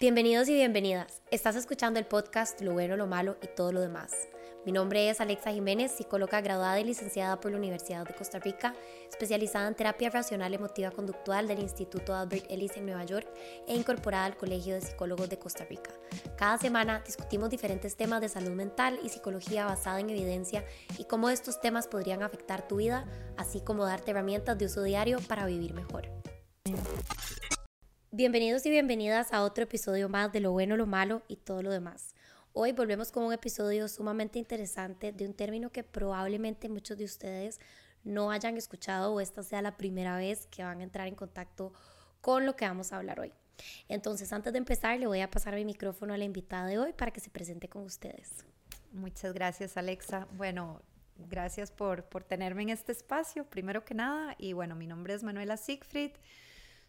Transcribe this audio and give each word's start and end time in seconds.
Bienvenidos 0.00 0.48
y 0.48 0.54
bienvenidas. 0.54 1.22
Estás 1.32 1.56
escuchando 1.56 1.98
el 1.98 2.06
podcast 2.06 2.60
Lo 2.60 2.72
bueno, 2.72 2.96
lo 2.96 3.08
malo 3.08 3.36
y 3.42 3.48
todo 3.48 3.72
lo 3.72 3.80
demás. 3.80 4.12
Mi 4.64 4.70
nombre 4.70 5.10
es 5.10 5.20
Alexa 5.20 5.50
Jiménez, 5.50 5.90
psicóloga 5.90 6.40
graduada 6.40 6.78
y 6.78 6.84
licenciada 6.84 7.40
por 7.40 7.50
la 7.50 7.56
Universidad 7.56 8.06
de 8.06 8.14
Costa 8.14 8.38
Rica, 8.38 8.76
especializada 9.10 9.66
en 9.66 9.74
terapia 9.74 10.08
racional 10.10 10.54
emotiva 10.54 10.92
conductual 10.92 11.48
del 11.48 11.58
Instituto 11.58 12.14
Albert 12.14 12.48
Ellis 12.48 12.76
en 12.76 12.86
Nueva 12.86 13.02
York 13.06 13.26
e 13.66 13.74
incorporada 13.74 14.26
al 14.26 14.36
Colegio 14.36 14.74
de 14.74 14.82
Psicólogos 14.82 15.28
de 15.30 15.40
Costa 15.40 15.64
Rica. 15.64 15.90
Cada 16.36 16.58
semana 16.58 17.02
discutimos 17.04 17.50
diferentes 17.50 17.96
temas 17.96 18.20
de 18.20 18.28
salud 18.28 18.52
mental 18.52 19.00
y 19.02 19.08
psicología 19.08 19.66
basada 19.66 19.98
en 19.98 20.10
evidencia 20.10 20.64
y 20.96 21.06
cómo 21.06 21.28
estos 21.28 21.60
temas 21.60 21.88
podrían 21.88 22.22
afectar 22.22 22.68
tu 22.68 22.76
vida, 22.76 23.04
así 23.36 23.60
como 23.62 23.84
darte 23.84 24.12
herramientas 24.12 24.56
de 24.58 24.66
uso 24.66 24.84
diario 24.84 25.18
para 25.26 25.44
vivir 25.44 25.74
mejor. 25.74 26.08
Bienvenidos 28.10 28.64
y 28.64 28.70
bienvenidas 28.70 29.34
a 29.34 29.42
otro 29.42 29.64
episodio 29.64 30.08
más 30.08 30.32
de 30.32 30.40
Lo 30.40 30.52
bueno, 30.52 30.78
lo 30.78 30.86
malo 30.86 31.20
y 31.28 31.36
todo 31.36 31.62
lo 31.62 31.70
demás. 31.70 32.14
Hoy 32.54 32.72
volvemos 32.72 33.12
con 33.12 33.22
un 33.22 33.34
episodio 33.34 33.86
sumamente 33.86 34.38
interesante 34.38 35.12
de 35.12 35.26
un 35.26 35.34
término 35.34 35.70
que 35.70 35.84
probablemente 35.84 36.70
muchos 36.70 36.96
de 36.96 37.04
ustedes 37.04 37.60
no 38.04 38.30
hayan 38.30 38.56
escuchado 38.56 39.12
o 39.12 39.20
esta 39.20 39.42
sea 39.42 39.60
la 39.60 39.76
primera 39.76 40.16
vez 40.16 40.46
que 40.46 40.64
van 40.64 40.80
a 40.80 40.84
entrar 40.84 41.06
en 41.06 41.16
contacto 41.16 41.74
con 42.22 42.46
lo 42.46 42.56
que 42.56 42.64
vamos 42.64 42.94
a 42.94 42.96
hablar 42.96 43.20
hoy. 43.20 43.30
Entonces, 43.88 44.32
antes 44.32 44.54
de 44.54 44.58
empezar, 44.58 44.98
le 44.98 45.06
voy 45.06 45.20
a 45.20 45.30
pasar 45.30 45.54
mi 45.54 45.66
micrófono 45.66 46.14
a 46.14 46.16
la 46.16 46.24
invitada 46.24 46.66
de 46.66 46.78
hoy 46.78 46.94
para 46.94 47.10
que 47.10 47.20
se 47.20 47.28
presente 47.28 47.68
con 47.68 47.82
ustedes. 47.82 48.42
Muchas 48.90 49.34
gracias, 49.34 49.76
Alexa. 49.76 50.26
Bueno, 50.32 50.80
gracias 51.18 51.70
por, 51.70 52.04
por 52.04 52.24
tenerme 52.24 52.62
en 52.62 52.70
este 52.70 52.92
espacio, 52.92 53.44
primero 53.44 53.84
que 53.84 53.92
nada. 53.92 54.34
Y 54.38 54.54
bueno, 54.54 54.74
mi 54.76 54.86
nombre 54.86 55.12
es 55.12 55.22
Manuela 55.22 55.58
Siegfried. 55.58 56.12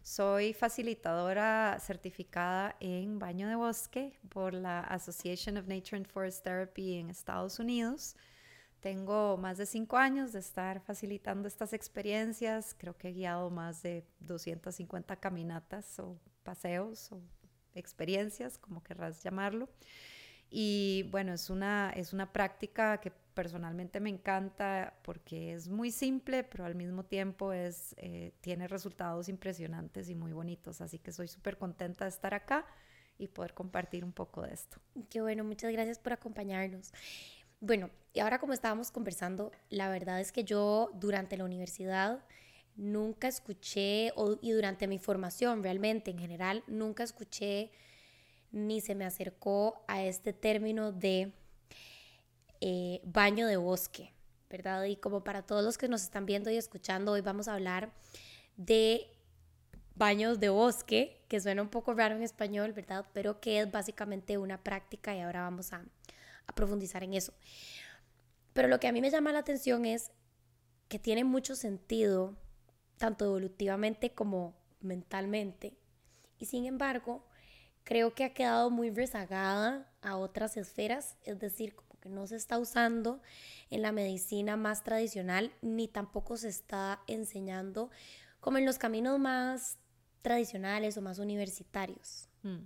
Soy 0.02 0.54
facilitadora 0.54 1.78
certificada 1.78 2.74
en 2.80 3.18
baño 3.18 3.48
de 3.48 3.54
bosque 3.54 4.18
por 4.30 4.54
la 4.54 4.80
Association 4.80 5.58
of 5.58 5.66
Nature 5.66 5.98
and 5.98 6.06
Forest 6.06 6.42
Therapy 6.42 6.94
en 6.94 7.10
Estados 7.10 7.58
Unidos. 7.58 8.16
Tengo 8.80 9.36
más 9.36 9.58
de 9.58 9.66
cinco 9.66 9.98
años 9.98 10.32
de 10.32 10.38
estar 10.38 10.80
facilitando 10.80 11.46
estas 11.46 11.74
experiencias. 11.74 12.74
Creo 12.78 12.96
que 12.96 13.10
he 13.10 13.12
guiado 13.12 13.50
más 13.50 13.82
de 13.82 14.06
250 14.20 15.16
caminatas 15.16 15.98
o 15.98 16.18
paseos 16.44 17.12
o 17.12 17.20
experiencias, 17.74 18.56
como 18.56 18.82
querrás 18.82 19.22
llamarlo. 19.22 19.68
Y 20.48 21.06
bueno, 21.10 21.34
es 21.34 21.50
una, 21.50 21.92
es 21.94 22.14
una 22.14 22.32
práctica 22.32 22.98
que 23.02 23.12
personalmente 23.40 24.00
me 24.00 24.10
encanta 24.10 24.92
porque 25.02 25.54
es 25.54 25.66
muy 25.66 25.90
simple, 25.90 26.44
pero 26.44 26.66
al 26.66 26.74
mismo 26.74 27.06
tiempo 27.06 27.54
es, 27.54 27.94
eh, 27.96 28.34
tiene 28.42 28.68
resultados 28.68 29.30
impresionantes 29.30 30.10
y 30.10 30.14
muy 30.14 30.34
bonitos. 30.34 30.82
Así 30.82 30.98
que 30.98 31.10
soy 31.10 31.26
súper 31.26 31.56
contenta 31.56 32.04
de 32.04 32.10
estar 32.10 32.34
acá 32.34 32.66
y 33.16 33.28
poder 33.28 33.54
compartir 33.54 34.04
un 34.04 34.12
poco 34.12 34.42
de 34.42 34.52
esto. 34.52 34.76
Qué 35.08 35.22
bueno, 35.22 35.42
muchas 35.42 35.72
gracias 35.72 35.98
por 35.98 36.12
acompañarnos. 36.12 36.92
Bueno, 37.60 37.88
y 38.12 38.20
ahora 38.20 38.40
como 38.40 38.52
estábamos 38.52 38.90
conversando, 38.90 39.52
la 39.70 39.88
verdad 39.88 40.20
es 40.20 40.32
que 40.32 40.44
yo 40.44 40.90
durante 40.92 41.38
la 41.38 41.44
universidad 41.44 42.22
nunca 42.76 43.26
escuché, 43.26 44.12
y 44.42 44.50
durante 44.50 44.86
mi 44.86 44.98
formación 44.98 45.62
realmente 45.62 46.10
en 46.10 46.18
general, 46.18 46.62
nunca 46.66 47.04
escuché 47.04 47.70
ni 48.52 48.82
se 48.82 48.94
me 48.94 49.06
acercó 49.06 49.82
a 49.88 50.02
este 50.02 50.34
término 50.34 50.92
de 50.92 51.32
eh, 52.60 53.00
baño 53.04 53.46
de 53.46 53.56
bosque, 53.56 54.12
¿verdad? 54.48 54.84
Y 54.84 54.96
como 54.96 55.24
para 55.24 55.42
todos 55.42 55.64
los 55.64 55.78
que 55.78 55.88
nos 55.88 56.02
están 56.02 56.26
viendo 56.26 56.50
y 56.50 56.56
escuchando, 56.56 57.12
hoy 57.12 57.20
vamos 57.20 57.48
a 57.48 57.54
hablar 57.54 57.92
de 58.56 59.06
baños 59.94 60.40
de 60.40 60.48
bosque, 60.48 61.22
que 61.28 61.40
suena 61.40 61.62
un 61.62 61.68
poco 61.68 61.94
raro 61.94 62.16
en 62.16 62.22
español, 62.22 62.72
¿verdad? 62.72 63.06
Pero 63.12 63.40
que 63.40 63.60
es 63.60 63.70
básicamente 63.70 64.38
una 64.38 64.62
práctica 64.62 65.14
y 65.14 65.20
ahora 65.20 65.42
vamos 65.42 65.72
a, 65.72 65.84
a 66.46 66.54
profundizar 66.54 67.02
en 67.02 67.14
eso. 67.14 67.32
Pero 68.52 68.68
lo 68.68 68.80
que 68.80 68.88
a 68.88 68.92
mí 68.92 69.00
me 69.00 69.10
llama 69.10 69.32
la 69.32 69.40
atención 69.40 69.84
es 69.84 70.10
que 70.88 70.98
tiene 70.98 71.24
mucho 71.24 71.54
sentido, 71.54 72.36
tanto 72.98 73.24
evolutivamente 73.24 74.12
como 74.12 74.56
mentalmente, 74.80 75.76
y 76.38 76.46
sin 76.46 76.64
embargo, 76.64 77.24
creo 77.84 78.14
que 78.14 78.24
ha 78.24 78.34
quedado 78.34 78.70
muy 78.70 78.90
rezagada 78.90 79.92
a 80.00 80.16
otras 80.16 80.56
esferas, 80.56 81.16
es 81.22 81.38
decir, 81.38 81.76
que 82.00 82.08
no 82.08 82.26
se 82.26 82.36
está 82.36 82.58
usando 82.58 83.20
en 83.70 83.82
la 83.82 83.92
medicina 83.92 84.56
más 84.56 84.82
tradicional, 84.82 85.52
ni 85.62 85.88
tampoco 85.88 86.36
se 86.36 86.48
está 86.48 87.00
enseñando 87.06 87.90
como 88.40 88.58
en 88.58 88.64
los 88.64 88.78
caminos 88.78 89.18
más 89.18 89.78
tradicionales 90.22 90.96
o 90.96 91.02
más 91.02 91.18
universitarios. 91.18 92.28
Mm. 92.42 92.64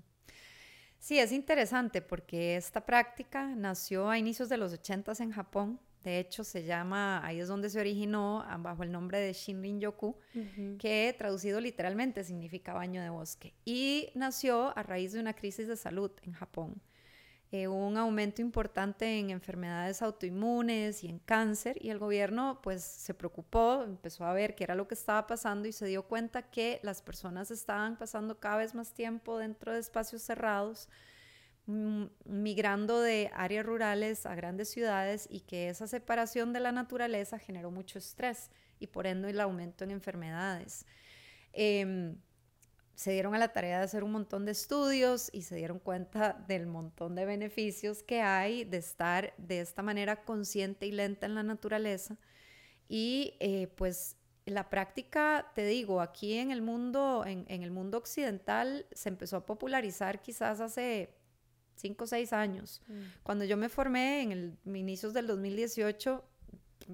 Sí, 0.99 1.19
es 1.19 1.33
interesante 1.33 2.01
porque 2.01 2.57
esta 2.57 2.87
práctica 2.87 3.55
nació 3.55 4.09
a 4.09 4.19
inicios 4.19 4.49
de 4.49 4.57
los 4.57 4.73
80 4.73 5.13
en 5.19 5.33
Japón. 5.33 5.79
De 6.03 6.19
hecho, 6.19 6.45
se 6.45 6.65
llama, 6.65 7.25
ahí 7.27 7.41
es 7.41 7.49
donde 7.49 7.69
se 7.69 7.79
originó 7.79 8.43
ah, 8.47 8.57
bajo 8.59 8.83
el 8.83 8.93
nombre 8.93 9.19
de 9.21 9.33
Shinrin 9.33 9.81
Yoku, 9.81 10.17
que 10.79 11.15
traducido 11.19 11.61
literalmente 11.61 12.25
significa 12.25 12.73
baño 12.73 13.03
de 13.03 13.11
bosque. 13.11 13.55
Y 13.65 14.11
nació 14.15 14.77
a 14.79 14.83
raíz 14.83 15.13
de 15.13 15.21
una 15.21 15.35
crisis 15.35 15.69
de 15.69 15.77
salud 15.77 16.11
en 16.23 16.33
Japón. 16.33 16.81
Eh, 17.57 17.69
un 17.69 17.97
aumento 17.97 18.43
importante 18.43 19.21
en 19.21 19.31
enfermedades 19.31 20.03
autoinmunes 20.03 21.05
y 21.05 21.07
en 21.07 21.21
cáncer 21.21 21.79
y 21.81 21.91
el 21.91 22.01
gobierno 22.01 22.59
pues 22.65 22.83
se 22.83 23.15
preocupó, 23.15 23.85
empezó 23.85 24.25
a 24.25 24.33
ver 24.33 24.57
qué 24.57 24.65
era 24.65 24.75
lo 24.75 24.89
que 24.89 24.95
estaba 24.95 25.29
pasando 25.29 25.69
y 25.69 25.73
se 25.73 25.87
dio 25.87 26.03
cuenta 26.03 26.51
que 26.51 26.81
las 26.83 27.01
personas 27.01 27.53
estaban 27.53 27.97
pasando 27.97 28.41
cada 28.41 28.57
vez 28.57 28.75
más 28.75 28.93
tiempo 28.93 29.39
dentro 29.39 29.73
de 29.73 29.79
espacios 29.79 30.23
cerrados, 30.23 30.89
mm, 31.67 32.07
migrando 32.25 33.01
de 33.01 33.31
áreas 33.33 33.65
rurales 33.65 34.27
a 34.27 34.35
grandes 34.35 34.71
ciudades 34.71 35.29
y 35.31 35.39
que 35.43 35.69
esa 35.69 35.87
separación 35.87 36.53
de 36.53 36.59
la 36.59 36.73
naturaleza 36.73 37.39
generó 37.39 37.71
mucho 37.71 38.01
estrés 38.01 38.51
y 38.81 38.89
por 38.89 39.07
ende 39.07 39.31
el 39.31 39.41
aumento 39.41 39.85
en 39.85 39.93
enfermedades. 39.93 40.87
Em, 41.53 42.17
se 42.95 43.13
dieron 43.13 43.35
a 43.35 43.39
la 43.39 43.53
tarea 43.53 43.79
de 43.79 43.85
hacer 43.85 44.05
un 44.05 44.13
montón 44.13 44.45
de 44.45 44.53
estudios 44.53 45.31
y 45.33 45.43
se 45.43 45.57
dieron 45.57 45.79
cuenta 45.79 46.45
del 46.47 46.67
montón 46.67 47.15
de 47.15 47.25
beneficios 47.25 48.03
que 48.03 48.21
hay 48.21 48.65
de 48.65 48.77
estar 48.77 49.35
de 49.37 49.61
esta 49.61 49.83
manera 49.83 50.25
consciente 50.25 50.87
y 50.87 50.93
lenta 50.93 51.27
en 51.27 51.35
la 51.35 51.43
naturaleza. 51.43 52.17
Y 52.89 53.35
eh, 53.41 53.69
pues 53.77 54.17
la 54.47 54.69
práctica, 54.69 55.51
te 55.55 55.65
digo, 55.67 56.01
aquí 56.01 56.35
en 56.35 56.51
el 56.51 56.63
mundo, 56.63 57.25
en, 57.27 57.47
el 57.49 57.71
mundo 57.71 57.99
occidental 57.99 58.87
se 58.93 59.09
empezó 59.09 59.39
a 59.39 59.47
popularizar 59.47 60.21
quizás 60.21 60.61
hace 60.61 61.15
cinco 61.77 62.05
o 62.05 62.07
seis 62.07 62.33
años. 62.33 62.83
Mm. 62.87 63.01
Cuando 63.23 63.45
yo 63.45 63.57
me 63.57 63.69
formé 63.69 64.23
en 64.23 64.33
el 64.33 64.59
inicios 64.67 65.15
del 65.15 65.27
2018, 65.27 66.23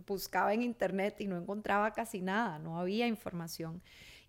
buscaba 0.06 0.54
en 0.54 0.62
internet 0.62 1.20
y 1.20 1.26
no 1.26 1.36
encontraba 1.36 1.92
casi 1.92 2.20
nada, 2.20 2.58
no 2.58 2.78
había 2.78 3.06
información. 3.06 3.82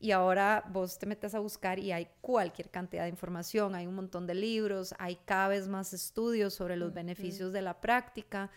Y 0.03 0.13
ahora 0.13 0.63
vos 0.67 0.97
te 0.97 1.05
metes 1.05 1.35
a 1.35 1.39
buscar 1.39 1.77
y 1.77 1.91
hay 1.91 2.07
cualquier 2.21 2.71
cantidad 2.71 3.03
de 3.03 3.09
información, 3.09 3.75
hay 3.75 3.85
un 3.85 3.93
montón 3.93 4.25
de 4.25 4.33
libros, 4.33 4.95
hay 4.97 5.17
cada 5.25 5.49
vez 5.49 5.67
más 5.67 5.93
estudios 5.93 6.55
sobre 6.55 6.75
los 6.75 6.91
beneficios 6.91 7.53
de 7.53 7.61
la 7.61 7.79
práctica. 7.79 8.49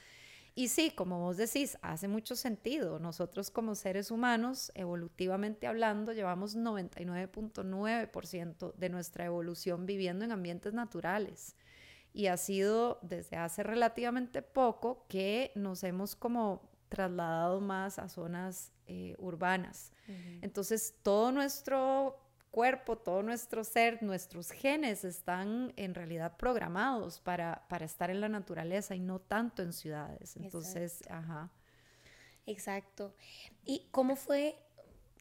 Y 0.55 0.69
sí, 0.69 0.91
como 0.91 1.21
vos 1.21 1.37
decís, 1.37 1.77
hace 1.83 2.09
mucho 2.09 2.35
sentido. 2.35 2.99
Nosotros 2.99 3.51
como 3.51 3.75
seres 3.75 4.11
humanos, 4.11 4.73
evolutivamente 4.75 5.67
hablando, 5.67 6.15
llevamos 6.15 6.57
99.9% 6.57 8.73
de 8.73 8.89
nuestra 8.89 9.27
evolución 9.27 9.85
viviendo 9.85 10.25
en 10.25 10.33
ambientes 10.33 10.73
naturales. 10.73 11.57
Y 12.15 12.29
ha 12.29 12.39
sido 12.39 13.01
desde 13.03 13.37
hace 13.37 13.63
relativamente 13.63 14.41
poco 14.41 15.05
que 15.11 15.53
nos 15.57 15.85
hemos 15.85 16.17
como 16.17 16.71
trasladado 16.89 17.61
más 17.61 17.99
a 17.99 18.09
zonas 18.09 18.73
eh, 18.87 19.15
urbanas. 19.19 19.93
Entonces, 20.43 20.95
todo 21.03 21.33
nuestro 21.33 22.19
cuerpo, 22.51 22.97
todo 22.97 23.23
nuestro 23.23 23.65
ser, 23.65 24.03
nuestros 24.03 24.51
genes 24.51 25.05
están 25.05 25.73
en 25.77 25.95
realidad 25.95 26.37
programados 26.37 27.19
para, 27.19 27.67
para 27.69 27.85
estar 27.85 28.11
en 28.11 28.21
la 28.21 28.29
naturaleza 28.29 28.95
y 28.95 29.01
no 29.01 29.19
tanto 29.19 29.63
en 29.63 29.73
ciudades. 29.73 30.37
Entonces, 30.37 31.03
ajá. 31.11 31.51
Exacto. 32.47 33.13
¿Y 33.65 33.89
cómo 33.91 34.15
fue, 34.15 34.57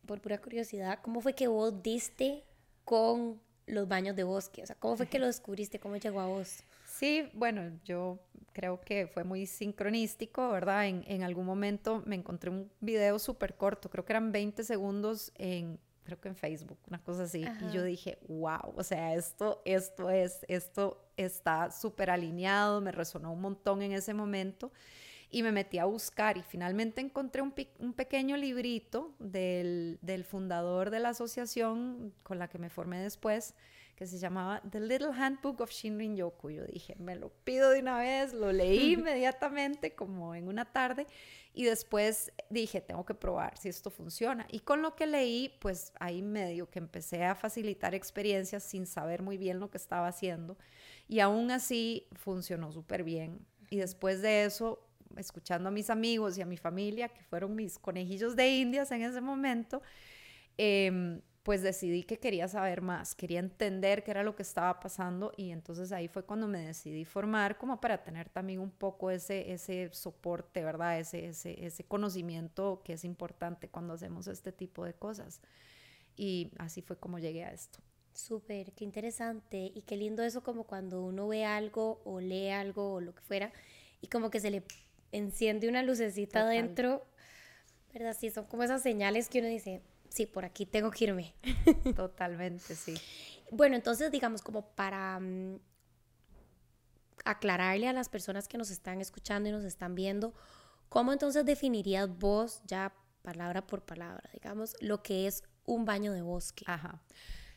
por 0.06 0.22
pura 0.22 0.40
curiosidad, 0.40 1.00
cómo 1.02 1.22
fue 1.22 1.34
que 1.34 1.48
vos 1.48 1.82
diste 1.82 2.44
con 2.86 3.42
los 3.66 3.88
baños 3.88 4.16
de 4.16 4.24
bosque? 4.24 4.62
O 4.62 4.68
sea, 4.68 4.76
¿cómo 4.76 4.96
fue 4.96 5.08
que 5.08 5.18
lo 5.18 5.26
descubriste? 5.26 5.80
¿Cómo 5.80 5.98
llegó 5.98 6.20
a 6.20 6.28
vos? 6.28 6.64
Sí, 7.04 7.30
bueno, 7.34 7.70
yo 7.84 8.18
creo 8.54 8.80
que 8.80 9.08
fue 9.08 9.26
muy 9.26 9.46
sincronístico, 9.46 10.48
¿verdad? 10.52 10.88
En, 10.88 11.04
en 11.06 11.22
algún 11.24 11.46
momento 11.46 12.02
me 12.06 12.16
encontré 12.16 12.50
un 12.50 12.72
video 12.80 13.20
súper 13.20 13.58
corto, 13.58 13.90
creo 13.90 14.06
que 14.06 14.14
eran 14.14 14.32
20 14.32 14.64
segundos 14.64 15.34
en, 15.36 15.78
creo 16.06 16.22
que 16.22 16.30
en 16.30 16.38
Facebook, 16.38 16.78
una 16.88 17.04
cosa 17.04 17.24
así, 17.24 17.44
y 17.44 17.74
yo 17.74 17.84
dije, 17.84 18.20
wow, 18.30 18.74
o 18.74 18.84
sea, 18.84 19.16
esto, 19.16 19.62
esto 19.66 20.10
es, 20.10 20.46
esto 20.48 21.06
está 21.18 21.72
súper 21.72 22.10
alineado, 22.10 22.80
me 22.80 22.94
resonó 22.94 23.34
un 23.34 23.42
montón 23.42 23.82
en 23.82 23.92
ese 23.92 24.14
momento 24.14 24.72
y 25.30 25.44
me 25.44 25.52
metí 25.52 25.80
a 25.80 25.86
buscar 25.86 26.38
y 26.38 26.42
finalmente 26.42 27.02
encontré 27.02 27.42
un, 27.42 27.54
un 27.80 27.92
pequeño 27.92 28.38
librito 28.38 29.14
del, 29.20 30.00
del, 30.02 30.24
fundador 30.24 30.90
de 30.90 31.02
la 31.02 31.10
asociación 31.10 32.14
con 32.24 32.40
la 32.40 32.48
que 32.48 32.60
me 32.60 32.70
formé 32.70 33.02
después, 33.02 33.56
que 33.96 34.08
se 34.08 34.18
llamaba 34.18 34.62
The 34.70 34.80
Little 34.80 35.12
Handbook 35.14 35.62
of 35.62 35.72
Shinrin 35.72 36.16
Yoku. 36.16 36.50
Yo 36.50 36.66
dije, 36.66 36.96
me 36.98 37.16
lo 37.16 37.30
pido 37.30 37.70
de 37.70 37.80
una 37.80 37.98
vez, 38.00 38.34
lo 38.34 38.52
leí 38.52 38.94
inmediatamente 38.94 39.96
como 39.96 40.36
en 40.36 40.48
una 40.48 40.66
tarde 40.66 41.08
y 41.54 41.66
después 41.66 42.32
dije, 42.50 42.82
tengo 42.82 43.06
que 43.06 43.14
probar 43.14 43.58
si 43.58 43.70
esto 43.70 43.92
funciona. 43.92 44.48
Y 44.50 44.60
con 44.60 44.82
lo 44.82 44.96
que 44.96 45.06
leí, 45.06 45.56
pues 45.60 45.94
ahí 46.00 46.24
medio 46.24 46.70
que 46.70 46.80
empecé 46.80 47.24
a 47.24 47.36
facilitar 47.36 47.94
experiencias 47.94 48.64
sin 48.64 48.88
saber 48.88 49.22
muy 49.22 49.38
bien 49.38 49.60
lo 49.60 49.70
que 49.70 49.78
estaba 49.78 50.08
haciendo. 50.08 50.58
Y 51.08 51.20
aún 51.20 51.52
así 51.52 52.08
funcionó 52.14 52.72
súper 52.72 53.04
bien. 53.04 53.46
Y 53.70 53.78
después 53.78 54.22
de 54.24 54.46
eso, 54.46 54.88
escuchando 55.16 55.70
a 55.70 55.72
mis 55.72 55.92
amigos 55.92 56.38
y 56.38 56.42
a 56.42 56.46
mi 56.46 56.58
familia, 56.58 57.10
que 57.10 57.22
fueron 57.24 57.56
mis 57.56 57.78
conejillos 57.78 58.36
de 58.36 58.50
indias 58.50 58.92
en 58.92 59.04
ese 59.04 59.22
momento, 59.22 59.84
eh, 60.58 61.22
pues 61.44 61.62
decidí 61.62 62.04
que 62.04 62.20
quería 62.20 62.48
saber 62.48 62.82
más, 62.82 63.16
quería 63.16 63.40
entender 63.40 64.04
qué 64.04 64.12
era 64.12 64.24
lo 64.24 64.34
que 64.36 64.44
estaba 64.44 64.80
pasando 64.80 65.34
y 65.36 65.52
entonces 65.52 65.92
ahí 65.92 66.08
fue 66.08 66.24
cuando 66.24 66.48
me 66.48 66.60
decidí 66.60 67.04
formar 67.04 67.58
como 67.58 67.82
para 67.82 68.02
tener 68.02 68.30
también 68.30 68.60
un 68.60 68.72
poco 68.72 69.12
ese, 69.12 69.52
ese 69.52 69.90
soporte, 69.92 70.64
¿verdad? 70.64 71.00
Ese, 71.00 71.28
ese, 71.28 71.66
ese 71.66 71.84
conocimiento 71.84 72.82
que 72.86 72.94
es 72.94 73.04
importante 73.04 73.68
cuando 73.68 73.94
hacemos 73.94 74.28
este 74.28 74.54
tipo 74.54 74.86
de 74.86 74.94
cosas. 74.94 75.42
Y 76.16 76.52
así 76.60 76.82
fue 76.82 76.98
como 76.98 77.20
llegué 77.20 77.44
a 77.44 77.52
esto. 77.52 77.80
Súper, 78.14 78.72
qué 78.72 78.86
interesante 78.86 79.72
y 79.76 79.82
qué 79.82 79.98
lindo 79.98 80.24
eso 80.24 80.44
como 80.44 80.64
cuando 80.64 81.04
uno 81.04 81.28
ve 81.28 81.44
algo 81.44 82.02
o 82.06 82.22
lee 82.22 82.50
algo 82.50 82.94
o 82.94 83.02
lo 83.02 83.14
que 83.14 83.22
fuera 83.22 83.52
y 84.00 84.08
como 84.08 84.30
que 84.30 84.40
se 84.40 84.52
le 84.52 84.64
enciende 85.12 85.68
una 85.68 85.84
lucecita 85.84 86.42
adentro, 86.42 86.90
dentro, 86.90 87.08
¿verdad? 87.92 88.16
Sí, 88.18 88.30
son 88.30 88.46
como 88.46 88.64
esas 88.64 88.82
señales 88.82 89.30
que 89.30 89.40
uno 89.40 89.48
dice, 89.48 89.82
sí, 90.14 90.28
por 90.28 90.46
aquí 90.46 90.66
tengo 90.66 90.92
que 90.92 91.06
irme. 91.06 91.34
Totalmente, 91.96 92.76
sí. 92.76 92.94
Bueno, 93.50 93.76
entonces 93.76 94.12
digamos 94.12 94.44
como 94.44 94.68
para 94.76 95.20
mm, 95.20 95.60
aclararle 97.26 97.88
a 97.88 97.94
las 97.94 98.10
personas 98.10 98.48
que 98.48 98.58
nos 98.58 98.70
están 98.70 99.02
escuchando 99.02 99.50
y 99.50 99.52
nos 99.52 99.64
están 99.64 99.96
viendo, 99.96 100.34
¿cómo 100.88 101.14
entonces 101.14 101.46
definirías 101.46 102.16
vos, 102.20 102.62
ya 102.66 102.94
palabra 103.24 103.66
por 103.66 103.82
palabra, 103.82 104.30
digamos, 104.34 104.76
lo 104.82 105.02
que 105.02 105.26
es 105.26 105.44
un 105.66 105.84
baño 105.84 106.14
de 106.14 106.22
bosque? 106.22 106.64
Ajá. 106.68 107.02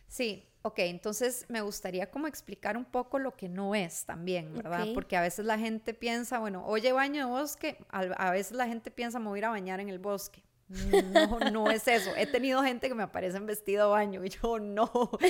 Sí, 0.09 0.49
ok, 0.63 0.79
entonces 0.79 1.45
me 1.49 1.61
gustaría 1.61 2.11
como 2.11 2.27
explicar 2.27 2.79
un 2.79 2.87
poco 2.87 3.19
lo 3.19 3.37
que 3.37 3.51
no 3.51 3.75
es 3.75 4.07
también, 4.07 4.55
¿verdad? 4.55 4.87
Porque 4.95 5.17
a 5.17 5.21
veces 5.21 5.45
la 5.45 5.59
gente 5.59 5.93
piensa, 5.93 6.39
bueno, 6.39 6.65
oye, 6.65 6.93
baño 6.93 7.27
de 7.27 7.31
bosque, 7.31 7.77
a, 7.91 8.31
veces 8.31 8.57
la 8.57 8.67
gente 8.67 8.91
piensa, 8.91 9.19
me 9.19 9.27
voy 9.27 9.39
a 9.39 9.41
ir 9.41 9.45
a 9.45 9.51
bañar 9.51 9.81
en 9.81 9.91
el 9.91 9.99
bosque. 9.99 10.43
No, 10.69 11.39
no 11.51 11.71
es 11.71 11.87
eso. 11.87 12.11
He 12.17 12.27
tenido 12.27 12.63
gente 12.63 12.89
que 12.89 12.95
me 12.95 13.05
aparece 13.05 13.37
en 13.37 13.47
vestido 13.47 13.91
baño 13.91 14.25
y 14.25 14.31
yo 14.31 14.59
no. 14.59 14.91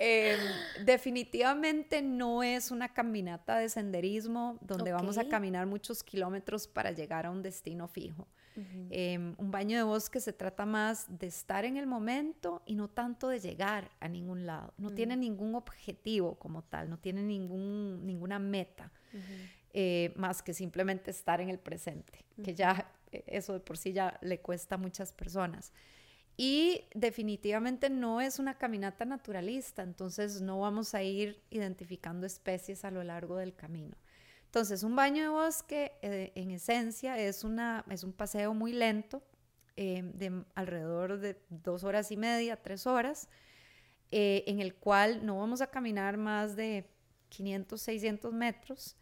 Em, 0.00 0.38
definitivamente 0.84 2.02
no 2.02 2.44
es 2.44 2.70
una 2.70 2.92
caminata 2.92 3.58
de 3.58 3.68
senderismo 3.68 4.56
donde 4.60 4.92
vamos 4.92 5.18
a 5.18 5.28
caminar 5.28 5.66
muchos 5.66 6.04
kilómetros 6.04 6.68
para 6.68 6.92
llegar 6.92 7.26
a 7.26 7.32
un 7.32 7.42
destino 7.42 7.88
fijo. 7.88 8.28
Em, 8.90 9.34
un 9.38 9.50
baño 9.50 9.76
de 9.76 9.84
bosque 9.84 10.20
se 10.20 10.32
trata 10.32 10.66
más 10.66 11.06
de 11.08 11.28
estar 11.28 11.64
en 11.64 11.76
el 11.76 11.86
momento 11.86 12.62
y 12.66 12.74
no 12.74 12.88
tanto 12.88 13.28
de 13.28 13.38
llegar 13.38 13.90
a 14.00 14.08
ningún 14.08 14.46
lado. 14.46 14.72
No 14.78 14.90
tiene 14.90 15.16
mm. 15.16 15.20
ningún 15.20 15.54
objetivo 15.54 16.36
como 16.36 16.62
tal, 16.62 16.90
no 16.90 16.98
tiene 16.98 17.22
ningún, 17.22 18.04
ninguna 18.06 18.38
meta. 18.38 18.92
Eh, 19.72 20.12
más 20.16 20.42
que 20.42 20.54
simplemente 20.54 21.10
estar 21.10 21.40
en 21.40 21.50
el 21.50 21.58
presente, 21.58 22.24
que 22.42 22.54
ya 22.54 22.90
eso 23.10 23.52
de 23.52 23.60
por 23.60 23.78
sí 23.78 23.92
ya 23.92 24.18
le 24.22 24.40
cuesta 24.40 24.76
a 24.76 24.78
muchas 24.78 25.12
personas. 25.12 25.72
Y 26.36 26.84
definitivamente 26.94 27.90
no 27.90 28.20
es 28.20 28.38
una 28.38 28.58
caminata 28.58 29.04
naturalista, 29.04 29.82
entonces 29.82 30.40
no 30.40 30.60
vamos 30.60 30.94
a 30.94 31.02
ir 31.02 31.42
identificando 31.50 32.26
especies 32.26 32.84
a 32.84 32.92
lo 32.92 33.02
largo 33.02 33.36
del 33.38 33.54
camino. 33.54 33.96
Entonces, 34.44 34.82
un 34.82 34.94
baño 34.94 35.22
de 35.24 35.28
bosque, 35.28 35.92
eh, 36.00 36.32
en 36.36 36.52
esencia, 36.52 37.18
es, 37.18 37.44
una, 37.44 37.84
es 37.90 38.04
un 38.04 38.12
paseo 38.12 38.54
muy 38.54 38.72
lento, 38.72 39.22
eh, 39.76 40.02
de 40.14 40.44
alrededor 40.54 41.18
de 41.18 41.40
dos 41.50 41.84
horas 41.84 42.10
y 42.10 42.16
media, 42.16 42.56
tres 42.56 42.86
horas, 42.86 43.28
eh, 44.10 44.44
en 44.46 44.60
el 44.60 44.74
cual 44.74 45.26
no 45.26 45.38
vamos 45.38 45.60
a 45.60 45.66
caminar 45.68 46.16
más 46.16 46.56
de 46.56 46.88
500, 47.28 47.80
600 47.80 48.32
metros 48.32 48.96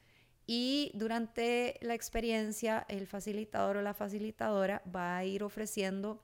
y 0.46 0.93
durante 0.94 1.76
la 1.82 1.94
experiencia, 1.94 2.87
el 2.88 3.08
facilitador 3.08 3.78
o 3.78 3.82
la 3.82 3.94
facilitadora 3.94 4.81
va 4.94 5.16
a 5.16 5.25
ir 5.25 5.43
ofreciendo 5.43 6.22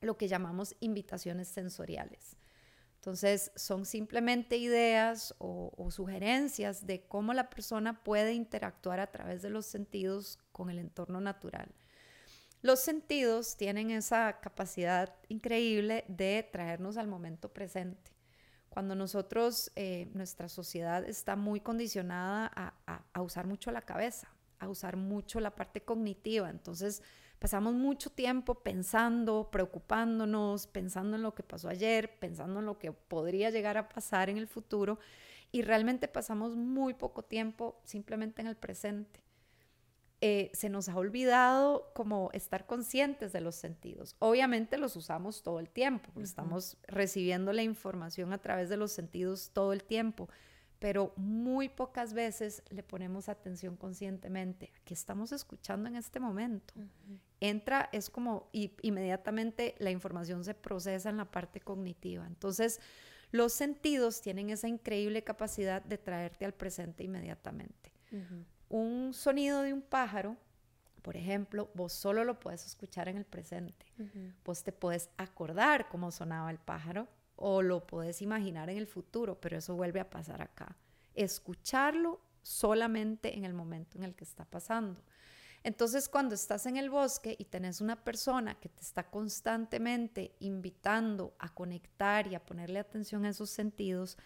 lo 0.00 0.16
que 0.16 0.26
llamamos 0.26 0.74
invitaciones 0.80 1.46
sensoriales. 1.46 2.36
Entonces, 2.96 3.52
son 3.54 3.84
simplemente 3.86 4.56
ideas 4.56 5.34
o, 5.38 5.88
sugerencias 5.90 6.86
de 6.86 7.02
cómo 7.02 7.34
la 7.34 7.50
persona 7.50 8.02
puede 8.02 8.32
interactuar 8.32 9.00
a 9.00 9.10
través 9.10 9.42
de 9.42 9.50
los 9.50 9.66
sentidos 9.66 10.38
con 10.52 10.70
el 10.70 10.78
entorno 10.78 11.20
natural. 11.20 11.68
Los 12.62 12.80
sentidos 12.80 13.56
tienen 13.56 13.90
esa 13.90 14.40
capacidad 14.40 15.14
increíble 15.28 16.04
de 16.08 16.48
traernos 16.50 16.96
al 16.96 17.08
momento 17.08 17.52
presente 17.52 18.11
cuando 18.72 18.94
nosotros, 18.94 19.70
eh, 19.76 20.08
nuestra 20.14 20.48
sociedad 20.48 21.04
está 21.04 21.36
muy 21.36 21.60
condicionada 21.60 22.50
a, 22.86 23.20
usar 23.20 23.46
mucho 23.46 23.70
la 23.70 23.82
cabeza, 23.82 24.28
a 24.58 24.68
usar 24.68 24.96
mucho 24.96 25.40
la 25.40 25.54
parte 25.54 25.82
cognitiva. 25.82 26.48
Entonces, 26.48 27.02
pasamos 27.38 27.74
mucho 27.74 28.08
tiempo 28.08 28.54
pensando, 28.54 29.50
preocupándonos, 29.52 30.66
pensando 30.66 31.16
en 31.16 31.22
lo 31.22 31.34
que 31.34 31.42
pasó 31.42 31.68
ayer, 31.68 32.18
pensando 32.18 32.60
en 32.60 32.66
lo 32.66 32.78
que 32.78 32.92
podría 32.92 33.50
llegar 33.50 33.76
a 33.76 33.90
pasar 33.90 34.30
en 34.30 34.38
el 34.38 34.46
futuro 34.46 34.98
y 35.50 35.60
realmente 35.60 36.08
pasamos 36.08 36.56
muy 36.56 36.94
poco 36.94 37.22
tiempo 37.22 37.78
simplemente 37.84 38.40
en 38.40 38.48
el 38.48 38.56
presente. 38.56 39.20
Eh, 40.24 40.52
se 40.54 40.68
nos 40.68 40.88
ha 40.88 40.94
olvidado 40.94 41.90
como 41.94 42.30
estar 42.32 42.64
conscientes 42.64 43.32
de 43.32 43.40
los 43.40 43.56
sentidos. 43.56 44.14
Obviamente 44.20 44.78
los 44.78 44.94
usamos 44.94 45.42
todo 45.42 45.58
el 45.58 45.68
tiempo, 45.68 46.12
estamos 46.20 46.76
recibiendo 46.86 47.52
la 47.52 47.64
información 47.64 48.32
a 48.32 48.38
través 48.38 48.68
de 48.68 48.76
los 48.76 48.92
sentidos 48.92 49.50
todo 49.52 49.72
el 49.72 49.82
tiempo, 49.82 50.28
pero 50.78 51.12
muy 51.16 51.68
pocas 51.68 52.14
veces 52.14 52.62
le 52.70 52.84
ponemos 52.84 53.28
atención 53.28 53.74
conscientemente 53.74 54.70
a 54.76 54.84
qué 54.84 54.94
estamos 54.94 55.32
escuchando 55.32 55.88
en 55.88 55.96
este 55.96 56.20
momento. 56.20 56.72
Entra, 57.40 57.88
es 57.90 58.08
como 58.08 58.48
y, 58.52 58.76
inmediatamente 58.82 59.74
la 59.78 59.90
información 59.90 60.44
se 60.44 60.54
procesa 60.54 61.10
en 61.10 61.16
la 61.16 61.32
parte 61.32 61.58
cognitiva. 61.58 62.24
Entonces, 62.28 62.80
los 63.32 63.52
sentidos 63.52 64.20
tienen 64.20 64.50
esa 64.50 64.68
increíble 64.68 65.24
capacidad 65.24 65.82
de 65.82 65.98
traerte 65.98 66.44
al 66.44 66.54
presente 66.54 67.02
inmediatamente 67.02 67.92
un 68.72 69.12
sonido 69.12 69.62
de 69.62 69.72
un 69.74 69.82
pájaro, 69.82 70.36
por 71.02 71.16
ejemplo, 71.16 71.70
vos 71.74 71.92
solo 71.92 72.24
lo 72.24 72.40
puedes 72.40 72.64
escuchar 72.64 73.08
en 73.08 73.18
el 73.18 73.26
presente. 73.26 73.86
Vos 74.44 74.64
te 74.64 74.72
puedes 74.72 75.10
acordar 75.18 75.88
cómo 75.88 76.10
sonaba 76.10 76.50
el 76.50 76.58
pájaro 76.58 77.06
o 77.36 77.60
lo 77.60 77.86
puedes 77.86 78.22
imaginar 78.22 78.70
en 78.70 78.78
el 78.78 78.86
futuro, 78.86 79.38
pero 79.40 79.58
eso 79.58 79.76
vuelve 79.76 80.00
a 80.00 80.08
pasar 80.08 80.40
acá. 80.40 80.76
Escucharlo 81.14 82.20
solamente 82.40 83.36
en 83.36 83.44
el 83.44 83.52
momento 83.52 83.98
en 83.98 84.04
el 84.04 84.14
que 84.14 84.24
está 84.24 84.46
pasando. 84.46 85.02
Entonces, 85.64 86.08
cuando 86.08 86.34
estás 86.34 86.64
en 86.64 86.78
el 86.78 86.88
bosque 86.88 87.36
y 87.38 87.44
tenés 87.44 87.80
una 87.82 88.02
persona 88.02 88.58
que 88.58 88.70
te 88.70 88.80
está 88.80 89.10
constantemente 89.10 90.34
invitando 90.40 91.34
a 91.38 91.52
conectar 91.52 92.26
y 92.26 92.34
a 92.34 92.44
ponerle 92.44 92.78
atención 92.78 93.26
a 93.26 93.28
esos 93.28 93.50
sentidos, 93.50 94.16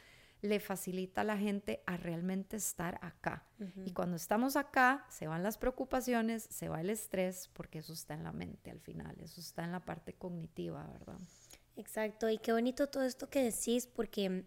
le 0.49 0.61
facilita 0.61 1.21
a 1.21 1.25
la 1.25 1.37
gente 1.37 1.83
a 1.87 1.97
realmente 1.97 2.57
estar 2.57 2.99
acá. 3.03 3.45
Y 3.85 3.93
cuando 3.93 4.17
estamos 4.17 4.57
acá, 4.57 5.07
se 5.09 5.27
van 5.27 5.43
las 5.43 5.59
preocupaciones, 5.59 6.43
se 6.51 6.69
va 6.69 6.81
el 6.81 6.91
estrés, 6.91 7.49
porque 7.53 7.79
eso 7.79 7.93
está 7.93 8.15
en 8.15 8.25
la 8.25 8.33
mente 8.33 8.71
al 8.71 8.81
final, 8.81 9.17
eso 9.21 9.41
está 9.41 9.65
en 9.65 9.73
la 9.73 9.81
parte 9.81 10.13
cognitiva, 10.13 10.87
¿verdad? 10.93 11.19
Exacto, 11.77 12.29
y 12.31 12.39
qué 12.39 12.53
bonito 12.53 12.87
todo 12.89 13.03
esto 13.03 13.29
que 13.29 13.43
decís, 13.43 13.87
porque, 13.87 14.45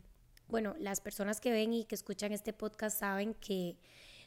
bueno, 0.47 0.75
las 0.79 1.01
personas 1.01 1.39
que 1.39 1.51
ven 1.51 1.73
y 1.73 1.85
que 1.85 1.95
escuchan 1.95 2.31
este 2.31 2.53
podcast 2.53 2.99
saben 2.99 3.33
que 3.35 3.77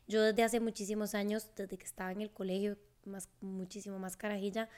yo 0.07 0.23
desde 0.23 0.43
hace 0.43 0.61
muchísimos 0.61 1.15
años, 1.15 1.51
desde 1.57 1.79
que 1.79 1.87
estaba 1.87 2.13
en 2.13 2.23
el 2.23 2.31
colegio, 2.31 2.77
más, 3.05 3.29
muchísimo 3.41 3.99
más 3.99 4.17
carajilla, 4.17 4.69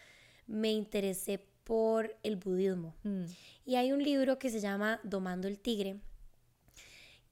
me 0.46 0.72
interesé 0.72 1.38
por 1.64 2.16
el 2.22 2.36
budismo. 2.36 2.94
Mm. 3.02 3.24
Y 3.64 3.76
hay 3.76 3.92
un 3.92 4.02
libro 4.02 4.38
que 4.38 4.50
se 4.50 4.60
llama 4.60 5.00
Domando 5.02 5.48
el 5.48 5.58
Tigre, 5.58 6.00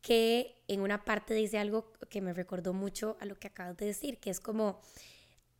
que 0.02 0.62
en 0.68 0.80
una 0.80 1.04
parte 1.04 1.32
dice 1.32 1.58
algo 1.58 1.92
que 2.10 2.20
me 2.20 2.34
recordó 2.34 2.74
mucho 2.74 3.16
a 3.20 3.24
lo 3.24 3.38
que 3.38 3.46
acabas 3.46 3.76
de 3.76 3.86
decir, 3.86 4.18
que 4.18 4.30
es 4.30 4.40
como 4.40 4.80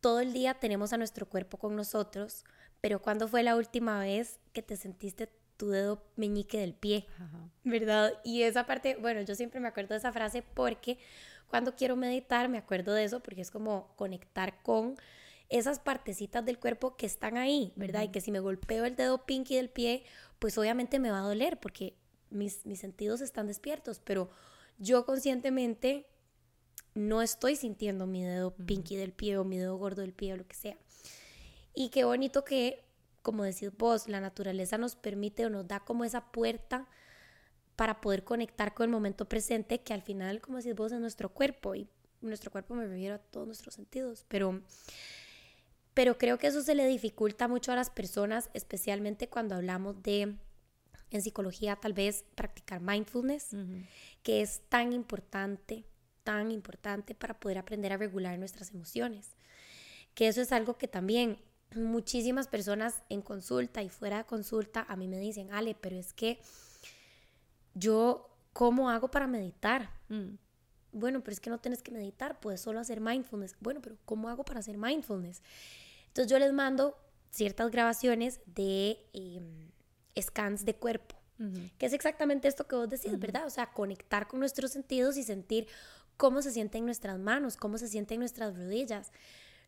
todo 0.01 0.19
el 0.19 0.33
día 0.33 0.55
tenemos 0.55 0.91
a 0.93 0.97
nuestro 0.97 1.27
cuerpo 1.27 1.57
con 1.57 1.75
nosotros, 1.75 2.43
pero 2.81 3.01
¿cuándo 3.01 3.27
fue 3.27 3.41
la 3.41 3.55
última 3.55 3.99
vez 3.99 4.39
que 4.51 4.61
te 4.61 4.75
sentiste 4.75 5.29
tu 5.55 5.69
dedo 5.69 6.03
meñique 6.17 6.59
del 6.59 6.73
pie? 6.73 7.07
¿Verdad? 7.63 8.13
Y 8.25 8.43
esa 8.43 8.65
parte, 8.65 8.97
bueno, 8.97 9.21
yo 9.21 9.33
siempre 9.33 9.61
me 9.61 9.69
acuerdo 9.69 9.93
de 9.93 9.99
esa 9.99 10.11
frase 10.11 10.41
porque 10.41 10.97
cuando 11.47 11.75
quiero 11.75 11.95
meditar 11.95 12.49
me 12.49 12.57
acuerdo 12.57 12.93
de 12.93 13.05
eso 13.05 13.21
porque 13.21 13.41
es 13.41 13.49
como 13.51 13.95
conectar 13.95 14.61
con 14.61 14.97
esas 15.47 15.79
partecitas 15.79 16.43
del 16.43 16.59
cuerpo 16.59 16.97
que 16.97 17.05
están 17.05 17.37
ahí, 17.37 17.71
¿verdad? 17.77 18.01
Y 18.03 18.09
que 18.09 18.19
si 18.19 18.31
me 18.31 18.39
golpeo 18.39 18.83
el 18.83 18.97
dedo 18.97 19.25
pinky 19.25 19.55
del 19.55 19.69
pie, 19.69 20.03
pues 20.39 20.57
obviamente 20.57 20.99
me 20.99 21.11
va 21.11 21.19
a 21.19 21.27
doler 21.27 21.59
porque 21.59 21.95
mis, 22.33 22.65
mis 22.65 22.79
sentidos 22.79 23.21
están 23.21 23.47
despiertos, 23.47 23.99
pero 24.03 24.29
yo 24.77 25.05
conscientemente 25.05 26.07
no 26.95 27.21
estoy 27.21 27.55
sintiendo 27.55 28.05
mi 28.05 28.23
dedo 28.23 28.55
pinky 28.55 28.95
del 28.95 29.13
pie 29.13 29.37
o 29.37 29.43
mi 29.43 29.57
dedo 29.57 29.77
gordo 29.77 30.01
del 30.01 30.13
pie 30.13 30.33
o 30.33 30.37
lo 30.37 30.47
que 30.47 30.55
sea. 30.55 30.77
Y 31.73 31.89
qué 31.89 32.03
bonito 32.03 32.43
que, 32.43 32.83
como 33.21 33.43
decís 33.43 33.71
vos, 33.77 34.07
la 34.07 34.21
naturaleza 34.21 34.77
nos 34.77 34.95
permite 34.95 35.45
o 35.45 35.49
nos 35.49 35.67
da 35.67 35.79
como 35.79 36.03
esa 36.03 36.31
puerta 36.31 36.87
para 37.75 38.01
poder 38.01 38.23
conectar 38.23 38.73
con 38.73 38.85
el 38.85 38.91
momento 38.91 39.27
presente, 39.27 39.81
que 39.81 39.93
al 39.93 40.03
final, 40.03 40.41
como 40.41 40.57
decís 40.57 40.75
vos, 40.75 40.91
es 40.91 40.99
nuestro 40.99 41.29
cuerpo. 41.29 41.73
Y 41.73 41.87
nuestro 42.21 42.51
cuerpo 42.51 42.75
me 42.75 42.85
refiero 42.85 43.15
a 43.15 43.19
todos 43.19 43.47
nuestros 43.47 43.73
sentidos. 43.73 44.25
Pero, 44.27 44.61
pero 45.95 46.17
creo 46.19 46.37
que 46.37 46.47
eso 46.47 46.61
se 46.61 46.75
le 46.75 46.85
dificulta 46.85 47.47
mucho 47.47 47.71
a 47.71 47.75
las 47.75 47.89
personas, 47.89 48.51
especialmente 48.53 49.27
cuando 49.27 49.55
hablamos 49.55 50.03
de, 50.03 50.35
en 51.17 51.21
psicología, 51.21 51.75
tal 51.75 51.93
vez 51.93 52.25
practicar 52.35 52.81
mindfulness, 52.81 53.55
que 54.23 54.41
es 54.41 54.61
tan 54.69 54.93
importante 54.93 55.85
tan 56.23 56.51
importante 56.51 57.15
para 57.15 57.39
poder 57.39 57.57
aprender 57.57 57.93
a 57.93 57.97
regular 57.97 58.37
nuestras 58.39 58.71
emociones. 58.71 59.35
Que 60.15 60.27
eso 60.27 60.41
es 60.41 60.51
algo 60.51 60.77
que 60.77 60.87
también 60.87 61.37
muchísimas 61.75 62.47
personas 62.47 63.01
en 63.09 63.21
consulta 63.21 63.81
y 63.81 63.89
fuera 63.89 64.17
de 64.17 64.25
consulta 64.25 64.85
a 64.87 64.95
mí 64.95 65.07
me 65.07 65.19
dicen, 65.19 65.51
Ale, 65.51 65.75
pero 65.75 65.95
es 65.95 66.13
que 66.13 66.39
yo, 67.73 68.29
¿cómo 68.53 68.89
hago 68.89 69.09
para 69.09 69.27
meditar? 69.27 69.89
Mm. 70.09 70.35
Bueno, 70.91 71.21
pero 71.21 71.33
es 71.33 71.39
que 71.39 71.49
no 71.49 71.59
tienes 71.59 71.81
que 71.81 71.91
meditar, 71.91 72.39
puedes 72.39 72.61
solo 72.61 72.79
hacer 72.79 73.01
mindfulness. 73.01 73.55
Bueno, 73.59 73.81
pero 73.81 73.97
¿cómo 74.05 74.29
hago 74.29 74.45
para 74.45 74.59
hacer 74.59 74.77
mindfulness? 74.77 75.41
Entonces 76.07 76.31
yo 76.31 76.37
les 76.37 76.53
mando 76.53 76.95
ciertas 77.31 77.71
grabaciones 77.71 78.39
de 78.45 78.99
em, 79.13 79.71
scans 80.19 80.65
de 80.65 80.75
cuerpo, 80.75 81.15
que 81.77 81.85
es 81.85 81.93
exactamente 81.93 82.47
esto 82.47 82.67
que 82.67 82.75
vos 82.75 82.89
decís, 82.89 83.19
¿verdad? 83.19 83.45
O 83.45 83.49
sea, 83.49 83.71
conectar 83.73 84.27
con 84.27 84.39
nuestros 84.39 84.71
sentidos 84.71 85.17
y 85.17 85.23
sentir 85.23 85.67
cómo 86.15 86.41
se 86.41 86.51
siente 86.51 86.77
en 86.77 86.85
nuestras 86.85 87.19
manos, 87.19 87.57
cómo 87.57 87.77
se 87.77 87.87
siente 87.87 88.13
en 88.13 88.21
nuestras 88.21 88.55
rodillas. 88.55 89.11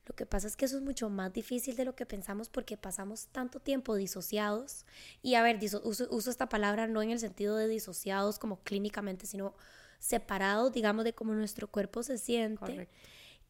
Lo 0.05 0.15
que 0.15 0.27
pasa 0.27 0.47
es 0.47 0.55
que 0.55 0.65
eso 0.65 0.77
es 0.77 0.83
mucho 0.83 1.09
más 1.09 1.33
difícil 1.33 1.75
de 1.75 1.83
lo 1.83 1.95
que 1.95 2.05
pensamos 2.05 2.47
porque 2.47 2.77
pasamos 2.77 3.27
tanto 3.31 3.59
tiempo 3.59 3.95
disociados. 3.95 4.85
Y 5.23 5.33
a 5.33 5.41
ver, 5.41 5.59
uso, 5.83 6.29
esta 6.29 6.47
palabra 6.47 6.85
no 6.87 7.01
en 7.01 7.09
el 7.09 7.19
sentido 7.19 7.55
de 7.55 7.67
disociados 7.67 8.37
como 8.37 8.61
clínicamente, 8.61 9.25
sino 9.25 9.55
separados, 9.99 10.71
digamos, 10.71 11.05
de 11.05 11.13
cómo 11.13 11.33
nuestro 11.33 11.67
cuerpo 11.67 12.03
se 12.03 12.19
siente. 12.19 12.87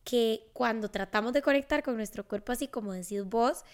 Que 0.06 0.50
cuando 0.54 0.90
tratamos 0.90 1.34
de 1.34 1.42
conectar 1.42 1.84
con 1.84 1.98
nuestro 1.98 2.26
cuerpo, 2.26 2.54
así 2.54 2.70
como 2.70 2.94
decís 2.94 3.26
vos, 3.26 3.66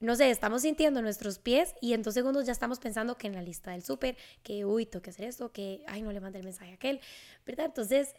no 0.00 0.16
sé, 0.16 0.30
estamos 0.30 0.62
sintiendo 0.62 1.02
nuestros 1.02 1.38
pies 1.38 1.74
y 1.80 1.92
en 1.92 2.02
dos 2.02 2.14
segundos 2.14 2.46
ya 2.46 2.52
estamos 2.52 2.80
pensando 2.80 3.16
que 3.16 3.26
en 3.26 3.34
la 3.34 3.42
lista 3.42 3.72
del 3.72 3.82
súper, 3.82 4.16
que 4.42 4.64
uy, 4.64 4.86
tengo 4.86 5.02
que 5.02 5.10
hacer 5.10 5.26
esto, 5.26 5.52
que 5.52 5.84
ay, 5.86 6.00
no 6.02 6.10
le 6.10 6.20
mandé 6.20 6.38
el 6.38 6.44
mensaje 6.44 6.72
a 6.72 6.74
aquel, 6.74 7.00
¿verdad? 7.44 7.66
Entonces, 7.66 8.14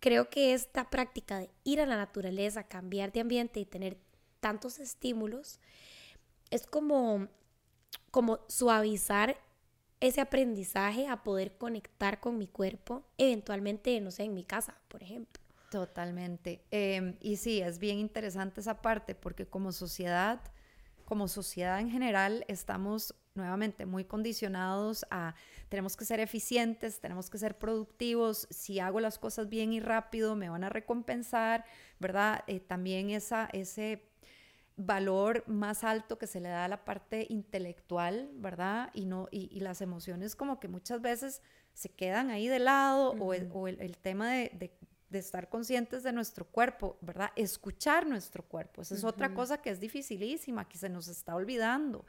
creo 0.00 0.28
que 0.28 0.52
esta 0.52 0.90
práctica 0.90 1.38
de 1.38 1.50
ir 1.64 1.80
a 1.80 1.86
la 1.86 1.96
naturaleza, 1.96 2.64
cambiar 2.64 3.10
de 3.10 3.20
ambiente 3.20 3.58
y 3.58 3.64
tener 3.64 3.96
tantos 4.40 4.78
estímulos 4.78 5.60
es 6.50 6.66
como, 6.66 7.28
como 8.10 8.40
suavizar 8.48 9.38
ese 10.00 10.20
aprendizaje 10.20 11.06
a 11.06 11.24
poder 11.24 11.56
conectar 11.56 12.20
con 12.20 12.36
mi 12.36 12.46
cuerpo, 12.46 13.02
eventualmente, 13.16 13.98
no 14.02 14.10
sé, 14.10 14.24
en 14.24 14.34
mi 14.34 14.44
casa, 14.44 14.76
por 14.88 15.02
ejemplo. 15.02 15.42
Totalmente. 15.70 16.60
Em, 16.70 17.16
y 17.20 17.36
sí, 17.36 17.62
es 17.62 17.78
bien 17.78 17.98
interesante 17.98 18.60
esa 18.60 18.82
parte 18.82 19.14
porque 19.14 19.46
como 19.46 19.72
sociedad, 19.72 20.40
como 21.04 21.28
sociedad 21.28 21.80
en 21.80 21.90
general, 21.90 22.44
estamos 22.48 23.14
nuevamente 23.34 23.84
muy 23.84 24.04
condicionados 24.04 25.04
a 25.10 25.34
tenemos 25.68 25.96
que 25.96 26.04
ser 26.04 26.20
eficientes, 26.20 27.00
tenemos 27.00 27.30
que 27.30 27.38
ser 27.38 27.58
productivos, 27.58 28.46
si 28.50 28.78
hago 28.78 29.00
las 29.00 29.18
cosas 29.18 29.48
bien 29.48 29.72
y 29.72 29.80
rápido 29.80 30.36
me 30.36 30.48
van 30.48 30.64
a 30.64 30.68
recompensar, 30.68 31.64
¿verdad? 31.98 32.44
Eh, 32.46 32.60
también 32.60 33.10
esa, 33.10 33.48
ese 33.52 34.02
valor 34.76 35.44
más 35.46 35.84
alto 35.84 36.18
que 36.18 36.26
se 36.26 36.40
le 36.40 36.48
da 36.48 36.64
a 36.64 36.68
la 36.68 36.84
parte 36.84 37.26
intelectual, 37.28 38.30
¿verdad? 38.34 38.90
Y, 38.92 39.06
no, 39.06 39.28
y, 39.30 39.60
las 39.60 39.80
emociones 39.80 40.34
como 40.34 40.58
que 40.58 40.68
muchas 40.68 41.00
veces 41.00 41.42
se 41.72 41.88
quedan 41.88 42.30
ahí 42.30 42.48
de 42.48 42.58
lado 42.58 43.10
o, 43.12 43.34
el, 43.34 43.96
tema 43.98 44.32
de, 44.32 44.76
estar 45.18 45.48
conscientes 45.48 46.02
de 46.02 46.12
nuestro 46.12 46.46
cuerpo, 46.46 46.98
¿verdad? 47.00 47.30
Escuchar 47.36 48.06
nuestro 48.06 48.42
cuerpo, 48.42 48.82
esa 48.82 48.94
es 48.94 49.04
otra 49.04 49.34
cosa 49.34 49.60
que 49.60 49.70
es 49.70 49.80
dificilísima, 49.80 50.68
que 50.68 50.78
se 50.78 50.88
nos 50.88 51.08
está 51.08 51.34
olvidando 51.34 52.04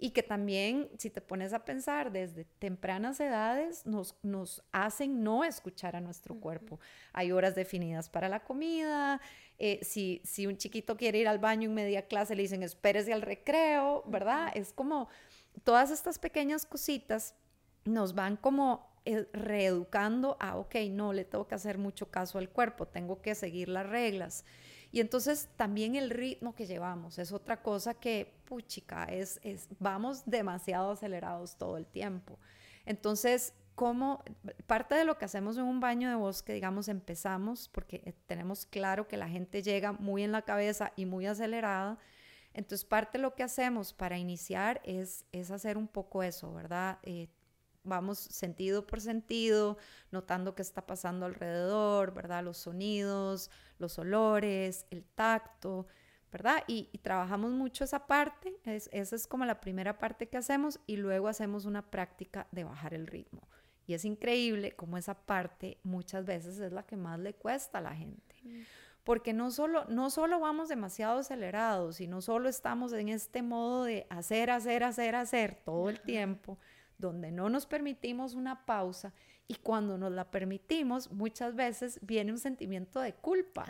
y 0.00 0.10
que 0.10 0.22
también, 0.22 0.88
si 0.96 1.10
te 1.10 1.20
pones 1.20 1.52
a 1.52 1.64
pensar, 1.64 2.12
desde 2.12 2.44
tempranas 2.44 3.18
edades 3.18 3.84
nos, 3.84 4.14
nos 4.22 4.62
hacen 4.70 5.24
no 5.24 5.42
escuchar 5.42 5.96
a 5.96 6.00
nuestro 6.00 6.36
cuerpo. 6.38 6.78
Hay 7.12 7.32
horas 7.32 7.56
definidas 7.56 8.08
para 8.08 8.28
la 8.28 8.44
comida, 8.44 9.20
eh, 9.58 9.80
si, 9.82 10.22
si 10.24 10.46
un 10.46 10.56
chiquito 10.56 10.96
quiere 10.96 11.18
ir 11.18 11.26
al 11.26 11.40
baño 11.40 11.68
en 11.68 11.74
media 11.74 12.06
clase, 12.06 12.36
le 12.36 12.42
dicen 12.42 12.62
espérese 12.62 13.12
al 13.12 13.22
recreo, 13.22 14.04
¿verdad? 14.06 14.52
Es 14.54 14.72
como 14.72 15.08
todas 15.64 15.90
estas 15.90 16.20
pequeñas 16.20 16.64
cositas 16.64 17.34
nos 17.84 18.14
van 18.14 18.36
como 18.36 18.87
reeducando 19.32 20.36
a, 20.40 20.56
ok, 20.56 20.76
no 20.90 21.12
le 21.12 21.24
tengo 21.24 21.46
que 21.46 21.54
hacer 21.54 21.78
mucho 21.78 22.10
caso 22.10 22.38
al 22.38 22.50
cuerpo, 22.50 22.86
tengo 22.86 23.20
que 23.22 23.34
seguir 23.34 23.68
las 23.68 23.88
reglas. 23.88 24.44
Y 24.90 25.00
entonces 25.00 25.48
también 25.56 25.96
el 25.96 26.10
ritmo 26.10 26.54
que 26.54 26.66
llevamos 26.66 27.18
es 27.18 27.32
otra 27.32 27.62
cosa 27.62 27.94
que, 27.94 28.34
puchica, 28.44 29.04
es, 29.04 29.38
es, 29.42 29.68
vamos 29.78 30.22
demasiado 30.24 30.92
acelerados 30.92 31.56
todo 31.56 31.76
el 31.76 31.86
tiempo. 31.86 32.38
Entonces, 32.86 33.52
como 33.74 34.24
parte 34.66 34.94
de 34.94 35.04
lo 35.04 35.18
que 35.18 35.26
hacemos 35.26 35.56
en 35.56 35.64
un 35.64 35.78
baño 35.78 36.08
de 36.08 36.16
bosque, 36.16 36.52
digamos, 36.54 36.88
empezamos 36.88 37.68
porque 37.68 38.02
eh, 38.04 38.14
tenemos 38.26 38.66
claro 38.66 39.06
que 39.06 39.16
la 39.16 39.28
gente 39.28 39.62
llega 39.62 39.92
muy 39.92 40.24
en 40.24 40.32
la 40.32 40.42
cabeza 40.42 40.92
y 40.96 41.04
muy 41.04 41.26
acelerada. 41.26 41.98
Entonces, 42.54 42.84
parte 42.84 43.18
de 43.18 43.22
lo 43.22 43.34
que 43.34 43.42
hacemos 43.44 43.92
para 43.92 44.18
iniciar 44.18 44.80
es, 44.84 45.26
es 45.32 45.50
hacer 45.50 45.76
un 45.76 45.86
poco 45.86 46.22
eso, 46.22 46.52
¿verdad? 46.54 46.98
Eh, 47.02 47.28
vamos 47.88 48.18
sentido 48.18 48.86
por 48.86 49.00
sentido, 49.00 49.78
notando 50.10 50.54
qué 50.54 50.62
está 50.62 50.86
pasando 50.86 51.26
alrededor, 51.26 52.14
¿verdad? 52.14 52.44
Los 52.44 52.58
sonidos, 52.58 53.50
los 53.78 53.98
olores, 53.98 54.86
el 54.90 55.04
tacto, 55.04 55.86
¿verdad? 56.30 56.62
Y, 56.66 56.90
trabajamos 57.02 57.52
mucho 57.52 57.84
esa 57.84 58.06
parte, 58.06 58.54
esa 58.64 59.16
es 59.16 59.26
como 59.26 59.44
la 59.44 59.60
primera 59.60 59.98
parte 59.98 60.28
que 60.28 60.36
hacemos 60.36 60.80
y 60.86 60.96
luego 60.96 61.28
hacemos 61.28 61.64
una 61.64 61.90
práctica 61.90 62.46
de 62.52 62.64
bajar 62.64 62.94
el 62.94 63.06
ritmo. 63.06 63.48
Y 63.86 63.94
es 63.94 64.04
increíble 64.04 64.72
cómo 64.72 64.98
esa 64.98 65.14
parte 65.14 65.78
muchas 65.82 66.26
veces 66.26 66.58
es 66.58 66.72
la 66.72 66.82
que 66.82 66.96
más 66.96 67.18
le 67.18 67.32
cuesta 67.32 67.78
a 67.78 67.80
la 67.80 67.94
gente. 67.94 68.36
Mm. 68.42 68.60
Porque 69.02 69.32
no 69.32 69.50
solo, 69.50 69.86
no 69.86 70.10
solo 70.10 70.38
vamos 70.38 70.68
demasiado 70.68 71.20
acelerados 71.20 72.02
y 72.02 72.06
no 72.06 72.20
solo 72.20 72.50
estamos 72.50 72.92
en 72.92 73.08
este 73.08 73.40
modo 73.40 73.84
de 73.84 74.06
hacer, 74.10 74.50
hacer, 74.50 74.84
hacer, 74.84 75.14
hacer 75.14 75.62
todo 75.64 75.88
el 75.88 76.00
tiempo, 76.02 76.58
donde 76.98 77.30
no 77.30 77.48
nos 77.48 77.66
permitimos 77.66 78.34
una 78.34 78.66
pausa 78.66 79.14
y 79.46 79.54
cuando 79.54 79.96
nos 79.96 80.12
la 80.12 80.30
permitimos, 80.30 81.10
muchas 81.10 81.54
veces 81.54 81.98
viene 82.02 82.32
un 82.32 82.38
sentimiento 82.38 83.00
de 83.00 83.14
culpa. 83.14 83.64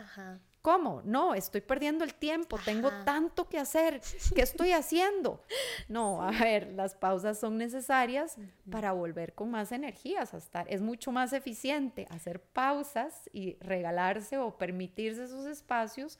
¿Cómo? 0.61 1.01
No, 1.05 1.35
estoy 1.35 1.61
perdiendo 1.61 2.03
el 2.03 2.13
tiempo, 2.13 2.59
tengo 2.65 2.91
tanto 3.05 3.47
que 3.47 3.57
hacer, 3.57 4.01
¿qué 4.35 4.41
estoy 4.41 4.73
haciendo? 4.73 5.41
No, 5.87 6.21
a 6.27 6.31
ver, 6.31 6.73
las 6.73 6.95
pausas 6.95 7.39
son 7.39 7.57
necesarias 7.57 8.35
para 8.69 8.91
volver 8.91 9.33
con 9.33 9.51
más 9.51 9.71
energías, 9.71 10.33
a 10.33 10.37
estar, 10.37 10.65
es 10.69 10.81
mucho 10.81 11.13
más 11.13 11.31
eficiente 11.31 12.07
hacer 12.09 12.41
pausas 12.41 13.29
y 13.31 13.55
regalarse 13.61 14.37
o 14.37 14.57
permitirse 14.57 15.23
esos 15.23 15.45
espacios 15.45 16.19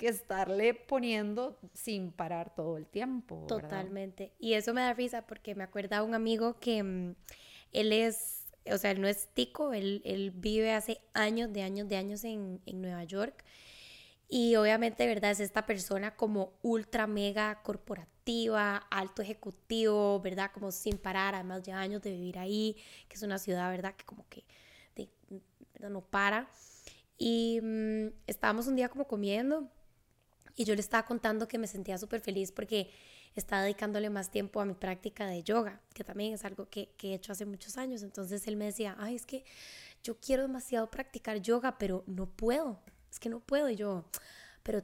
que 0.00 0.08
estarle 0.08 0.72
poniendo 0.72 1.58
sin 1.74 2.10
parar 2.10 2.54
todo 2.54 2.78
el 2.78 2.86
tiempo. 2.86 3.44
Totalmente. 3.46 4.32
Y 4.38 4.54
eso 4.54 4.72
me 4.72 4.80
da 4.80 4.94
risa 4.94 5.26
porque 5.26 5.54
me 5.54 5.62
acuerda 5.62 6.02
un 6.02 6.14
amigo 6.14 6.58
que 6.58 6.82
mm, 6.82 7.14
él 7.72 7.92
es, 7.92 8.46
o 8.64 8.78
sea, 8.78 8.92
él 8.92 9.02
no 9.02 9.08
es 9.08 9.28
tico, 9.34 9.74
él, 9.74 10.00
él 10.06 10.30
vive 10.30 10.72
hace 10.72 11.02
años, 11.12 11.52
de 11.52 11.62
años, 11.62 11.86
de 11.86 11.96
años 11.96 12.24
en, 12.24 12.62
en 12.64 12.80
Nueva 12.80 13.04
York. 13.04 13.44
Y 14.26 14.56
obviamente, 14.56 15.06
¿verdad? 15.06 15.32
Es 15.32 15.40
esta 15.40 15.66
persona 15.66 16.16
como 16.16 16.54
ultra 16.62 17.06
mega 17.06 17.60
corporativa, 17.62 18.78
alto 18.90 19.20
ejecutivo, 19.20 20.18
¿verdad? 20.20 20.50
Como 20.54 20.72
sin 20.72 20.96
parar, 20.96 21.34
además 21.34 21.62
de 21.62 21.72
años 21.72 22.00
de 22.00 22.12
vivir 22.12 22.38
ahí, 22.38 22.74
que 23.06 23.16
es 23.16 23.22
una 23.22 23.36
ciudad, 23.36 23.70
¿verdad? 23.70 23.94
Que 23.94 24.06
como 24.06 24.26
que 24.30 24.46
no 25.78 26.00
para. 26.00 26.48
Y 27.18 27.60
mm, 27.62 28.06
estábamos 28.26 28.66
un 28.66 28.76
día 28.76 28.88
como 28.88 29.06
comiendo 29.06 29.70
y 30.56 30.64
yo 30.64 30.74
le 30.74 30.80
estaba 30.80 31.06
contando 31.06 31.48
que 31.48 31.58
me 31.58 31.66
sentía 31.66 31.98
súper 31.98 32.20
feliz 32.20 32.52
porque 32.52 32.90
estaba 33.34 33.62
dedicándole 33.62 34.10
más 34.10 34.30
tiempo 34.30 34.60
a 34.60 34.64
mi 34.64 34.74
práctica 34.74 35.26
de 35.26 35.42
yoga, 35.42 35.80
que 35.94 36.04
también 36.04 36.34
es 36.34 36.44
algo 36.44 36.68
que, 36.68 36.90
que, 36.96 37.12
he 37.12 37.14
hecho 37.14 37.32
hace 37.32 37.44
muchos 37.46 37.78
años. 37.78 38.02
Entonces 38.02 38.46
él 38.46 38.56
me 38.56 38.66
decía, 38.66 38.96
ay, 38.98 39.14
es 39.14 39.26
que 39.26 39.44
yo 40.02 40.18
quiero 40.18 40.42
demasiado 40.42 40.90
practicar 40.90 41.40
yoga, 41.40 41.78
pero 41.78 42.04
no 42.06 42.26
puedo, 42.26 42.80
es 43.10 43.20
que 43.20 43.28
no 43.28 43.40
puedo. 43.40 43.68
Y 43.68 43.76
yo, 43.76 44.04
pero 44.62 44.82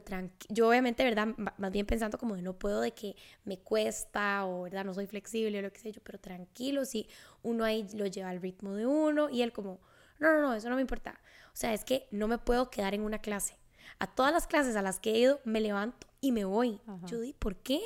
yo 0.49 0.69
obviamente, 0.69 1.03
¿verdad? 1.03 1.27
más 1.57 1.71
bien 1.71 1.85
pensando 1.85 2.17
como 2.17 2.35
de 2.35 2.41
no 2.41 2.57
puedo, 2.57 2.81
de 2.81 2.93
que 2.93 3.15
me 3.43 3.59
cuesta 3.59 4.45
o, 4.45 4.63
¿verdad? 4.63 4.85
No 4.85 4.93
soy 4.93 5.07
flexible 5.07 5.59
o 5.59 5.61
lo 5.61 5.71
que 5.71 5.79
sé 5.79 5.91
yo, 5.91 6.01
pero 6.03 6.19
tranquilo, 6.19 6.85
si 6.85 7.07
uno 7.43 7.63
ahí 7.63 7.87
lo 7.93 8.05
lleva 8.05 8.29
al 8.29 8.41
ritmo 8.41 8.73
de 8.73 8.85
uno 8.85 9.29
y 9.29 9.41
él 9.41 9.51
como, 9.51 9.79
no, 10.19 10.33
no, 10.33 10.41
no, 10.41 10.53
eso 10.53 10.69
no 10.69 10.75
me 10.75 10.81
importa. 10.81 11.19
O 11.53 11.55
sea, 11.55 11.73
es 11.73 11.83
que 11.83 12.07
no 12.11 12.27
me 12.27 12.37
puedo 12.37 12.69
quedar 12.69 12.93
en 12.93 13.01
una 13.01 13.19
clase. 13.19 13.56
A 13.99 14.07
todas 14.07 14.31
las 14.31 14.47
clases 14.47 14.75
a 14.75 14.81
las 14.81 14.99
que 14.99 15.11
he 15.11 15.19
ido, 15.19 15.39
me 15.43 15.61
levanto 15.61 16.07
y 16.21 16.31
me 16.31 16.45
voy. 16.45 16.79
Yo 17.05 17.19
di, 17.19 17.33
¿por 17.33 17.55
qué? 17.55 17.81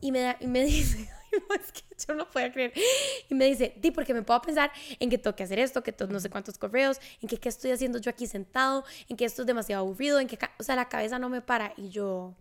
Y 0.00 0.12
me, 0.12 0.36
y 0.40 0.46
me 0.46 0.64
dice, 0.64 1.08
no, 1.32 1.54
es 1.54 1.72
que 1.72 1.82
yo 2.06 2.14
no 2.14 2.30
puedo 2.30 2.50
creer. 2.52 2.72
Y 3.28 3.34
me 3.34 3.46
dice, 3.46 3.74
di, 3.80 3.90
porque 3.90 4.14
me 4.14 4.22
puedo 4.22 4.40
pensar 4.40 4.70
en 4.98 5.10
que 5.10 5.18
tengo 5.18 5.36
que 5.36 5.44
hacer 5.44 5.58
esto, 5.58 5.82
que 5.82 5.94
no 6.08 6.20
sé 6.20 6.30
cuántos 6.30 6.58
correos, 6.58 6.98
en 7.20 7.28
que 7.28 7.38
qué 7.38 7.48
estoy 7.48 7.70
haciendo 7.70 7.98
yo 7.98 8.10
aquí 8.10 8.26
sentado, 8.26 8.84
en 9.08 9.16
que 9.16 9.24
esto 9.24 9.42
es 9.42 9.46
demasiado 9.46 9.84
aburrido, 9.84 10.20
en 10.20 10.26
que, 10.26 10.38
o 10.58 10.62
sea, 10.62 10.76
la 10.76 10.88
cabeza 10.88 11.18
no 11.18 11.28
me 11.28 11.42
para. 11.42 11.72
Y 11.76 11.90
yo, 11.90 12.34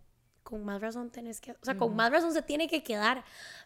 con 0.43 0.63
más 0.63 0.81
razón 0.81 1.09
tenés 1.09 1.41
que, 1.41 1.51
o 1.51 1.57
sea, 1.63 1.77
con 1.77 1.95
más 1.95 2.11
razón 2.11 2.33
se 2.33 2.41
tiene 2.41 2.67
que 2.67 2.83
quedar. 2.83 3.23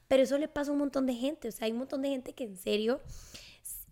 Pero 0.08 0.24
eso 0.24 0.38
le 0.38 0.48
pasa 0.48 0.72
a 0.72 0.74
un 0.74 0.80
montón 0.80 1.06
de 1.06 1.14
gente, 1.14 1.48
o 1.48 1.52
sea, 1.52 1.66
hay 1.66 1.72
un 1.72 1.80
montón 1.80 2.02
de 2.02 2.10
gente 2.10 2.34
que 2.34 2.44
en 2.44 2.58
serio, 2.58 3.02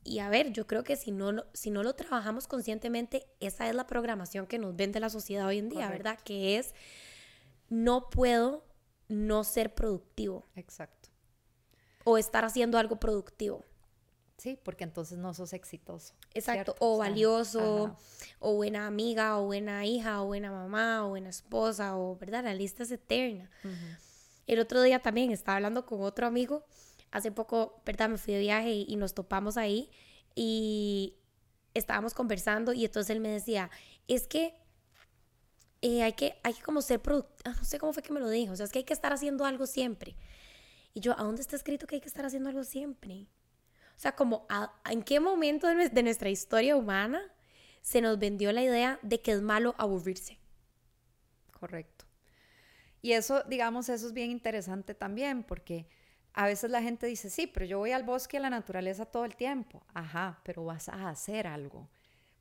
y 0.10 0.20
a 0.20 0.30
ver, 0.30 0.52
yo 0.52 0.66
creo 0.66 0.84
que 0.84 0.96
si 0.96 1.12
no, 1.12 1.46
si 1.54 1.70
no 1.70 1.84
lo 1.84 1.94
trabajamos 1.94 2.48
conscientemente, 2.48 3.28
esa 3.40 3.70
es 3.70 3.76
la 3.76 3.86
programación 3.86 4.48
que 4.48 4.58
nos 4.58 4.76
vende 4.76 5.00
la 5.00 5.12
sociedad 5.12 5.46
hoy 5.46 5.60
en 5.60 5.70
día, 5.70 5.88
¿verdad? 5.88 6.18
Que 6.24 6.58
es, 6.58 6.74
no 7.70 8.10
puedo 8.10 8.66
no 9.08 9.44
ser 9.44 9.76
productivo. 9.76 10.48
Exacto. 10.56 11.10
O 12.06 12.18
estar 12.18 12.44
haciendo 12.44 12.80
algo 12.80 13.00
productivo. 13.00 13.64
Sí, 14.40 14.58
porque 14.64 14.84
entonces 14.84 15.20
no 15.20 15.36
sos 15.36 15.54
exitoso. 15.54 16.16
Exacto, 16.34 16.76
o 16.80 16.98
valioso, 16.98 17.96
o 18.40 18.56
buena 18.56 18.88
amiga, 18.88 19.38
o 19.38 19.46
buena 19.46 19.86
hija, 19.86 20.24
o 20.24 20.26
buena 20.26 20.50
mamá, 20.52 21.06
o 21.06 21.10
buena 21.10 21.30
esposa, 21.30 21.98
o, 21.98 22.16
¿verdad? 22.16 22.46
La 22.46 22.56
lista 22.56 22.82
es 22.82 22.90
eterna. 22.90 23.52
El 24.48 24.60
otro 24.60 24.82
día 24.82 25.04
también 25.04 25.30
estaba 25.30 25.58
hablando 25.58 25.86
con 25.86 26.02
otro 26.02 26.26
amigo, 26.26 26.66
hace 27.12 27.32
poco, 27.32 27.82
¿verdad? 27.86 28.10
Me 28.10 28.18
fui 28.18 28.34
de 28.34 28.40
viaje 28.40 28.72
y, 28.72 28.96
nos 28.96 29.14
topamos 29.14 29.58
ahí 29.58 29.90
y 30.36 31.16
estábamos 31.74 32.14
conversando 32.14 32.74
y 32.74 32.86
entonces 32.86 33.10
él 33.10 33.20
me 33.20 33.30
decía, 33.30 33.70
es 34.08 34.28
que 34.28 34.56
eh, 35.82 36.04
hay, 36.04 36.14
que, 36.14 36.40
hay 36.44 36.54
que 36.54 36.62
como 36.62 36.82
ser 36.82 37.02
productivo, 37.02 37.38
ah, 37.46 37.56
no 37.58 37.64
sé 37.64 37.80
cómo 37.80 37.94
fue 37.94 38.04
que 38.04 38.14
me 38.14 38.20
lo 38.20 38.30
dijo, 38.30 38.54
o 38.54 38.56
sea, 38.56 38.66
es 38.66 38.72
que 38.72 38.80
hay 38.80 38.86
que 38.86 38.94
estar 38.94 39.14
haciendo 39.14 39.46
algo 39.46 39.66
siempre. 39.66 40.16
Y 40.94 41.00
yo, 41.02 41.18
¿a 41.18 41.24
dónde 41.24 41.42
está 41.42 41.56
escrito 41.56 41.88
que 41.88 41.96
hay 41.96 42.02
que 42.02 42.08
estar 42.08 42.26
haciendo 42.26 42.50
algo 42.50 42.64
siempre? 42.64 43.28
O 43.96 44.00
sea, 44.00 44.16
como, 44.16 44.48
¿en 44.90 45.04
qué 45.04 45.20
momento 45.20 45.68
de 45.68 46.04
nuestra 46.04 46.30
historia 46.30 46.76
humana 46.76 47.22
se 47.82 48.02
nos 48.02 48.18
vendió 48.18 48.52
la 48.52 48.64
idea 48.64 49.00
de 49.02 49.22
que 49.22 49.32
es 49.32 49.42
malo 49.42 49.76
aburrirse? 49.78 50.40
Correcto. 51.52 52.06
Y 53.02 53.14
eso, 53.14 53.44
digamos, 53.44 53.90
eso 53.90 54.08
es 54.08 54.14
bien 54.14 54.32
interesante 54.32 54.94
también, 54.94 55.44
porque 55.44 55.88
a 56.34 56.46
veces 56.46 56.72
la 56.72 56.82
gente 56.82 57.08
dice, 57.08 57.30
sí, 57.30 57.48
pero 57.48 57.66
yo 57.66 57.80
voy 57.80 57.92
al 57.92 58.04
bosque 58.04 58.38
a 58.38 58.42
la 58.42 58.50
naturaleza 58.50 59.06
todo 59.06 59.26
el 59.26 59.36
tiempo. 59.36 59.84
Ajá, 59.94 60.40
pero 60.44 60.66
vas 60.66 60.90
a 60.90 61.10
hacer 61.10 61.48
algo. 61.48 61.88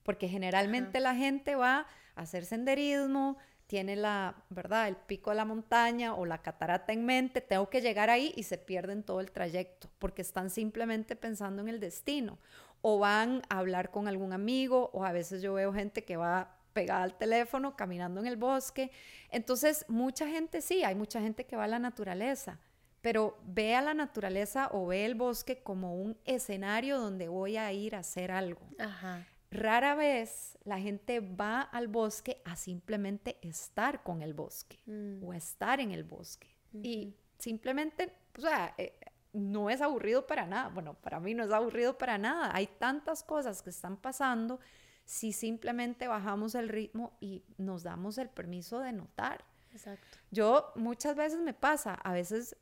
Porque 0.02 0.28
generalmente 0.28 1.00
la 1.00 1.14
gente 1.14 1.54
va 1.54 1.87
hacer 2.18 2.45
senderismo, 2.45 3.38
tiene 3.66 3.97
la, 3.97 4.35
¿verdad? 4.50 4.88
El 4.88 4.97
pico 4.97 5.30
de 5.30 5.37
la 5.37 5.45
montaña 5.45 6.14
o 6.14 6.26
la 6.26 6.42
catarata 6.42 6.92
en 6.92 7.04
mente, 7.04 7.40
tengo 7.40 7.68
que 7.71 7.80
llegar 7.80 8.11
ahí 8.11 8.33
y 8.37 8.42
se 8.42 8.59
pierden 8.59 9.02
todo 9.02 9.21
el 9.21 9.30
trayecto 9.30 9.90
porque 9.99 10.23
están 10.23 10.50
simplemente 10.50 11.16
pensando 11.16 11.62
en 11.62 11.68
el 11.68 11.80
destino 11.80 12.38
o 12.80 12.99
van 12.99 13.42
a 13.49 13.59
hablar 13.59 13.90
con 13.90 14.09
algún 14.09 14.33
amigo 14.33 14.90
o 14.92 15.04
a 15.04 15.12
veces 15.12 15.42
yo 15.42 15.54
veo 15.54 15.73
gente 15.73 16.04
que 16.04 16.16
va 16.16 16.57
pegada 16.73 17.02
al 17.02 17.16
teléfono 17.16 17.76
caminando 17.76 18.21
en 18.21 18.26
el 18.26 18.37
bosque. 18.37 18.90
Entonces, 19.30 19.85
mucha 19.88 20.28
gente 20.28 20.61
sí, 20.61 20.85
hay 20.85 20.95
mucha 20.95 21.21
gente 21.21 21.45
que 21.45 21.57
va 21.57 21.64
a 21.64 21.68
la 21.68 21.78
naturaleza, 21.78 22.59
pero 23.00 23.38
ve 23.44 23.74
a 23.74 23.82
la 23.82 23.94
naturaleza 23.94 24.68
o 24.72 24.86
ve 24.86 25.04
el 25.04 25.14
bosque 25.14 25.62
como 25.62 25.94
un 25.94 26.16
escenario 26.24 26.98
donde 26.98 27.28
voy 27.28 27.56
a 27.56 27.72
ir 27.72 27.94
a 27.94 28.00
hacer 28.00 28.30
algo. 28.30 28.62
Ajá 28.78 29.26
rara 29.50 29.94
vez 29.94 30.58
la 30.64 30.78
gente 30.78 31.20
va 31.20 31.62
al 31.62 31.88
bosque 31.88 32.42
a 32.44 32.56
simplemente 32.56 33.38
estar 33.42 34.02
con 34.02 34.22
el 34.22 34.34
bosque 34.34 34.78
mm. 34.87 35.24
o 35.24 35.32
estar 35.32 35.80
en 35.80 35.92
el 35.92 36.04
bosque. 36.04 36.48
Y 36.72 37.16
simplemente, 37.38 38.12
o 38.37 38.42
sea, 38.42 38.74
eh, 38.76 38.98
no 39.32 39.70
es 39.70 39.80
aburrido 39.80 40.26
para 40.26 40.46
nada. 40.46 40.68
Bueno, 40.68 40.94
para 40.94 41.18
mí 41.18 41.34
no 41.34 41.44
es 41.44 41.50
aburrido 41.50 41.96
para 41.96 42.18
nada. 42.18 42.50
Hay 42.54 42.66
tantas 42.66 43.22
cosas 43.22 43.62
que 43.62 43.70
están 43.70 43.96
pasando 43.96 44.61
si 45.04 45.32
simplemente 45.32 46.06
bajamos 46.06 46.54
el 46.54 46.68
ritmo 46.68 47.16
y 47.20 47.42
nos 47.56 47.84
damos 47.84 48.18
el 48.18 48.28
permiso 48.28 48.80
de 48.80 48.92
notar. 48.92 49.44
Exacto. 49.72 50.06
Yo 50.30 50.72
muchas 50.76 51.16
veces 51.16 51.40
me 51.40 51.54
pasa, 51.54 51.94
a 51.94 52.12
veces 52.12 52.54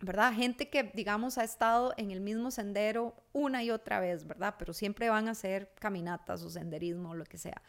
¿verdad? 0.00 0.32
Gente 0.32 0.68
que, 0.68 0.84
digamos, 0.94 1.38
ha 1.38 1.44
estado 1.44 1.92
en 1.96 2.10
el 2.10 2.20
mismo 2.20 2.50
sendero 2.50 3.14
una 3.32 3.62
y 3.64 3.70
otra 3.70 4.00
vez, 4.00 4.26
¿verdad? 4.26 4.54
Pero 4.58 4.72
siempre 4.72 5.10
van 5.10 5.28
a 5.28 5.32
hacer 5.32 5.72
caminatas 5.74 6.42
o 6.42 6.50
senderismo 6.50 7.10
o 7.10 7.14
lo 7.14 7.24
que 7.24 7.38
sea. 7.38 7.62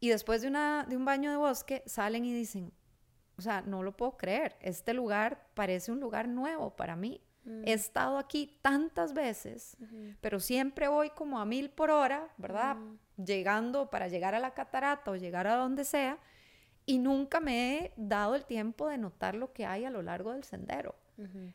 Y 0.00 0.08
después 0.08 0.40
de, 0.42 0.48
una, 0.48 0.86
de 0.88 0.96
un 0.96 1.04
baño 1.04 1.30
de 1.30 1.36
bosque 1.36 1.82
salen 1.86 2.24
y 2.24 2.32
dicen, 2.32 2.72
o 3.36 3.42
sea, 3.42 3.62
no 3.62 3.82
lo 3.82 3.96
puedo 3.96 4.16
creer, 4.16 4.56
este 4.60 4.94
lugar 4.94 5.48
parece 5.54 5.92
un 5.92 6.00
lugar 6.00 6.28
nuevo 6.28 6.76
para 6.76 6.96
mí. 6.96 7.20
Mm. 7.44 7.62
He 7.66 7.72
estado 7.72 8.18
aquí 8.18 8.58
tantas 8.62 9.12
veces, 9.12 9.76
pero 10.20 10.40
siempre 10.40 10.88
voy 10.88 11.10
como 11.10 11.38
a 11.38 11.44
mil 11.44 11.70
por 11.70 11.90
hora, 11.90 12.28
¿verdad? 12.38 12.76
Mm. 12.76 12.98
Llegando 13.24 13.90
para 13.90 14.08
llegar 14.08 14.34
a 14.34 14.40
la 14.40 14.54
catarata 14.54 15.10
o 15.10 15.16
llegar 15.16 15.46
a 15.46 15.56
donde 15.56 15.84
sea, 15.84 16.18
y 16.86 16.98
nunca 16.98 17.40
me 17.40 17.76
he 17.76 17.92
dado 17.96 18.34
el 18.34 18.44
tiempo 18.44 18.88
de 18.88 18.98
notar 18.98 19.34
lo 19.34 19.52
que 19.52 19.64
hay 19.64 19.84
a 19.84 19.90
lo 19.90 20.02
largo 20.02 20.32
del 20.32 20.44
sendero. 20.44 20.94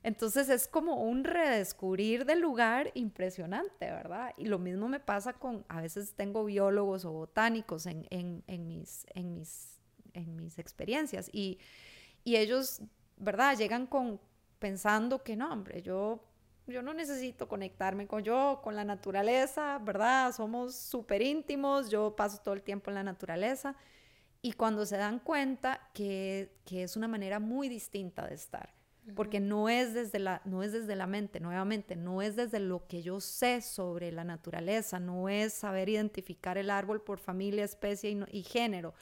Entonces 0.03 0.49
es 0.49 0.67
como 0.67 1.03
un 1.03 1.23
redescubrir 1.23 2.25
del 2.25 2.39
lugar 2.39 2.91
impresionante, 2.93 3.89
¿verdad? 3.89 4.33
Y 4.37 4.45
lo 4.45 4.59
mismo 4.59 4.87
me 4.87 4.99
pasa 4.99 5.33
con, 5.33 5.65
a 5.67 5.81
veces 5.81 6.13
tengo 6.13 6.45
biólogos 6.45 7.05
o 7.05 7.11
botánicos 7.11 7.85
en, 7.85 8.05
mis, 8.47 9.05
en, 9.13 9.33
mis, 9.33 9.79
en 10.13 10.35
mis 10.35 10.59
experiencias 10.59 11.29
y, 11.31 11.59
ellos, 12.25 12.81
¿verdad? 13.17 13.55
Llegan 13.57 13.85
con 13.85 14.19
pensando 14.59 15.23
que 15.23 15.35
no, 15.35 15.51
hombre, 15.51 15.81
yo 15.81 16.23
yo 16.67 16.81
no 16.81 16.95
necesito 16.95 17.47
conectarme 17.47 18.07
con 18.07 18.23
yo, 18.23 18.59
con 18.63 18.75
la 18.75 18.83
naturaleza, 18.83 19.77
¿verdad? 19.77 20.33
Somos 20.33 20.75
súper 20.75 21.21
íntimos, 21.21 21.89
yo 21.91 22.15
paso 22.15 22.39
todo 22.41 22.55
el 22.55 22.63
tiempo 22.63 22.89
en 22.89 22.95
la 22.95 23.03
naturaleza. 23.03 23.75
Y 24.41 24.53
cuando 24.53 24.85
se 24.85 24.97
dan 24.97 25.19
cuenta 25.19 25.89
que, 25.93 26.51
que, 26.65 26.83
es 26.83 26.95
una 26.95 27.07
manera 27.07 27.39
muy 27.39 27.69
distinta 27.69 28.27
de 28.27 28.35
estar, 28.35 28.74
porque 29.13 29.39
no 29.39 29.69
es 29.69 29.93
desde 29.93 30.19
la 30.19 30.41
no 30.45 30.63
es 30.63 30.71
desde 30.71 30.95
la 30.95 31.05
mente 31.05 31.39
nuevamente 31.39 31.95
no 31.95 32.21
es 32.21 32.35
desde 32.35 32.59
lo 32.59 32.87
que 32.87 33.03
yo 33.03 33.19
sé 33.19 33.61
sobre 33.61 34.11
la 34.11 34.23
naturaleza 34.23 34.99
no 34.99 35.29
es 35.29 35.53
saber 35.53 35.89
identificar 35.89 36.57
el 36.57 36.69
árbol 36.69 37.01
por 37.01 37.19
familia 37.19 37.63
especie 37.63 38.17
y, 38.31 38.43
género 38.43 38.93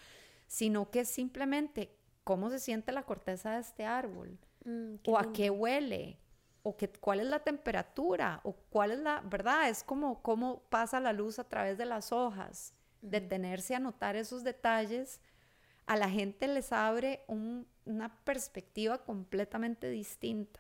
sino 0.48 0.92
que 0.92 1.02
es 1.02 1.10
simplemente 1.10 1.96
cómo 2.24 2.50
se 2.50 2.60
siente 2.60 2.92
la 2.92 3.04
corteza 3.04 3.54
de 3.54 3.62
este 3.62 3.86
árbol 3.86 4.38
mm, 4.66 4.96
o 5.08 5.18
a 5.18 5.32
qué 5.32 5.50
huele 5.50 6.20
o 6.64 6.76
que, 6.76 6.90
cuál 6.90 7.22
es 7.22 7.28
la 7.28 7.40
temperatura 7.40 8.42
o 8.44 8.54
cuál 8.70 8.92
es 8.92 9.00
la 9.00 9.22
verdad 9.22 9.70
es 9.70 9.84
como 9.84 10.22
cómo 10.22 10.64
pasa 10.70 11.00
la 11.00 11.14
luz 11.14 11.40
a 11.40 11.48
través 11.48 11.78
de 11.78 11.86
las 11.86 12.12
hojas 12.12 12.74
detenerse 13.04 13.76
a 13.76 13.80
notar 13.80 14.16
esos 14.16 14.44
detalles. 14.44 15.22
A 15.86 15.98
la 15.98 16.10
gente 16.10 16.48
les 16.48 16.72
abre 16.72 17.24
una 17.86 18.16
perspectiva 18.24 19.04
completamente 19.04 19.90
distinta. 19.90 20.60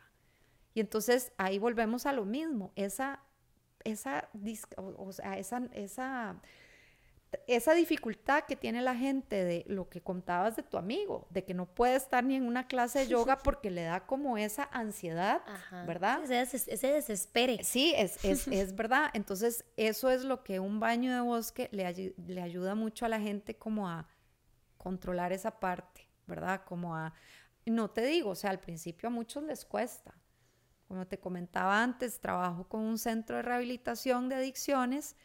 Y 0.73 0.79
entonces 0.79 1.31
ahí 1.38 1.59
volvemos 1.59 2.05
a 2.05 2.13
lo 2.13 2.25
mismo, 2.25 2.71
esa, 2.75 3.19
esa, 3.83 4.29
o 4.97 5.12
sea, 5.12 5.38
esa, 5.38 5.69
esa, 5.73 6.41
esa 7.47 7.73
dificultad 7.73 8.43
que 8.45 8.55
tiene 8.55 8.81
la 8.81 8.95
gente 8.95 9.43
de 9.43 9.65
lo 9.67 9.89
que 9.89 10.01
contabas 10.01 10.55
de 10.55 10.63
tu 10.63 10.77
amigo, 10.77 11.27
de 11.29 11.43
que 11.43 11.53
no 11.53 11.67
puede 11.67 11.95
estar 11.95 12.23
ni 12.23 12.36
en 12.36 12.47
una 12.47 12.67
clase 12.67 12.99
de 12.99 13.07
yoga 13.07 13.38
porque 13.43 13.69
le 13.69 13.83
da 13.83 14.05
como 14.05 14.38
esa 14.38 14.67
ansiedad, 14.71 15.41
¿verdad? 15.86 16.23
Ese, 16.31 16.57
ese, 16.71 16.88
desespere. 16.88 17.63
Sí, 17.63 17.93
es, 17.95 18.23
es, 18.25 18.47
es, 18.49 18.75
verdad. 18.75 19.12
Entonces, 19.13 19.65
eso 19.77 20.09
es 20.09 20.23
lo 20.23 20.43
que 20.43 20.59
un 20.59 20.79
baño 20.79 21.13
de 21.13 21.21
bosque 21.21 21.69
le, 21.71 22.13
le 22.17 22.41
ayuda 22.41 22.73
mucho 22.73 23.05
a 23.05 23.09
la 23.09 23.19
gente 23.19 23.55
como 23.55 23.88
a 23.88 24.07
controlar 24.83 25.31
esa 25.31 25.59
parte, 25.59 25.92
¿verdad? 26.27 26.63
Como 26.65 26.95
a, 26.95 27.13
no 27.65 27.89
te 27.89 28.05
digo, 28.05 28.31
o 28.31 28.36
sea, 28.36 28.49
al 28.49 28.59
principio 28.59 29.07
a 29.07 29.12
muchos 29.12 29.43
les 29.43 29.65
cuesta. 29.65 30.13
Como 30.88 31.07
te 31.07 31.19
comentaba 31.19 31.81
antes, 31.81 32.19
trabajo 32.19 32.67
con 32.67 32.81
un 32.81 32.97
centro 32.97 33.38
de 33.38 33.41
rehabilitación 33.41 34.29
de 34.29 34.36
adicciones 34.36 35.15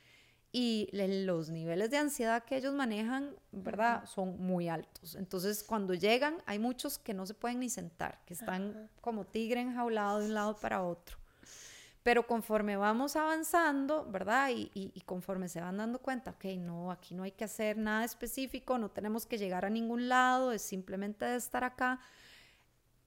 y 0.51 0.89
los 0.93 1.51
niveles 1.51 1.91
de 1.91 1.99
ansiedad 1.99 2.45
que 2.45 2.57
ellos 2.57 2.73
manejan, 2.73 3.35
¿verdad? 3.53 4.07
Son 4.07 4.41
muy 4.41 4.69
altos. 4.69 5.15
Entonces, 5.15 5.63
cuando 5.63 5.93
llegan, 5.93 6.43
hay 6.47 6.59
muchos 6.59 6.99
que 6.99 7.13
no 7.13 7.27
se 7.27 7.35
pueden 7.35 7.61
ni 7.61 7.69
sentar, 7.69 8.23
que 8.25 8.33
están 8.33 8.91
como 9.01 9.27
tigre 9.27 9.61
enjaulado 9.61 10.21
de 10.21 10.27
un 10.27 10.35
lado 10.35 10.57
para 10.57 10.83
otro. 10.83 11.19
Pero 12.09 12.27
conforme 12.27 12.75
vamos 12.79 13.17
avanzando, 13.17 14.07
¿verdad? 14.11 14.49
Y, 14.49 14.71
y, 14.73 15.01
conforme 15.03 15.47
se 15.47 15.61
van 15.61 15.77
dando 15.77 15.99
cuenta, 15.99 16.31
ok, 16.31 16.47
no, 16.57 16.91
aquí 16.91 17.15
no 17.15 17.23
hay 17.23 17.33
que 17.33 17.45
hacer 17.45 17.77
nada 17.77 18.03
específico, 18.03 18.79
no 18.79 18.91
tenemos 18.91 19.27
que 19.27 19.37
llegar 19.37 19.67
a 19.67 19.69
ningún 19.69 20.09
lado, 20.09 20.53
es 20.53 20.63
simplemente 20.63 21.27
de 21.27 21.37
estar 21.37 21.65
acá, 21.65 22.01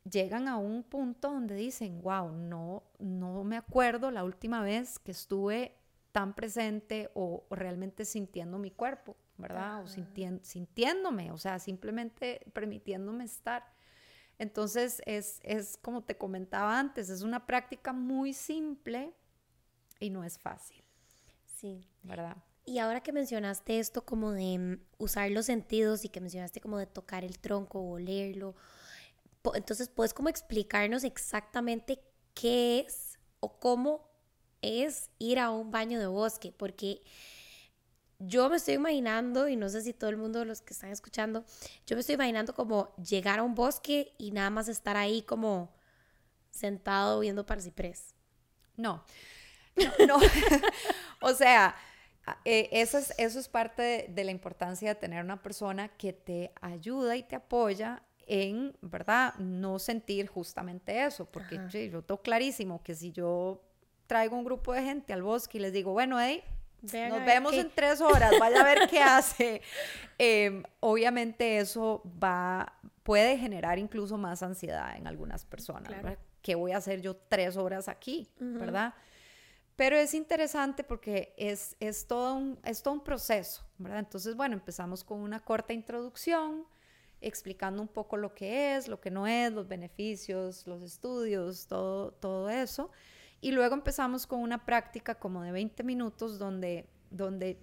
llegan 0.08 0.48
a 0.48 0.58
un 0.58 0.84
punto 0.84 1.32
donde 1.32 1.56
dicen, 1.56 2.00
wow, 2.04 2.32
no, 2.32 2.84
no 3.00 3.44
me 3.44 3.58
acuerdo 3.58 4.12
la 4.12 4.24
última 4.24 4.62
vez 4.62 5.00
que 5.00 5.14
estuve 5.14 5.80
tan 6.12 6.36
presente 6.36 7.10
o, 7.16 7.48
realmente 7.50 8.06
sintiendo 8.06 8.60
mi 8.60 8.70
cuerpo, 8.70 9.18
¿verdad? 9.36 9.82
O 9.82 9.88
sintiéndome, 9.88 11.32
o 11.32 11.40
sea, 11.40 11.58
simplemente 11.58 12.46
permitiéndome 12.54 13.24
estar. 13.24 13.66
Entonces, 14.42 15.04
es, 15.06 15.40
es 15.44 15.78
como 15.84 16.02
te 16.02 16.18
comentaba 16.18 16.80
antes, 16.80 17.12
es 17.12 17.22
una 17.22 17.46
práctica 17.46 17.94
muy 17.94 18.34
simple 18.34 19.14
y 20.00 20.10
no 20.10 20.24
es 20.24 20.40
fácil. 20.40 20.84
Sí. 21.46 21.88
¿Verdad? 22.02 22.38
Y 22.66 22.80
ahora 22.80 23.04
que 23.04 23.12
mencionaste 23.12 23.78
esto 23.78 24.04
como 24.04 24.32
de 24.32 24.58
mm, 24.58 24.80
usar 24.98 25.30
los 25.30 25.46
sentidos 25.46 26.06
y 26.06 26.10
que 26.10 26.22
mencionaste 26.22 26.60
como 26.60 26.80
de 26.80 26.88
tocar 26.88 27.24
el 27.24 27.38
tronco 27.38 27.82
o 27.82 27.92
olerlo, 27.92 28.56
entonces 29.54 29.90
puedes 29.90 30.12
como 30.12 30.30
explicarnos 30.30 31.04
exactamente 31.04 32.00
qué 32.34 32.80
es 32.80 33.20
o 33.42 33.60
cómo 33.60 34.10
es 34.64 35.12
ir 35.20 35.38
a 35.38 35.52
un 35.52 35.70
baño 35.70 36.00
de 36.00 36.08
bosque, 36.08 36.52
porque 36.52 37.04
yo 38.28 38.50
me 38.50 38.58
estoy 38.58 38.76
imaginando, 38.76 39.48
y 39.48 39.56
no 39.56 39.70
sé 39.70 39.82
si 39.82 39.94
todo 39.94 40.10
el 40.10 40.18
mundo, 40.18 40.46
los 40.46 40.62
que 40.62 40.74
están 40.74 40.92
escuchando, 40.92 41.44
yo 41.86 41.96
me 41.96 42.02
estoy 42.02 42.16
imaginando 42.16 42.54
como 42.54 42.96
llegar 42.96 43.40
a 43.40 43.44
un 43.44 43.56
bosque 43.56 44.14
y 44.18 44.32
nada 44.32 44.50
más 44.50 44.68
estar 44.68 44.98
ahí 44.98 45.22
como 45.24 45.74
sentado 46.52 47.20
viendo 47.20 47.46
para 47.46 47.62
ciprés. 47.62 48.14
No, 48.78 49.04
no, 50.08 50.18
o 51.22 51.34
sea, 51.34 51.76
eh, 52.46 52.70
eso, 52.72 52.98
es, 52.98 53.14
eso 53.18 53.40
es 53.40 53.48
parte 53.48 54.08
de, 54.10 54.24
la 54.24 54.32
importancia 54.32 54.90
de 54.90 54.96
tener 54.96 55.24
una 55.24 55.42
persona 55.42 55.90
que 55.90 56.14
te 56.14 56.54
ayuda 56.62 57.16
y 57.16 57.24
te 57.24 57.36
apoya 57.36 58.04
en, 58.28 58.78
¿verdad? 58.82 59.34
No 59.36 59.80
sentir 59.80 60.28
justamente 60.28 61.04
eso, 61.04 61.26
porque 61.26 61.60
yo 61.70 62.04
tengo 62.04 62.22
clarísimo 62.22 62.84
que 62.84 62.96
si 62.96 63.12
yo 63.12 63.64
traigo 64.08 64.38
un 64.38 64.44
grupo 64.44 64.74
de 64.74 64.84
gente 64.84 65.14
al 65.14 65.24
bosque 65.24 65.58
y 65.58 65.62
les 65.62 65.74
digo, 65.74 65.92
bueno, 65.92 66.20
hey, 66.20 66.44
nos 66.82 67.26
vemos 67.26 67.54
en 67.54 67.70
tres 67.70 68.02
horas, 68.02 68.34
vaya 68.40 68.62
a 68.62 68.64
ver 68.64 68.88
qué 68.90 69.02
hace. 69.02 69.62
Em, 70.24 70.62
obviamente 70.82 71.58
eso 71.58 72.04
va, 72.22 72.78
puede 73.02 73.40
generar 73.40 73.80
incluso 73.80 74.20
más 74.20 74.44
ansiedad 74.44 74.96
en 74.96 75.08
algunas 75.08 75.46
personas. 75.46 75.92
¿Qué 76.44 76.54
voy 76.54 76.74
a 76.74 76.78
hacer 76.78 77.02
yo 77.02 77.16
tres 77.16 77.58
horas 77.58 77.88
aquí? 77.88 78.30
¿Verdad? 78.38 78.94
Pero 79.76 79.96
es 79.96 80.14
interesante 80.14 80.84
porque 80.84 81.34
es, 81.38 81.76
es, 81.80 82.06
todo 82.06 82.36
un, 82.36 82.60
es 82.64 82.84
todo 82.84 82.94
un 82.94 83.04
proceso, 83.04 83.66
¿verdad? 83.80 83.98
Entonces, 83.98 84.36
bueno, 84.36 84.54
empezamos 84.54 85.04
con 85.04 85.22
una 85.22 85.40
corta 85.40 85.74
introducción, 85.74 86.68
explicando 87.20 87.82
un 87.82 87.88
poco 87.88 88.16
lo 88.16 88.36
que 88.36 88.76
es, 88.76 88.88
lo 88.88 89.02
que 89.02 89.10
no 89.10 89.26
es, 89.26 89.52
los 89.52 89.68
beneficios, 89.68 90.68
los 90.68 90.84
estudios, 90.84 91.66
todo, 91.66 92.12
todo 92.12 92.48
eso. 92.52 92.92
Y 93.42 93.52
luego 93.52 93.74
empezamos 93.74 94.28
con 94.28 94.40
una 94.40 94.66
práctica 94.66 95.16
como 95.16 95.42
de 95.42 95.52
20 95.52 95.84
minutos 95.84 96.38
donde, 96.38 96.88
donde 97.10 97.60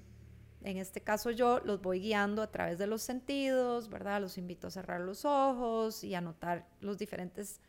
en 0.63 0.77
este 0.77 1.01
caso 1.01 1.31
yo 1.31 1.61
los 1.61 1.81
voy 1.81 2.01
guiando 2.01 2.43
a 2.43 2.51
través 2.51 2.79
de 2.79 2.89
los 2.89 3.01
sentidos, 3.03 3.89
¿verdad? 3.89 4.21
Los 4.21 4.39
invito 4.39 4.67
a 4.67 4.71
cerrar 4.71 5.01
los 5.01 5.25
ojos 5.25 6.03
y 6.03 6.17
a 6.17 6.21
notar 6.21 6.69
los 6.81 6.99
diferentes 6.99 7.61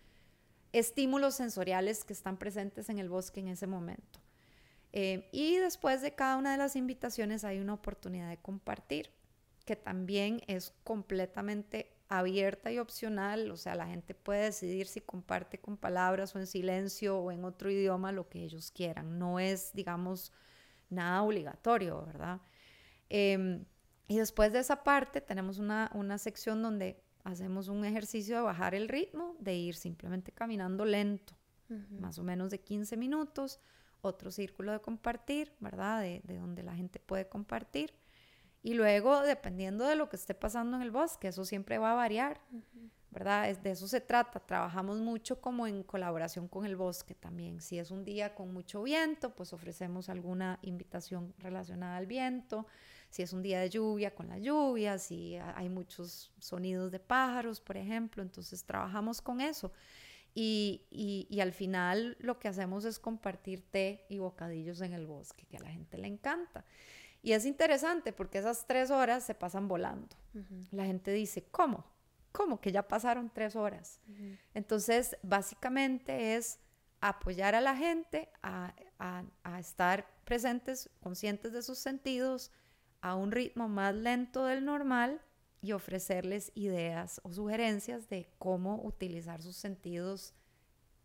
estímulos 0.73 1.35
sensoriales 1.35 2.03
que 2.03 2.13
están 2.13 2.37
presentes 2.37 2.89
en 2.89 2.97
el 2.97 3.09
bosque 3.09 3.39
en 3.39 3.47
ese 3.49 3.67
momento. 3.67 4.19
Eh, 4.91 5.29
y 5.31 5.57
después 5.57 6.01
de 6.01 6.15
cada 6.15 6.37
una 6.37 6.51
de 6.51 6.57
las 6.57 6.75
invitaciones 6.75 7.43
hay 7.43 7.59
una 7.59 7.75
oportunidad 7.75 8.29
de 8.29 8.37
compartir, 8.37 9.11
que 9.65 9.75
también 9.75 10.41
es 10.47 10.73
completamente 10.83 11.95
abierta 12.09 12.71
y 12.71 12.79
opcional, 12.79 13.51
o 13.51 13.55
sea, 13.55 13.75
la 13.75 13.85
gente 13.85 14.15
puede 14.15 14.45
decidir 14.45 14.87
si 14.87 14.99
comparte 14.99 15.59
con 15.59 15.77
palabras 15.77 16.35
o 16.35 16.39
en 16.39 16.47
silencio 16.47 17.19
o 17.19 17.31
en 17.31 17.45
otro 17.45 17.69
idioma 17.69 18.11
lo 18.11 18.27
que 18.27 18.43
ellos 18.43 18.71
quieran. 18.71 19.19
No 19.19 19.39
es, 19.39 19.71
digamos, 19.73 20.33
nada 20.89 21.21
obligatorio, 21.21 22.03
¿verdad? 22.07 22.41
Em, 23.09 23.63
y 24.07 24.17
después 24.17 24.51
de 24.51 24.59
esa 24.59 24.83
parte 24.83 25.21
tenemos 25.21 25.59
una, 25.59 25.91
una 25.93 26.17
sección 26.17 26.63
donde 26.63 26.99
hacemos 27.23 27.67
un 27.67 27.85
ejercicio 27.85 28.37
de 28.37 28.41
bajar 28.41 28.73
el 28.73 28.89
ritmo, 28.89 29.35
de 29.39 29.55
ir 29.55 29.75
simplemente 29.75 30.31
caminando 30.31 30.85
lento, 30.85 31.35
más 31.91 32.17
o 32.17 32.23
menos 32.23 32.49
de 32.49 32.59
15 32.59 32.97
minutos, 32.97 33.59
otro 34.01 34.31
círculo 34.31 34.71
de 34.71 34.79
compartir, 34.79 35.53
¿verdad? 35.59 36.01
De, 36.01 36.21
de 36.23 36.39
donde 36.39 36.63
la 36.63 36.73
gente 36.73 36.99
puede 36.99 37.29
compartir 37.29 37.93
y 38.61 38.73
luego, 38.73 39.21
dependiendo 39.21 39.85
de 39.85 39.95
lo 39.95 40.09
que 40.09 40.17
esté 40.17 40.33
pasando 40.33 40.75
en 40.75 40.83
el 40.83 40.91
bosque, 40.91 41.29
eso 41.29 41.45
siempre 41.45 41.77
va 41.77 41.93
a 41.93 41.95
variar, 41.95 42.41
¿verdad? 43.09 43.49
Es, 43.49 43.63
de 43.63 43.71
eso 43.71 43.87
se 43.87 44.01
trata. 44.01 44.39
Trabajamos 44.41 44.99
mucho 44.99 45.39
como 45.39 45.65
en 45.65 45.83
colaboración 45.83 46.49
con 46.49 46.65
el 46.65 46.75
bosque 46.75 47.15
también. 47.15 47.61
Si 47.61 47.79
es 47.79 47.89
un 47.89 48.03
día 48.03 48.35
con 48.35 48.53
mucho 48.53 48.83
viento, 48.83 49.33
pues 49.33 49.53
ofrecemos 49.53 50.09
alguna 50.09 50.59
invitación 50.61 51.33
relacionada 51.39 51.95
al 51.95 52.05
viento. 52.05 52.67
Si 53.09 53.21
es 53.21 53.31
un 53.31 53.41
día 53.41 53.61
de 53.61 53.69
lluvia, 53.69 54.13
con 54.13 54.27
la 54.27 54.37
lluvia. 54.37 54.97
Si 54.97 55.37
hay 55.37 55.69
muchos 55.69 56.33
sonidos 56.37 56.91
de 56.91 56.99
pájaros, 56.99 57.61
por 57.61 57.77
ejemplo, 57.77 58.21
entonces 58.21 58.65
trabajamos 58.65 59.21
con 59.21 59.39
eso. 59.39 59.71
Y, 60.35 60.85
y, 60.91 61.27
y, 61.29 61.39
al 61.39 61.53
final 61.53 62.15
lo 62.19 62.37
que 62.37 62.47
hacemos 62.47 62.85
es 62.85 62.99
compartir 62.99 63.63
té 63.71 64.05
y 64.09 64.19
bocadillos 64.19 64.79
en 64.81 64.93
el 64.93 65.07
bosque, 65.07 65.47
que 65.47 65.57
a 65.57 65.61
la 65.61 65.71
gente 65.71 65.97
le 65.97 66.07
encanta. 66.07 66.65
Y 67.21 67.33
es 67.33 67.45
interesante 67.45 68.13
porque 68.13 68.37
esas 68.37 68.65
tres 68.65 68.91
horas 68.91 69.23
se 69.23 69.35
pasan 69.35 69.67
volando. 69.67 70.15
La 70.71 70.85
gente 70.85 71.11
dice, 71.11 71.43
¿cómo? 71.51 71.85
¿Cómo 72.31 72.61
que 72.61 72.71
ya 72.71 72.87
pasaron 72.87 73.29
tres 73.33 73.55
horas? 73.55 73.99
Entonces, 74.53 75.17
básicamente 75.23 76.35
es 76.35 76.59
apoyar 77.01 77.55
a 77.55 77.61
la 77.61 77.75
gente 77.75 78.29
a, 78.41 78.73
a, 78.99 79.59
estar 79.59 80.05
presentes, 80.25 80.89
conscientes 81.01 81.53
de 81.53 81.61
sus 81.61 81.79
sentidos, 81.79 82.51
a 83.01 83.15
un 83.15 83.31
ritmo 83.31 83.69
más 83.69 83.95
lento 83.95 84.45
del 84.45 84.65
normal 84.65 85.21
y 85.61 85.71
ofrecerles 85.71 86.51
ideas 86.55 87.19
o 87.23 87.31
sugerencias 87.31 88.09
de 88.09 88.29
cómo 88.37 88.81
utilizar 88.83 89.41
sus 89.41 89.55
sentidos 89.55 90.33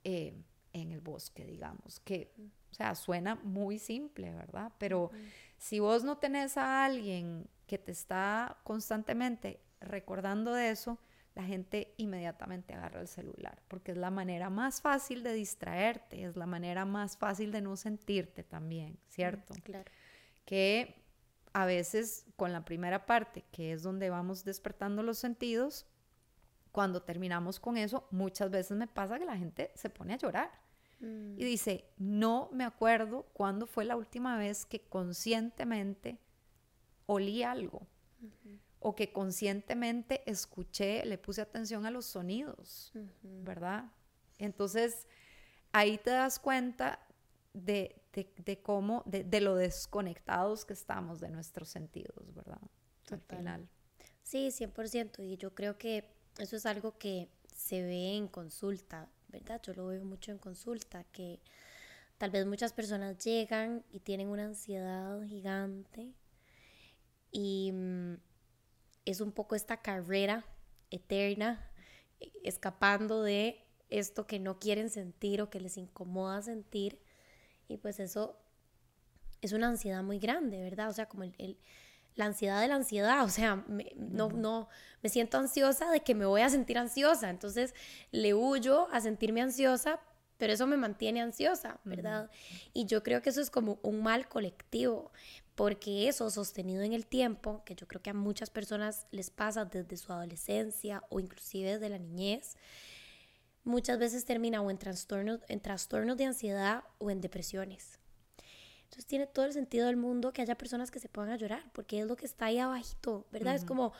eh, 0.02 0.34
en 0.74 0.92
el 0.92 1.00
bosque, 1.00 1.46
digamos, 1.46 2.00
que, 2.00 2.34
o 2.70 2.74
sea, 2.74 2.94
suena 2.94 3.36
muy 3.36 3.78
simple, 3.78 4.32
¿verdad? 4.32 4.72
Pero 4.78 5.10
si 5.56 5.78
vos 5.78 6.04
no 6.04 6.18
tenés 6.18 6.58
a 6.58 6.84
alguien 6.84 7.48
que 7.66 7.78
te 7.78 7.92
está 7.92 8.58
constantemente 8.64 9.60
recordando 9.80 10.52
de 10.52 10.70
eso, 10.70 10.98
la 11.34 11.44
gente 11.44 11.94
inmediatamente 11.96 12.74
agarra 12.74 13.00
el 13.00 13.08
celular, 13.08 13.62
porque 13.68 13.92
es 13.92 13.96
la 13.96 14.10
manera 14.10 14.50
más 14.50 14.80
fácil 14.80 15.22
de 15.22 15.32
distraerte, 15.32 16.24
es 16.24 16.36
la 16.36 16.46
manera 16.46 16.84
más 16.84 17.16
fácil 17.16 17.50
de 17.52 17.60
no 17.60 17.76
sentirte 17.76 18.42
también, 18.42 18.98
¿cierto? 19.08 19.54
Claro. 19.62 19.90
Que 20.44 21.02
a 21.52 21.66
veces 21.66 22.26
con 22.36 22.52
la 22.52 22.64
primera 22.64 23.06
parte, 23.06 23.44
que 23.52 23.72
es 23.72 23.82
donde 23.82 24.10
vamos 24.10 24.44
despertando 24.44 25.02
los 25.02 25.18
sentidos, 25.18 25.86
cuando 26.72 27.02
terminamos 27.02 27.60
con 27.60 27.76
eso, 27.76 28.08
muchas 28.10 28.50
veces 28.50 28.76
me 28.76 28.88
pasa 28.88 29.18
que 29.20 29.24
la 29.24 29.36
gente 29.36 29.70
se 29.76 29.90
pone 29.90 30.14
a 30.14 30.18
llorar 30.18 30.63
Mm. 31.04 31.38
Y 31.38 31.44
dice, 31.44 31.84
no 31.98 32.48
me 32.52 32.64
acuerdo 32.64 33.26
cuándo 33.32 33.66
fue 33.66 33.84
la 33.84 33.96
última 33.96 34.36
vez 34.36 34.64
que 34.64 34.80
conscientemente 34.80 36.18
olí 37.06 37.42
algo 37.42 37.86
o 38.80 38.94
que 38.94 39.12
conscientemente 39.12 40.22
escuché, 40.30 41.04
le 41.04 41.18
puse 41.18 41.40
atención 41.40 41.86
a 41.86 41.90
los 41.90 42.06
sonidos, 42.06 42.92
¿verdad? 43.22 43.90
Entonces, 44.38 45.06
ahí 45.72 45.98
te 45.98 46.10
das 46.10 46.38
cuenta 46.38 47.00
de, 47.54 48.02
cómo, 48.62 49.02
de, 49.06 49.40
lo 49.40 49.54
desconectados 49.54 50.64
que 50.64 50.72
estamos 50.72 51.20
de 51.20 51.30
nuestros 51.30 51.68
sentidos, 51.68 52.34
¿verdad? 52.34 52.60
Al 53.10 53.20
final. 53.20 53.68
Sí, 54.22 54.48
100%. 54.48 55.24
Y 55.24 55.36
yo 55.36 55.54
creo 55.54 55.78
que 55.78 56.10
eso 56.38 56.56
es 56.56 56.66
algo 56.66 56.98
que 56.98 57.28
se 57.54 57.82
ve 57.82 58.16
en 58.16 58.28
consulta. 58.28 59.08
¿Verdad? 59.34 59.60
Yo 59.62 59.74
lo 59.74 59.86
veo 59.86 60.04
mucho 60.04 60.30
en 60.30 60.38
consulta, 60.38 61.04
que 61.12 61.40
tal 62.18 62.30
vez 62.30 62.46
muchas 62.46 62.72
personas 62.72 63.18
llegan 63.18 63.84
y 63.90 64.00
tienen 64.00 64.28
una 64.28 64.44
ansiedad 64.44 65.20
gigante 65.26 66.14
y 67.32 67.72
mm, 67.72 68.14
es 69.04 69.20
un 69.20 69.32
poco 69.32 69.56
esta 69.56 69.82
carrera 69.82 70.46
eterna, 70.90 71.68
e, 72.20 72.30
escapando 72.44 73.22
de 73.22 73.60
esto 73.90 74.26
que 74.26 74.38
no 74.38 74.60
quieren 74.60 74.88
sentir 74.88 75.42
o 75.42 75.50
que 75.50 75.60
les 75.60 75.76
incomoda 75.76 76.40
sentir. 76.42 77.00
Y 77.68 77.76
pues 77.78 77.98
eso 77.98 78.38
es 79.40 79.52
una 79.52 79.68
ansiedad 79.68 80.02
muy 80.04 80.18
grande, 80.20 80.60
¿verdad? 80.62 80.88
O 80.88 80.92
sea, 80.92 81.06
como 81.06 81.24
el 81.24 81.58
la 82.14 82.26
ansiedad 82.26 82.60
de 82.60 82.68
la 82.68 82.76
ansiedad, 82.76 83.24
o 83.24 83.28
sea, 83.28 83.64
no, 83.96 84.28
no, 84.28 84.68
me 85.02 85.08
siento 85.08 85.38
ansiosa 85.38 85.90
de 85.90 86.00
que 86.00 86.14
me 86.14 86.26
voy 86.26 86.42
a 86.42 86.48
sentir 86.48 86.78
ansiosa, 86.78 87.30
entonces 87.30 87.74
le 88.10 88.34
huyo 88.34 88.88
a 88.92 89.00
sentirme 89.00 89.42
ansiosa, 89.42 90.00
pero 90.36 90.52
eso 90.52 90.66
me 90.66 90.76
mantiene 90.76 91.20
ansiosa, 91.20 91.80
¿verdad? 91.84 92.30
Y 92.72 92.86
yo 92.86 93.02
creo 93.02 93.22
que 93.22 93.30
eso 93.30 93.40
es 93.40 93.50
como 93.50 93.78
un 93.82 94.02
mal 94.02 94.28
colectivo, 94.28 95.12
porque 95.54 96.08
eso 96.08 96.30
sostenido 96.30 96.82
en 96.82 96.92
el 96.92 97.06
tiempo, 97.06 97.62
que 97.64 97.74
yo 97.74 97.86
creo 97.86 98.02
que 98.02 98.10
a 98.10 98.14
muchas 98.14 98.50
personas 98.50 99.06
les 99.10 99.30
pasa 99.30 99.64
desde 99.64 99.96
su 99.96 100.12
adolescencia 100.12 101.02
o 101.08 101.20
inclusive 101.20 101.74
desde 101.74 101.88
la 101.88 101.98
niñez, 101.98 102.56
muchas 103.62 103.98
veces 103.98 104.24
termina 104.24 104.60
o 104.60 104.70
en 104.70 104.78
trastornos, 104.78 105.40
en 105.48 105.60
trastornos 105.60 106.16
de 106.16 106.26
ansiedad 106.26 106.84
o 106.98 107.10
en 107.10 107.20
depresiones. 107.20 107.98
Entonces 108.94 109.06
tiene 109.08 109.26
todo 109.26 109.44
el 109.44 109.52
sentido 109.52 109.88
del 109.88 109.96
mundo 109.96 110.32
que 110.32 110.40
haya 110.40 110.54
personas 110.54 110.92
que 110.92 111.00
se 111.00 111.08
pongan 111.08 111.32
a 111.32 111.36
llorar, 111.36 111.64
porque 111.72 111.98
es 111.98 112.06
lo 112.06 112.14
que 112.14 112.26
está 112.26 112.44
ahí 112.44 112.60
abajito, 112.60 113.26
¿verdad? 113.32 113.56
Es 113.56 113.64
como, 113.64 113.92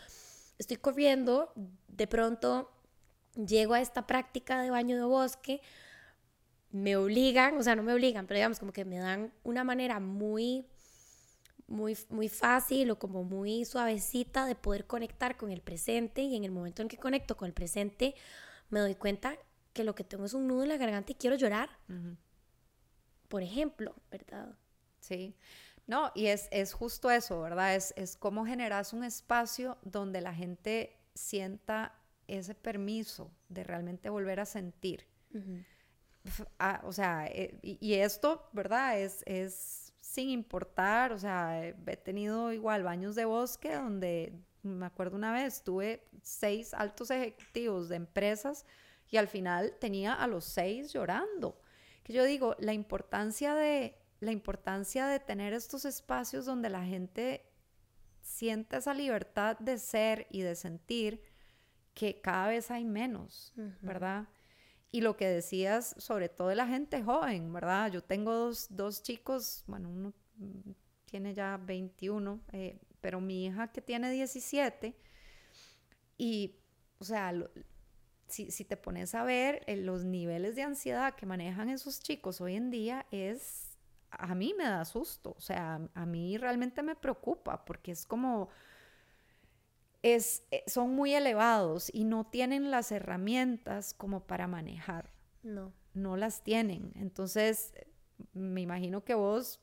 estoy 0.56 0.76
corriendo, 0.76 1.52
de 1.88 2.06
pronto 2.06 2.70
llego 3.34 3.74
a 3.74 3.80
esta 3.80 4.06
práctica 4.06 4.62
de 4.62 4.70
baño 4.70 4.94
de 4.94 5.02
bosque, 5.02 5.60
me 6.70 6.96
obligan, 6.96 7.58
o 7.58 7.62
sea, 7.64 7.74
no 7.74 7.82
me 7.82 7.92
obligan, 7.92 8.28
pero 8.28 8.38
digamos 8.38 8.60
como 8.60 8.72
que 8.72 8.84
me 8.84 8.98
dan 8.98 9.32
una 9.42 9.64
manera 9.64 9.98
muy, 9.98 10.64
muy, 11.66 11.98
muy 12.08 12.28
fácil 12.28 12.92
o 12.92 12.96
como 12.96 13.24
muy 13.24 13.64
suavecita 13.64 14.46
de 14.46 14.54
poder 14.54 14.86
conectar 14.86 15.36
con 15.36 15.50
el 15.50 15.60
presente 15.60 16.22
y 16.22 16.36
en 16.36 16.44
el 16.44 16.52
momento 16.52 16.82
en 16.82 16.88
que 16.88 16.98
conecto 16.98 17.36
con 17.36 17.46
el 17.46 17.52
presente 17.52 18.14
me 18.70 18.78
doy 18.78 18.94
cuenta 18.94 19.36
que 19.72 19.82
lo 19.82 19.96
que 19.96 20.04
tengo 20.04 20.24
es 20.24 20.34
un 20.34 20.46
nudo 20.46 20.62
en 20.62 20.68
la 20.68 20.76
garganta 20.76 21.10
y 21.10 21.16
quiero 21.16 21.34
llorar. 21.34 21.68
Por 23.26 23.42
ejemplo, 23.42 23.96
¿verdad? 24.08 24.54
Sí. 25.04 25.36
No, 25.86 26.10
y 26.14 26.26
es, 26.26 26.48
es 26.50 26.72
justo 26.72 27.10
eso, 27.10 27.42
¿verdad? 27.42 27.74
Es, 27.74 27.92
es 27.96 28.16
cómo 28.16 28.46
generas 28.46 28.94
un 28.94 29.04
espacio 29.04 29.76
donde 29.82 30.22
la 30.22 30.32
gente 30.32 30.96
sienta 31.14 31.94
ese 32.26 32.54
permiso 32.54 33.30
de 33.50 33.64
realmente 33.64 34.08
volver 34.08 34.40
a 34.40 34.46
sentir. 34.46 35.06
Ah, 36.58 36.80
o 36.84 36.92
sea, 36.92 37.26
eh, 37.26 37.58
y, 37.60 37.94
esto, 37.94 38.48
¿verdad? 38.52 38.98
Es, 38.98 39.22
es 39.26 39.92
sin 40.00 40.30
importar, 40.30 41.12
o 41.12 41.18
sea, 41.18 41.66
he 41.68 41.96
tenido 41.98 42.50
igual 42.52 42.82
baños 42.82 43.14
de 43.14 43.26
bosque 43.26 43.74
donde, 43.74 44.32
me 44.62 44.86
acuerdo 44.86 45.16
una 45.16 45.34
vez, 45.34 45.62
tuve 45.62 46.08
seis 46.22 46.72
altos 46.72 47.10
ejecutivos 47.10 47.90
de 47.90 47.96
empresas 47.96 48.64
y 49.10 49.18
al 49.18 49.28
final 49.28 49.76
tenía 49.80 50.14
a 50.14 50.26
los 50.26 50.46
seis 50.46 50.94
llorando. 50.94 51.60
Que 52.04 52.14
yo 52.14 52.24
digo, 52.24 52.56
la 52.58 52.72
importancia 52.72 53.54
de, 53.54 53.98
la 54.20 54.32
importancia 54.32 55.06
de 55.06 55.20
tener 55.20 55.52
estos 55.52 55.84
espacios 55.84 56.46
donde 56.46 56.70
la 56.70 56.84
gente 56.84 57.44
sienta 58.20 58.78
esa 58.78 58.94
libertad 58.94 59.58
de 59.58 59.78
ser 59.78 60.26
y 60.30 60.40
de 60.40 60.56
sentir 60.56 61.22
que 61.94 62.20
cada 62.20 62.48
vez 62.48 62.70
hay 62.70 62.84
menos, 62.84 63.52
¿verdad? 63.80 64.28
Y 64.90 65.00
lo 65.00 65.16
que 65.16 65.26
decías, 65.26 65.94
sobre 65.98 66.28
todo 66.28 66.48
de 66.48 66.56
la 66.56 66.66
gente 66.66 67.02
joven, 67.02 67.52
¿verdad? 67.52 67.90
Yo 67.90 68.02
tengo 68.02 68.50
dos, 68.70 69.02
chicos, 69.02 69.64
bueno, 69.66 69.90
uno 69.90 70.12
tiene 71.04 71.34
ya 71.34 71.56
21, 71.56 72.40
eh, 72.52 72.80
pero 73.00 73.20
mi 73.20 73.46
hija 73.46 73.70
que 73.70 73.80
tiene 73.80 74.10
17, 74.10 74.96
y, 76.16 76.56
o 76.98 77.04
sea, 77.04 77.32
si, 78.28 78.64
te 78.64 78.76
pones 78.76 79.14
a 79.14 79.24
ver 79.24 79.62
eh, 79.66 79.76
los 79.76 80.04
niveles 80.04 80.56
de 80.56 80.62
ansiedad 80.62 81.14
que 81.14 81.26
manejan 81.26 81.68
esos 81.68 82.00
chicos 82.00 82.40
hoy 82.40 82.56
en 82.56 82.70
día, 82.70 83.06
es, 83.10 83.73
a 84.18 84.34
mí 84.34 84.54
me 84.56 84.64
da 84.64 84.84
susto, 84.84 85.34
o 85.36 85.40
sea, 85.40 85.80
a 85.94 86.06
mí 86.06 86.36
realmente 86.38 86.82
me 86.82 86.96
preocupa, 86.96 87.64
porque 87.64 87.92
es 87.92 88.06
como 88.06 88.48
es, 90.04 90.42
eh, 90.50 90.62
son 90.66 90.94
muy 90.94 91.14
elevados 91.14 91.90
y 91.92 92.04
no 92.04 92.24
tienen 92.24 92.70
las 92.70 92.92
herramientas 92.92 93.94
como 93.94 94.26
para 94.26 94.46
manejar. 94.46 95.10
No. 95.42 95.72
No 95.94 96.18
las 96.18 96.42
tienen. 96.42 96.92
Entonces, 96.94 97.72
me 98.34 98.60
imagino 98.60 99.02
que 99.02 99.14
vos 99.14 99.60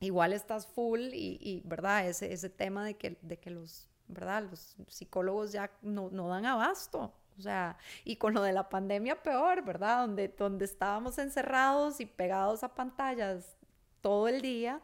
igual 0.00 0.32
estás 0.32 0.66
full 0.66 1.00
y, 1.12 1.62
¿verdad? 1.66 2.08
Ese, 2.08 2.32
ese 2.32 2.48
tema 2.48 2.86
de 2.86 2.96
que, 2.96 3.18
de 3.20 3.38
que 3.38 3.50
los, 3.50 3.86
¿verdad? 4.08 4.44
Los 4.50 4.76
psicólogos 4.88 5.52
ya 5.52 5.70
no, 5.82 6.08
no 6.10 6.28
dan 6.28 6.46
abasto. 6.46 7.12
O 7.38 7.42
sea, 7.42 7.76
y 8.02 8.16
con 8.16 8.32
lo 8.32 8.42
de 8.42 8.54
la 8.54 8.70
pandemia 8.70 9.22
peor, 9.22 9.62
¿verdad? 9.62 10.06
Donde, 10.06 10.28
donde 10.28 10.64
estábamos 10.64 11.18
encerrados 11.18 12.00
y 12.00 12.06
pegados 12.06 12.64
a 12.64 12.74
pantallas 12.74 13.58
todo 14.00 14.28
el 14.28 14.42
día, 14.42 14.82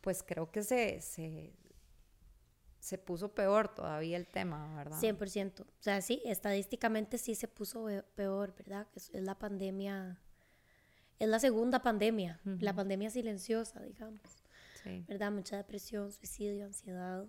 pues 0.00 0.22
creo 0.22 0.50
que 0.50 0.62
se, 0.62 1.00
se, 1.00 1.52
se 2.80 2.98
puso 2.98 3.34
peor 3.34 3.74
todavía 3.74 4.16
el 4.16 4.26
tema, 4.26 4.74
¿verdad? 4.76 4.98
100%. 4.98 5.60
O 5.60 5.66
sea, 5.78 6.00
sí, 6.00 6.22
estadísticamente 6.24 7.18
sí 7.18 7.34
se 7.34 7.48
puso 7.48 7.86
peor, 8.14 8.54
¿verdad? 8.56 8.86
Es, 8.94 9.10
es 9.12 9.22
la 9.22 9.38
pandemia, 9.38 10.18
es 11.18 11.28
la 11.28 11.38
segunda 11.38 11.82
pandemia, 11.82 12.40
la 12.44 12.74
pandemia 12.74 13.10
silenciosa, 13.10 13.82
digamos. 13.82 14.22
Sí. 14.82 15.04
¿Verdad? 15.06 15.30
Mucha 15.30 15.58
depresión, 15.58 16.10
suicidio, 16.10 16.64
ansiedad. 16.64 17.26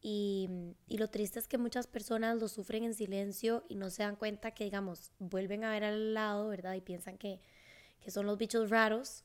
Y, 0.00 0.74
y, 0.88 0.98
lo 0.98 1.08
triste 1.08 1.38
es 1.38 1.46
que 1.46 1.58
muchas 1.58 1.86
personas 1.86 2.40
lo 2.40 2.48
sufren 2.48 2.82
en 2.82 2.92
silencio 2.92 3.64
y 3.68 3.76
no 3.76 3.88
se 3.88 4.02
dan 4.02 4.16
cuenta 4.16 4.50
que, 4.50 4.64
digamos, 4.64 5.12
vuelven 5.20 5.62
a 5.62 5.70
ver 5.70 5.84
al 5.84 6.12
lado, 6.12 6.48
¿verdad? 6.48 6.74
Y 6.74 6.80
piensan 6.80 7.18
que, 7.18 7.40
que 8.02 8.10
son 8.10 8.26
los 8.26 8.38
bichos 8.38 8.70
raros. 8.70 9.24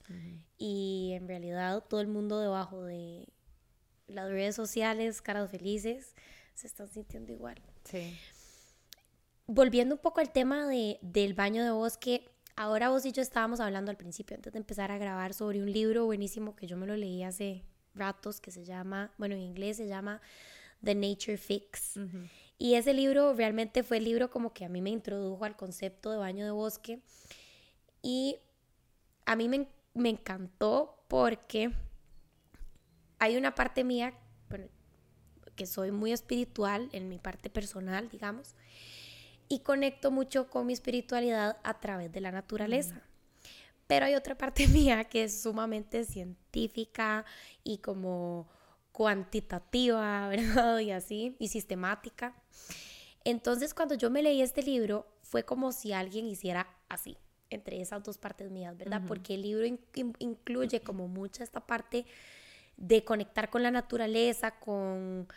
Y 0.58 1.12
en 1.14 1.28
realidad 1.28 1.84
todo 1.88 2.02
el 2.02 2.08
mundo 2.08 2.40
debajo 2.40 2.84
de 2.84 3.28
las 4.08 4.30
redes 4.30 4.56
sociales, 4.56 5.22
caras 5.22 5.50
felices, 5.52 6.14
se 6.54 6.68
están 6.68 6.90
sintiendo 6.90 7.32
igual. 7.32 7.62
Sí. 7.84 8.18
Volviendo 9.48 9.96
un 9.96 10.02
poco 10.02 10.20
al 10.20 10.32
tema 10.32 10.68
de, 10.68 11.00
del 11.02 11.34
baño 11.34 11.64
de 11.64 11.72
bosque, 11.72 12.30
ahora 12.56 12.90
vos 12.90 13.06
y 13.06 13.12
yo 13.12 13.22
estábamos 13.22 13.60
hablando 13.60 13.92
al 13.92 13.98
principio, 13.98 14.36
antes 14.36 14.54
de 14.54 14.60
empezar 14.60 14.92
a 14.92 14.98
grabar, 14.98 15.34
sobre 15.34 15.62
un 15.62 15.72
libro 15.72 16.06
buenísimo 16.06 16.56
que 16.56 16.68
yo 16.68 16.78
me 16.78 16.88
lo 16.88 16.96
leí 16.96 17.24
hace 17.24 17.64
ratos, 17.96 18.40
que 18.40 18.52
se 18.52 18.66
llama, 18.66 19.12
bueno, 19.18 19.36
en 19.36 19.42
inglés 19.42 19.78
se 19.78 19.88
llama 19.88 20.22
The 20.84 20.96
Nature 20.96 21.38
Fix. 21.38 22.00
Y 22.58 22.76
ese 22.76 22.94
libro 22.94 23.34
realmente 23.34 23.84
fue 23.84 23.98
el 23.98 24.04
libro 24.04 24.30
como 24.30 24.54
que 24.54 24.66
a 24.66 24.70
mí 24.70 24.82
me 24.82 24.90
introdujo 24.90 25.46
al 25.46 25.56
concepto 25.56 26.12
de 26.12 26.18
baño 26.18 26.46
de 26.46 26.52
bosque. 26.52 27.02
Y 28.02 28.38
a 29.28 29.36
mí 29.36 29.50
me, 29.50 29.68
me 29.94 30.10
encantó 30.10 31.04
porque 31.08 31.72
hay 33.20 33.36
una 33.38 33.54
parte 33.54 33.84
mía, 33.84 34.14
que 35.56 35.66
soy 35.66 35.92
muy 35.92 36.14
espiritual 36.14 36.88
en 36.94 37.10
mi 37.10 37.20
parte 37.20 37.50
personal, 37.50 38.10
digamos, 38.10 38.56
y 39.50 39.60
conecto 39.60 40.12
mucho 40.12 40.50
con 40.50 40.66
mi 40.66 40.74
espiritualidad 40.74 41.58
a 41.64 41.80
través 41.80 42.12
de 42.12 42.22
la 42.22 42.32
naturaleza. 42.32 43.02
Pero 43.88 44.06
hay 44.06 44.16
otra 44.16 44.38
parte 44.38 44.68
mía 44.68 45.04
que 45.06 45.26
es 45.26 45.42
sumamente 45.42 46.06
científica 46.06 47.26
y 47.64 47.80
como 47.80 48.48
cuantitativa, 48.94 50.28
¿verdad? 50.30 50.80
Y 50.80 50.92
así, 50.92 51.36
y 51.40 51.50
sistemática. 51.50 52.34
Entonces, 53.26 53.74
cuando 53.74 53.96
yo 53.96 54.10
me 54.10 54.24
leí 54.24 54.42
este 54.42 54.64
libro, 54.64 55.06
fue 55.22 55.44
como 55.44 55.74
si 55.74 55.92
alguien 55.92 56.28
hiciera 56.28 56.68
así, 56.88 57.18
entre 57.50 57.82
esas 57.82 58.04
dos 58.04 58.18
partes 58.18 58.52
mías, 58.52 58.78
¿verdad? 58.78 59.02
Porque 59.08 59.36
el 59.36 59.42
libro 59.42 59.66
incluye 60.20 60.82
como 60.82 61.08
mucha 61.08 61.44
esta 61.44 61.62
parte 61.62 62.06
de 62.78 63.04
conectar 63.04 63.50
con 63.50 63.64
la 63.64 63.72
naturaleza, 63.72 64.52
con, 64.60 65.28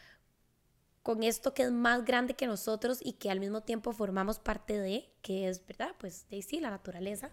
con 1.03 1.23
esto 1.23 1.55
que 1.55 1.63
es 1.63 1.71
más 1.71 2.05
grande 2.05 2.35
que 2.35 2.47
nosotros 2.47 3.01
y 3.03 3.15
que 3.15 3.31
al 3.31 3.41
mismo 3.41 3.63
tiempo 3.63 3.93
formamos 3.93 4.39
parte 4.39 4.79
de, 4.79 5.09
que 5.23 5.49
es, 5.49 5.65
¿verdad? 5.67 5.95
Pues 5.99 6.27
de 6.31 6.43
sí, 6.43 6.61
la 6.61 6.71
naturaleza. 6.71 7.31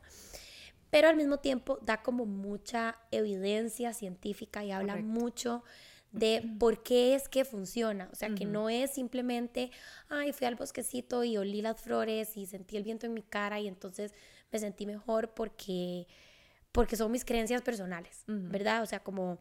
Pero 0.89 1.09
al 1.09 1.17
mismo 1.17 1.39
tiempo 1.39 1.79
da 1.81 2.01
como 2.01 2.25
mucha 2.25 2.97
evidencia 3.11 3.93
científica 3.93 4.63
y 4.63 4.71
habla 4.71 4.95
mucho 4.95 5.63
de 6.11 6.55
por 6.59 6.81
qué 6.81 7.15
es 7.15 7.27
que 7.27 7.43
funciona. 7.43 8.09
O 8.11 8.15
sea, 8.15 8.29
que 8.33 8.45
no 8.45 8.69
es 8.69 8.91
simplemente, 8.91 9.71
ay, 10.07 10.31
fui 10.31 10.47
al 10.47 10.55
bosquecito 10.55 11.23
y 11.23 11.37
olí 11.37 11.61
las 11.61 11.81
flores 11.81 12.37
y 12.37 12.45
sentí 12.45 12.77
el 12.77 12.83
viento 12.83 13.05
en 13.05 13.13
mi 13.13 13.21
cara 13.21 13.59
y 13.59 13.67
entonces 13.67 14.13
me 14.51 14.59
sentí 14.59 14.85
mejor 14.85 15.33
porque, 15.33 16.07
porque 16.71 16.95
son 16.95 17.11
mis 17.11 17.25
creencias 17.25 17.61
personales, 17.61 18.23
¿verdad? 18.27 18.83
O 18.83 18.85
sea, 18.85 19.03
como 19.03 19.39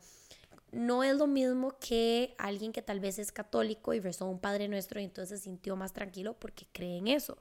no 0.73 1.05
es 1.05 1.17
lo 1.17 1.27
mismo 1.27 1.79
que 1.79 2.35
alguien 2.39 2.73
que 2.73 2.83
tal 2.83 3.01
vez 3.01 3.19
es 3.19 3.33
católico 3.33 3.95
y 3.95 4.01
rezó 4.01 4.27
un 4.27 4.41
Padre 4.41 4.69
Nuestro 4.69 5.01
y 5.01 5.05
entonces 5.05 5.41
se 5.41 5.45
sintió 5.45 5.77
más 5.77 5.93
tranquilo 5.93 6.39
porque 6.39 6.67
cree 6.73 6.99
en 6.99 7.09
eso. 7.09 7.39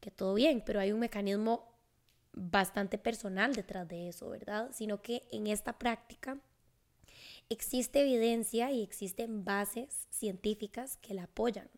Que 0.00 0.10
todo 0.10 0.34
bien, 0.34 0.62
pero 0.64 0.80
hay 0.80 0.92
un 0.92 1.00
mecanismo 1.00 1.74
bastante 2.32 2.98
personal 2.98 3.54
detrás 3.54 3.88
de 3.88 4.08
eso, 4.08 4.30
¿verdad? 4.30 4.70
Sino 4.72 5.02
que 5.02 5.26
en 5.32 5.48
esta 5.48 5.78
práctica 5.78 6.38
existe 7.48 8.02
evidencia 8.02 8.70
y 8.70 8.82
existen 8.82 9.44
bases 9.44 10.06
científicas 10.10 10.96
que 10.98 11.14
la 11.14 11.24
apoyan. 11.24 11.68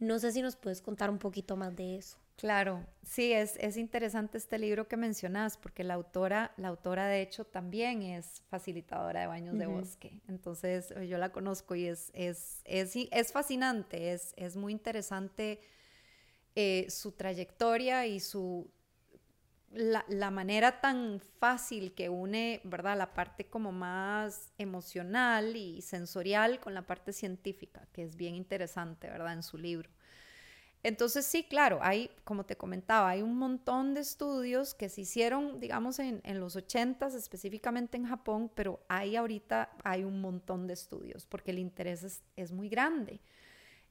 No 0.00 0.18
sé 0.18 0.32
si 0.32 0.42
nos 0.42 0.56
puedes 0.56 0.82
contar 0.82 1.10
un 1.10 1.18
poquito 1.18 1.56
más 1.56 1.76
de 1.76 1.96
eso. 1.96 2.18
Claro, 2.36 2.84
sí, 3.04 3.32
es, 3.32 3.56
es, 3.60 3.76
interesante 3.76 4.38
este 4.38 4.58
libro 4.58 4.88
que 4.88 4.96
mencionas, 4.96 5.56
porque 5.56 5.84
la 5.84 5.94
autora, 5.94 6.52
la 6.56 6.68
autora 6.68 7.06
de 7.06 7.22
hecho 7.22 7.44
también 7.44 8.02
es 8.02 8.42
facilitadora 8.48 9.20
de 9.20 9.26
baños 9.28 9.56
de 9.56 9.66
bosque. 9.66 10.20
Entonces 10.26 10.90
eh, 10.90 11.06
yo 11.06 11.16
la 11.18 11.30
conozco 11.30 11.76
y 11.76 11.86
es, 11.86 12.10
es, 12.12 12.60
es, 12.64 12.96
es 12.96 13.32
fascinante, 13.32 14.12
es, 14.12 14.34
es, 14.36 14.56
muy 14.56 14.72
interesante 14.72 15.60
eh, 16.56 16.86
su 16.88 17.12
trayectoria 17.12 18.06
y 18.06 18.18
su, 18.18 18.68
la, 19.70 20.04
la, 20.08 20.32
manera 20.32 20.80
tan 20.80 21.20
fácil 21.38 21.94
que 21.94 22.08
une, 22.08 22.60
¿verdad? 22.64 22.98
La 22.98 23.14
parte 23.14 23.46
como 23.46 23.70
más 23.70 24.52
emocional 24.58 25.54
y 25.54 25.82
sensorial 25.82 26.58
con 26.58 26.74
la 26.74 26.82
parte 26.82 27.12
científica, 27.12 27.86
que 27.92 28.02
es 28.02 28.16
bien 28.16 28.34
interesante, 28.34 29.08
¿verdad? 29.08 29.34
En 29.34 29.44
su 29.44 29.56
libro. 29.56 29.88
Entonces 30.84 31.24
sí, 31.24 31.44
claro, 31.44 31.78
hay, 31.80 32.10
como 32.24 32.44
te 32.44 32.56
comentaba, 32.56 33.08
hay 33.08 33.22
un 33.22 33.38
montón 33.38 33.94
de 33.94 34.02
estudios 34.02 34.74
que 34.74 34.90
se 34.90 35.00
hicieron, 35.00 35.58
digamos, 35.58 35.98
en, 35.98 36.20
los 36.38 36.56
80 36.56 37.06
específicamente 37.06 37.96
en 37.96 38.04
Japón, 38.04 38.50
pero 38.54 38.80
ahí 38.86 39.16
ahorita 39.16 39.70
hay 39.82 40.04
un 40.04 40.20
montón 40.20 40.66
de 40.66 40.74
estudios 40.74 41.24
porque 41.24 41.52
el 41.52 41.58
interés 41.58 42.02
es, 42.02 42.22
es 42.36 42.52
muy 42.52 42.68
grande. 42.68 43.22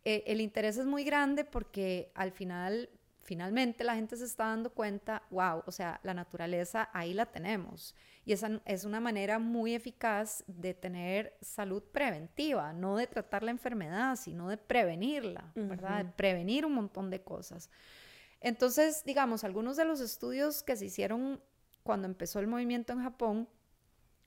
Eh, 0.06 0.24
el 0.28 0.40
interés 0.40 0.78
es 0.78 0.86
muy 0.86 1.04
grande 1.04 1.46
porque 1.46 2.12
al 2.14 2.32
final 2.32 2.88
finalmente 3.24 3.84
la 3.84 3.96
gente 3.96 4.18
se 4.18 4.26
está 4.26 4.46
dando 4.48 4.72
cuenta, 4.72 5.24
wow, 5.32 5.64
o 5.66 5.72
sea, 5.72 6.00
la 6.04 6.14
naturaleza 6.14 6.90
ahí 6.94 7.14
la 7.14 7.26
tenemos. 7.26 7.96
Y 8.26 8.34
esa 8.34 8.62
es 8.66 8.86
una 8.86 9.00
manera 9.00 9.40
muy 9.40 9.76
eficaz 9.76 10.44
de 10.48 10.74
tener 10.74 11.38
salud 11.42 11.84
preventiva, 11.84 12.72
no 12.74 12.96
de 12.96 13.08
tratar 13.08 13.44
la 13.44 13.52
enfermedad, 13.52 14.16
sino 14.16 14.50
de 14.50 14.58
prevenirla, 14.58 15.52
¿verdad? 15.56 16.06
De 16.06 16.12
prevenir 16.12 16.66
un 16.66 16.74
montón 16.74 17.10
de 17.10 17.22
cosas. 17.22 17.70
Entonces, 18.40 19.04
digamos, 19.06 19.44
algunos 19.44 19.78
de 19.78 19.86
los 19.86 20.00
estudios 20.00 20.64
que 20.64 20.76
se 20.76 20.86
hicieron 20.86 21.42
cuando 21.84 22.08
empezó 22.08 22.40
el 22.40 22.48
movimiento 22.48 22.94
en 22.94 23.04
Japón 23.04 23.50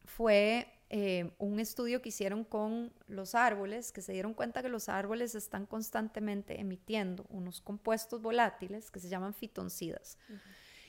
fue 0.04 0.75
eh, 0.88 1.32
un 1.38 1.58
estudio 1.58 2.00
que 2.00 2.10
hicieron 2.10 2.44
con 2.44 2.92
los 3.08 3.34
árboles, 3.34 3.90
que 3.90 4.02
se 4.02 4.12
dieron 4.12 4.34
cuenta 4.34 4.62
que 4.62 4.68
los 4.68 4.88
árboles 4.88 5.34
están 5.34 5.66
constantemente 5.66 6.60
emitiendo 6.60 7.26
unos 7.28 7.60
compuestos 7.60 8.22
volátiles 8.22 8.90
que 8.90 9.00
se 9.00 9.08
llaman 9.08 9.34
fitoncidas. 9.34 10.16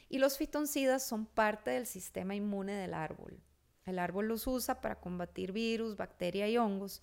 Y 0.08 0.20
los 0.20 0.38
fitoncidas 0.38 1.04
son 1.04 1.26
parte 1.26 1.72
del 1.72 1.88
sistema 1.88 2.36
inmune 2.36 2.74
del 2.74 2.94
árbol. 2.94 3.42
El 3.86 3.98
árbol 3.98 4.28
los 4.28 4.46
usa 4.46 4.82
para 4.82 5.00
combatir 5.00 5.52
virus, 5.52 5.96
bacterias 5.96 6.50
y 6.50 6.58
hongos. 6.58 7.02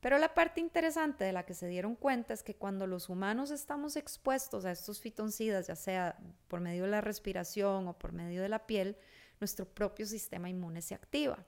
Pero 0.00 0.18
la 0.18 0.34
parte 0.34 0.60
interesante 0.60 1.24
de 1.24 1.32
la 1.32 1.46
que 1.46 1.54
se 1.54 1.68
dieron 1.68 1.96
cuenta 1.96 2.34
es 2.34 2.42
que 2.42 2.54
cuando 2.54 2.86
los 2.86 3.08
humanos 3.08 3.50
estamos 3.50 3.96
expuestos 3.96 4.66
a 4.66 4.72
estos 4.72 5.00
fitoncidas, 5.00 5.68
ya 5.68 5.74
sea 5.74 6.18
por 6.48 6.60
medio 6.60 6.84
de 6.84 6.90
la 6.90 7.00
respiración 7.00 7.88
o 7.88 7.98
por 7.98 8.12
medio 8.12 8.42
de 8.42 8.48
la 8.50 8.66
piel, 8.66 8.98
nuestro 9.40 9.66
propio 9.66 10.04
sistema 10.04 10.50
inmune 10.50 10.82
se 10.82 10.94
activa. 10.94 11.46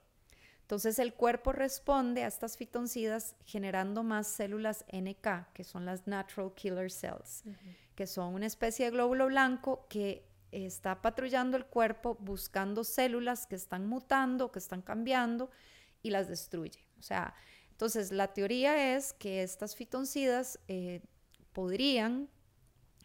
Entonces 0.69 0.99
el 0.99 1.15
cuerpo 1.15 1.51
responde 1.51 2.23
a 2.23 2.27
estas 2.27 2.55
fitoncidas 2.55 3.35
generando 3.43 4.03
más 4.03 4.27
células 4.27 4.85
NK, 4.91 5.51
que 5.51 5.63
son 5.63 5.83
las 5.83 6.05
Natural 6.05 6.53
Killer 6.53 6.91
Cells, 6.91 7.43
que 7.95 8.05
son 8.05 8.35
una 8.35 8.45
especie 8.45 8.85
de 8.85 8.91
glóbulo 8.91 9.25
blanco 9.25 9.87
que 9.89 10.29
está 10.51 11.01
patrullando 11.01 11.57
el 11.57 11.65
cuerpo 11.65 12.17
buscando 12.19 12.83
células 12.83 13.47
que 13.47 13.55
están 13.55 13.87
mutando, 13.87 14.51
que 14.51 14.59
están 14.59 14.83
cambiando 14.83 15.49
y 16.03 16.11
las 16.11 16.27
destruye. 16.27 16.85
O 16.99 17.01
sea, 17.01 17.33
entonces 17.71 18.11
la 18.11 18.31
teoría 18.31 18.95
es 18.95 19.13
que 19.13 19.41
estas 19.41 19.75
fitoncidas 19.75 20.59
eh, 20.67 21.01
podrían 21.51 22.29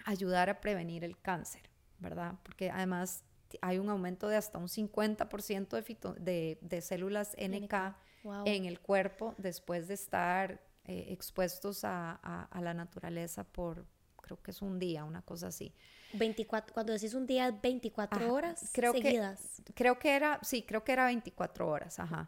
ayudar 0.04 0.50
a 0.50 0.60
prevenir 0.60 1.02
el 1.02 1.18
cáncer, 1.18 1.62
¿verdad? 1.98 2.34
Porque 2.42 2.68
además 2.68 3.24
hay 3.62 3.78
un 3.78 3.88
aumento 3.88 4.28
de 4.28 4.36
hasta 4.36 4.58
un 4.58 4.68
50% 4.68 6.14
de, 6.14 6.58
de, 6.60 6.80
células 6.80 7.36
NK, 7.36 7.74
en 8.44 8.64
el 8.64 8.80
cuerpo 8.80 9.34
después 9.38 9.88
de 9.88 9.94
estar 9.94 10.60
eh, 10.86 11.06
expuestos 11.10 11.84
a, 11.84 12.48
la 12.60 12.74
naturaleza 12.74 13.44
por, 13.44 13.86
creo 14.20 14.42
que 14.42 14.50
es 14.50 14.62
un 14.62 14.78
día, 14.78 15.04
una 15.04 15.22
cosa 15.22 15.48
así. 15.48 15.72
24, 16.12 16.72
cuando 16.72 16.92
decís 16.92 17.14
un 17.14 17.26
día, 17.26 17.50
24 17.50 18.32
horas 18.32 18.70
creo 18.72 18.92
seguidas. 18.92 19.62
Que, 19.64 19.74
creo 19.74 19.98
que 19.98 20.14
era, 20.14 20.40
sí, 20.42 20.62
creo 20.62 20.84
que 20.84 20.92
era 20.92 21.06
24 21.06 21.68
horas, 21.68 21.98
ajá. 21.98 22.26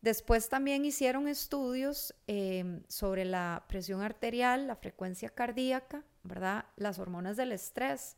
Después 0.00 0.48
también 0.48 0.84
hicieron 0.86 1.28
estudios 1.28 2.14
em, 2.26 2.82
sobre 2.88 3.26
la 3.26 3.64
presión 3.68 4.00
arterial, 4.00 4.66
la 4.66 4.76
frecuencia 4.76 5.28
cardíaca, 5.28 6.04
¿verdad? 6.22 6.64
Las 6.76 6.98
hormonas 6.98 7.36
del 7.36 7.52
estrés. 7.52 8.16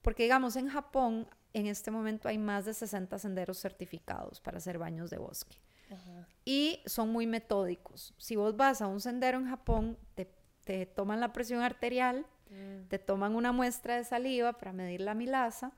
Porque 0.00 0.22
digamos, 0.22 0.56
en 0.56 0.68
Japón 0.68 1.28
en 1.56 1.66
este 1.66 1.90
momento 1.90 2.28
hay 2.28 2.36
más 2.36 2.66
de 2.66 2.74
60 2.74 3.18
senderos 3.18 3.58
certificados 3.58 4.40
para 4.40 4.58
hacer 4.58 4.76
baños 4.76 5.08
de 5.08 5.16
bosque. 5.16 5.56
Y 6.44 6.80
son 6.84 7.08
muy 7.08 7.26
metódicos. 7.26 8.12
Si 8.18 8.36
vos 8.36 8.56
vas 8.58 8.82
a 8.82 8.88
un 8.88 9.00
sendero 9.00 9.38
en 9.38 9.48
Japón, 9.48 9.96
te, 10.14 10.86
toman 10.86 11.18
la 11.18 11.32
presión 11.32 11.62
arterial, 11.62 12.26
mm. 12.50 12.88
te 12.88 12.98
toman 12.98 13.34
una 13.34 13.52
muestra 13.52 13.96
de 13.96 14.04
saliva 14.04 14.52
para 14.52 14.74
medir 14.74 15.00
la 15.00 15.14
milasa 15.14 15.72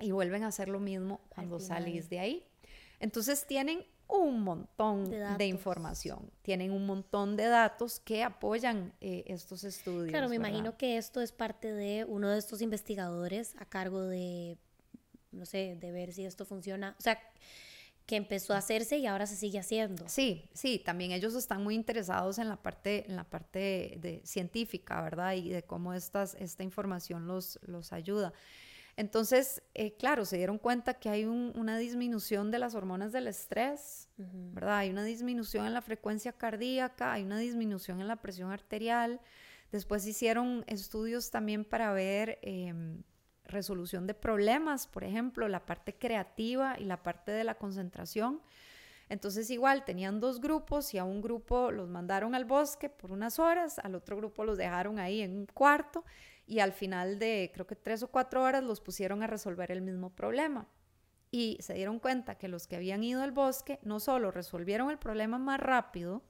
y 0.00 0.10
vuelven 0.10 0.42
a 0.42 0.46
hacer 0.46 0.68
lo 0.68 0.80
mismo 0.80 1.20
cuando 1.28 1.60
salís 1.60 2.08
de 2.08 2.20
ahí. 2.20 2.46
Entonces 2.98 3.46
tienen 3.46 3.84
un 4.08 4.40
montón 4.42 5.10
de, 5.10 5.46
información, 5.46 6.30
tienen 6.40 6.70
un 6.70 6.86
montón 6.86 7.36
de 7.36 7.44
datos 7.44 8.00
que 8.00 8.22
apoyan 8.22 8.94
eh, 9.02 9.24
estos 9.26 9.64
estudios. 9.64 10.10
Claro, 10.10 10.30
me 10.30 10.36
imagino 10.36 10.78
que 10.78 10.96
esto 10.96 11.20
es 11.20 11.32
parte 11.32 11.72
de 11.72 12.06
uno 12.06 12.30
de 12.30 12.38
estos 12.38 12.62
investigadores 12.62 13.54
a 13.58 13.66
cargo 13.66 14.02
de 14.02 14.58
no 15.34 15.46
sé, 15.46 15.76
de 15.80 15.92
ver 15.92 16.12
si 16.12 16.24
esto 16.24 16.44
funciona. 16.44 16.94
O 16.98 17.02
sea, 17.02 17.18
que 18.06 18.16
empezó 18.16 18.52
a 18.52 18.58
hacerse 18.58 18.98
y 18.98 19.06
ahora 19.06 19.26
se 19.26 19.36
sigue 19.36 19.58
haciendo. 19.58 20.06
Sí, 20.08 20.48
sí, 20.52 20.78
también 20.78 21.12
ellos 21.12 21.34
están 21.34 21.62
muy 21.62 21.74
interesados 21.74 22.38
en 22.38 22.48
la 22.48 22.56
parte, 22.56 23.06
en 23.08 23.16
la 23.16 23.24
parte 23.24 23.96
de, 23.98 24.20
científica, 24.24 25.00
¿verdad? 25.00 25.34
Y 25.34 25.48
de 25.48 25.62
cómo 25.62 25.94
estas, 25.94 26.34
esta 26.34 26.62
información 26.62 27.26
los, 27.26 27.58
los 27.62 27.92
ayuda. 27.92 28.32
Entonces, 28.96 29.62
eh, 29.74 29.96
claro, 29.96 30.24
se 30.24 30.36
dieron 30.36 30.58
cuenta 30.58 30.94
que 30.94 31.08
hay 31.08 31.24
una 31.24 31.78
disminución 31.78 32.50
de 32.50 32.58
las 32.60 32.74
hormonas 32.74 33.10
del 33.10 33.26
estrés, 33.26 34.08
¿verdad? 34.16 34.78
Hay 34.78 34.90
una 34.90 35.02
disminución 35.02 35.66
en 35.66 35.74
la 35.74 35.82
frecuencia 35.82 36.32
cardíaca, 36.32 37.12
hay 37.12 37.24
una 37.24 37.38
disminución 37.38 38.00
en 38.00 38.06
la 38.06 38.16
presión 38.16 38.52
arterial. 38.52 39.20
Después 39.72 40.06
hicieron 40.06 40.62
estudios 40.68 41.30
también 41.30 41.64
para 41.64 41.92
ver... 41.92 42.38
Em, 42.42 43.02
resolución 43.44 44.06
de 44.06 44.14
problemas, 44.14 44.86
por 44.86 45.04
ejemplo, 45.04 45.48
la 45.48 45.64
parte 45.64 45.94
creativa 45.94 46.76
y 46.78 46.84
la 46.84 47.02
parte 47.02 47.32
de 47.32 47.44
la 47.44 47.56
concentración. 47.56 48.40
Entonces 49.08 49.50
igual 49.50 49.84
tenían 49.84 50.18
dos 50.20 50.40
grupos 50.40 50.94
y 50.94 50.98
a 50.98 51.04
un 51.04 51.20
grupo 51.20 51.70
los 51.70 51.88
mandaron 51.90 52.34
al 52.34 52.46
bosque 52.46 52.88
por 52.88 53.12
unas 53.12 53.38
horas, 53.38 53.78
al 53.78 53.94
otro 53.94 54.16
grupo 54.16 54.44
los 54.44 54.56
dejaron 54.56 54.98
ahí 54.98 55.20
en 55.20 55.36
un 55.36 55.46
cuarto 55.46 56.04
y 56.46 56.60
al 56.60 56.72
final 56.72 57.18
de 57.18 57.50
creo 57.52 57.66
que 57.66 57.76
tres 57.76 58.02
o 58.02 58.08
cuatro 58.08 58.42
horas 58.42 58.62
los 58.64 58.80
pusieron 58.80 59.22
a 59.22 59.26
resolver 59.26 59.70
el 59.70 59.82
mismo 59.82 60.10
problema. 60.10 60.68
Y 61.30 61.58
se 61.60 61.74
dieron 61.74 61.98
cuenta 61.98 62.36
que 62.36 62.48
los 62.48 62.66
que 62.66 62.76
habían 62.76 63.02
ido 63.02 63.22
al 63.22 63.32
bosque 63.32 63.78
no 63.82 63.98
solo 63.98 64.30
resolvieron 64.30 64.90
el 64.90 64.98
problema 64.98 65.38
más 65.38 65.58
rápido 65.58 66.22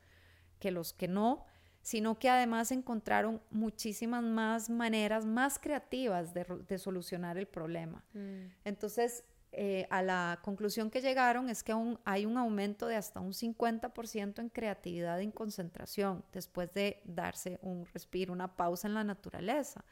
que 0.58 0.70
los 0.70 0.92
que 0.94 1.08
no, 1.08 1.44
sino 1.84 2.18
que 2.18 2.30
además 2.30 2.72
encontraron 2.72 3.42
muchísimas 3.50 4.24
más 4.24 4.70
maneras 4.70 5.26
más 5.26 5.58
creativas 5.58 6.32
de, 6.32 6.78
solucionar 6.78 7.36
el 7.36 7.46
problema. 7.46 8.02
Mm. 8.14 8.46
Entonces, 8.64 9.22
eh, 9.52 9.86
a 9.90 10.00
la 10.00 10.40
conclusión 10.42 10.90
que 10.90 11.02
llegaron 11.02 11.50
es 11.50 11.62
que 11.62 11.72
aún 11.72 12.00
hay 12.06 12.24
un 12.24 12.38
aumento 12.38 12.86
de 12.86 12.96
hasta 12.96 13.20
un 13.20 13.34
50% 13.34 14.40
en 14.40 14.48
creatividad 14.48 15.20
y 15.20 15.24
en 15.24 15.30
concentración 15.30 16.24
después 16.32 16.72
de 16.72 17.02
darse 17.04 17.58
un 17.60 17.86
respiro, 17.92 18.32
una 18.32 18.56
pausa 18.56 18.88
en 18.88 18.94
la 18.94 19.04
naturaleza. 19.04 19.84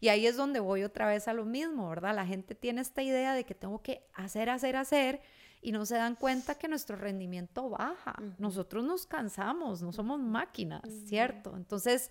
Y 0.00 0.08
ahí 0.08 0.26
es 0.26 0.38
donde 0.38 0.60
voy 0.60 0.82
otra 0.82 1.06
vez 1.06 1.28
a 1.28 1.34
lo 1.34 1.44
mismo, 1.44 1.90
¿verdad? 1.90 2.14
La 2.14 2.26
gente 2.26 2.54
tiene 2.54 2.80
esta 2.80 3.02
idea 3.02 3.34
de 3.34 3.44
que 3.44 3.54
tengo 3.54 3.82
que 3.82 4.02
hacer, 4.14 4.48
hacer, 4.48 4.76
hacer 4.76 5.20
y 5.64 5.72
no 5.72 5.86
se 5.86 5.96
dan 5.96 6.14
cuenta 6.14 6.56
que 6.56 6.68
nuestro 6.68 6.94
rendimiento 6.94 7.70
baja. 7.70 8.14
Nosotros 8.38 8.84
nos 8.84 9.06
cansamos, 9.06 9.80
no 9.82 9.92
somos 9.92 10.20
máquinas, 10.20 10.82
¿cierto? 11.06 11.56
Entonces, 11.56 12.10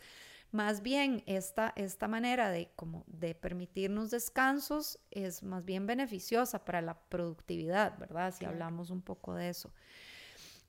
más 0.51 0.81
bien 0.81 1.23
esta, 1.27 1.71
esta 1.75 2.07
manera 2.07 2.49
de, 2.49 2.71
como 2.75 3.03
de 3.05 3.35
permitirnos 3.35 4.09
descansos 4.09 4.99
es 5.11 5.43
más 5.43 5.65
bien 5.65 5.85
beneficiosa 5.85 6.65
para 6.65 6.81
la 6.81 6.99
productividad, 6.99 7.95
¿verdad? 7.99 8.33
Si 8.33 8.43
hablamos 8.43 8.89
un 8.89 9.03
poco 9.03 9.35
de 9.35 9.49
eso. 9.49 9.71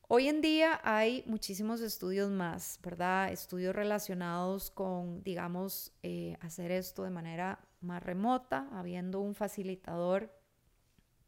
Hoy 0.07 0.29
en 0.29 0.43
día 0.43 0.79
hay 0.85 1.25
muchísimos 1.27 1.81
estudios 1.81 2.31
más, 2.31 2.79
¿verdad? 2.83 3.33
Estudios 3.33 3.75
relacionados 3.75 4.71
con, 4.71 5.23
digamos, 5.23 5.91
eh, 6.03 6.37
hacer 6.43 6.71
esto 6.71 7.03
de 7.03 7.11
manera 7.11 7.67
más 7.81 8.03
remota, 8.03 8.69
habiendo 8.73 9.21
un 9.21 9.35
facilitador 9.35 10.44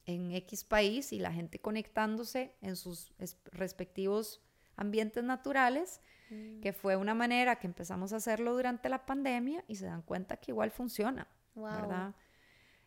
en 0.06 0.32
X 0.32 0.64
país 0.64 1.12
y 1.12 1.18
la 1.18 1.32
gente 1.32 1.58
conectándose 1.58 2.54
en 2.62 2.76
sus 2.76 3.12
respectivos 3.52 4.40
ambientes 4.76 5.24
naturales, 5.24 6.00
mm. 6.30 6.60
que 6.60 6.72
fue 6.72 6.96
una 6.96 7.14
manera 7.14 7.56
que 7.56 7.66
empezamos 7.66 8.12
a 8.12 8.16
hacerlo 8.16 8.54
durante 8.54 8.88
la 8.88 9.04
pandemia 9.04 9.64
y 9.68 9.76
se 9.76 9.86
dan 9.86 10.02
cuenta 10.02 10.36
que 10.36 10.52
igual 10.52 10.70
funciona, 10.70 11.26
¿verdad? 11.54 12.14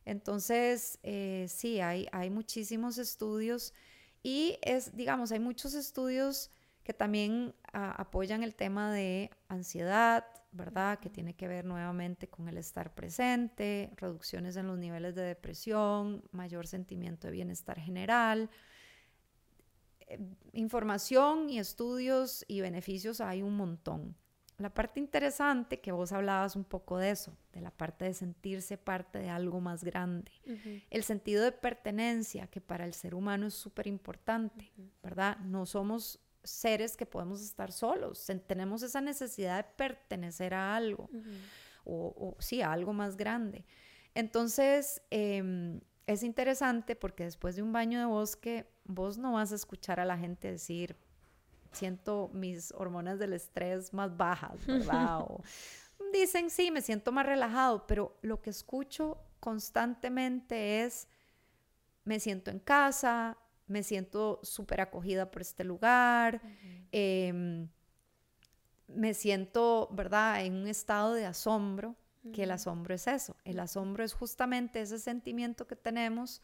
Entonces, 0.06 0.98
eh, 1.04 1.46
sí, 1.50 1.82
hay, 1.82 2.08
hay 2.12 2.30
muchísimos 2.30 2.98
estudios 2.98 3.74
y 4.24 4.58
es, 4.62 4.96
digamos, 4.96 5.32
hay 5.32 5.40
muchos 5.40 5.74
estudios 5.74 6.52
que 6.90 6.94
también 6.96 7.54
apoyan 7.72 8.42
el 8.42 8.56
tema 8.56 8.92
de 8.92 9.30
ansiedad, 9.48 10.26
¿verdad? 10.52 10.98
Que 10.98 11.12
tiene 11.12 11.36
que 11.36 11.48
ver 11.48 11.64
nuevamente 11.64 12.28
con 12.28 12.48
el 12.48 12.58
estar 12.58 12.96
presente, 12.96 13.92
reducciones 13.96 14.56
en 14.56 14.66
los 14.66 14.80
niveles 14.80 15.14
de 15.14 15.22
depresión, 15.22 16.24
mayor 16.32 16.66
sentimiento 16.66 17.28
de 17.28 17.34
bienestar 17.34 17.80
general. 17.80 18.50
Eh, 20.00 20.18
información 20.54 21.52
y 21.52 21.60
estudios 21.60 22.44
y 22.48 22.62
beneficios 22.62 23.22
hay 23.22 23.44
un 23.44 23.56
montón. 23.56 24.16
La 24.58 24.74
parte 24.74 25.00
interesante 25.00 25.82
que 25.82 25.92
vos 25.92 26.12
hablabas 26.12 26.56
un 26.56 26.64
poco 26.64 26.98
de 26.98 27.12
eso, 27.12 27.38
de 27.54 27.62
la 27.62 27.70
parte 27.70 28.06
de 28.06 28.16
sentirse 28.16 28.80
parte 28.80 29.20
de 29.20 29.30
algo 29.30 29.62
más 29.62 29.84
grande, 29.84 30.32
el 30.90 31.04
sentido 31.04 31.44
de 31.44 31.52
pertenencia 31.52 32.48
que 32.48 32.62
para 32.62 32.84
el 32.84 32.96
ser 32.96 33.14
humano 33.14 33.46
es 33.46 33.54
súper 33.54 33.86
importante, 33.86 34.72
¿verdad? 35.04 35.38
No 35.38 35.68
somos 35.68 36.20
seres 36.44 36.96
que 36.96 37.06
podemos 37.06 37.42
estar 37.42 37.72
solos, 37.72 38.26
tenemos 38.48 38.84
esa 38.84 39.02
necesidad 39.02 39.58
de 39.58 39.72
pertenecer 39.76 40.54
a 40.54 40.76
algo, 40.76 41.10
o, 41.86 42.36
sí, 42.40 42.62
a 42.62 42.72
algo 42.72 42.94
más 42.94 43.18
grande. 43.18 43.66
Entonces, 44.16 45.02
em, 45.10 45.80
es 46.08 46.24
interesante 46.24 46.96
porque 46.96 47.24
después 47.24 47.56
de 47.56 47.62
un 47.62 47.72
baño 47.72 48.00
de 48.00 48.06
bosque, 48.06 48.70
vos 48.86 49.18
no 49.18 49.34
vas 49.34 49.52
a 49.52 49.56
escuchar 49.56 50.00
a 50.00 50.06
la 50.06 50.18
gente 50.18 50.52
decir, 50.52 50.98
siento 51.72 52.30
mis 52.34 52.72
hormonas 52.72 53.20
del 53.20 53.34
estrés 53.34 53.94
más 53.94 54.16
bajas, 54.18 54.66
¿verdad? 54.66 55.20
O 55.30 55.44
dicen, 56.12 56.50
sí, 56.50 56.72
me 56.72 56.82
siento 56.82 57.12
más 57.12 57.26
relajado, 57.26 57.86
pero 57.86 58.18
lo 58.22 58.42
que 58.42 58.50
escucho 58.50 59.18
constantemente 59.40 60.84
es, 60.84 61.08
me 62.04 62.20
siento 62.20 62.52
en 62.52 62.60
casa, 62.60 63.38
me 63.70 63.84
siento 63.84 64.40
súper 64.44 64.82
acogida 64.82 65.32
por 65.32 65.42
este 65.42 65.64
lugar, 65.64 66.42
em, 66.92 67.70
me 68.88 69.14
siento, 69.14 69.88
¿verdad?, 69.92 70.44
en 70.44 70.56
un 70.56 70.68
estado 70.68 71.14
de 71.14 71.26
asombro, 71.26 71.96
que 72.34 72.44
el 72.44 72.52
asombro 72.52 72.94
es 72.96 73.08
eso, 73.08 73.38
el 73.46 73.60
asombro 73.60 74.04
es 74.04 74.14
justamente 74.14 74.82
ese 74.82 75.00
sentimiento 75.00 75.68
que 75.68 75.76
tenemos 75.76 76.42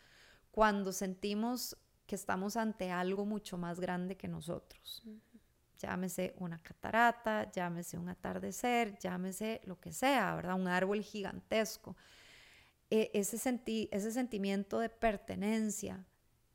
cuando 0.51 0.93
sentimos 0.93 1.75
que 2.05 2.15
estamos 2.15 2.55
ante 2.55 2.91
algo 2.91 3.25
mucho 3.25 3.57
más 3.57 3.79
grande 3.79 4.15
que 4.15 4.27
nosotros. 4.27 5.03
Llámese 5.79 6.33
una 6.37 6.61
catarata, 6.61 7.51
llámese 7.51 7.97
un 7.97 8.07
atardecer, 8.07 8.97
llámese 8.99 9.61
lo 9.65 9.79
que 9.79 9.91
sea, 9.91 10.35
¿verdad? 10.35 10.55
Un 10.55 10.67
árbol 10.67 11.01
gigantesco. 11.01 11.97
E, 12.89 13.11
ese, 13.13 13.37
ese 13.91 14.11
sentimiento 14.11 14.79
de 14.79 14.89
pertenencia, 14.89 16.05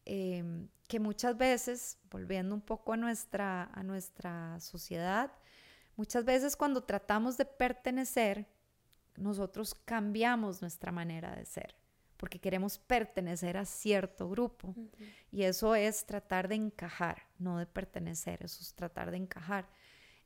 Em, 0.05 0.69
que 0.89 0.99
muchas 0.99 1.37
veces, 1.37 1.99
volviendo 2.11 2.55
un 2.55 2.61
poco 2.61 2.93
a 2.93 2.97
nuestra, 2.97 3.71
a 3.73 3.83
nuestra 3.83 4.59
sociedad, 4.59 5.31
muchas 5.97 6.25
veces 6.25 6.57
cuando 6.57 6.83
tratamos 6.83 7.37
de 7.37 7.45
pertenecer, 7.45 8.49
nosotros 9.17 9.75
cambiamos 9.85 10.63
nuestra 10.63 10.91
manera 10.91 11.37
de 11.37 11.45
ser, 11.45 11.77
porque 12.17 12.41
queremos 12.41 12.79
pertenecer 12.79 13.57
a 13.57 13.65
cierto 13.65 14.29
grupo. 14.29 14.75
Y 15.31 15.43
eso 15.43 15.75
es 15.77 16.05
tratar 16.07 16.49
de 16.49 16.57
encajar, 16.57 17.23
no 17.39 17.59
de 17.59 17.67
pertenecer, 17.67 18.43
eso 18.43 18.61
es 18.61 18.75
tratar 18.75 19.11
de 19.11 19.19
encajar. 19.19 19.69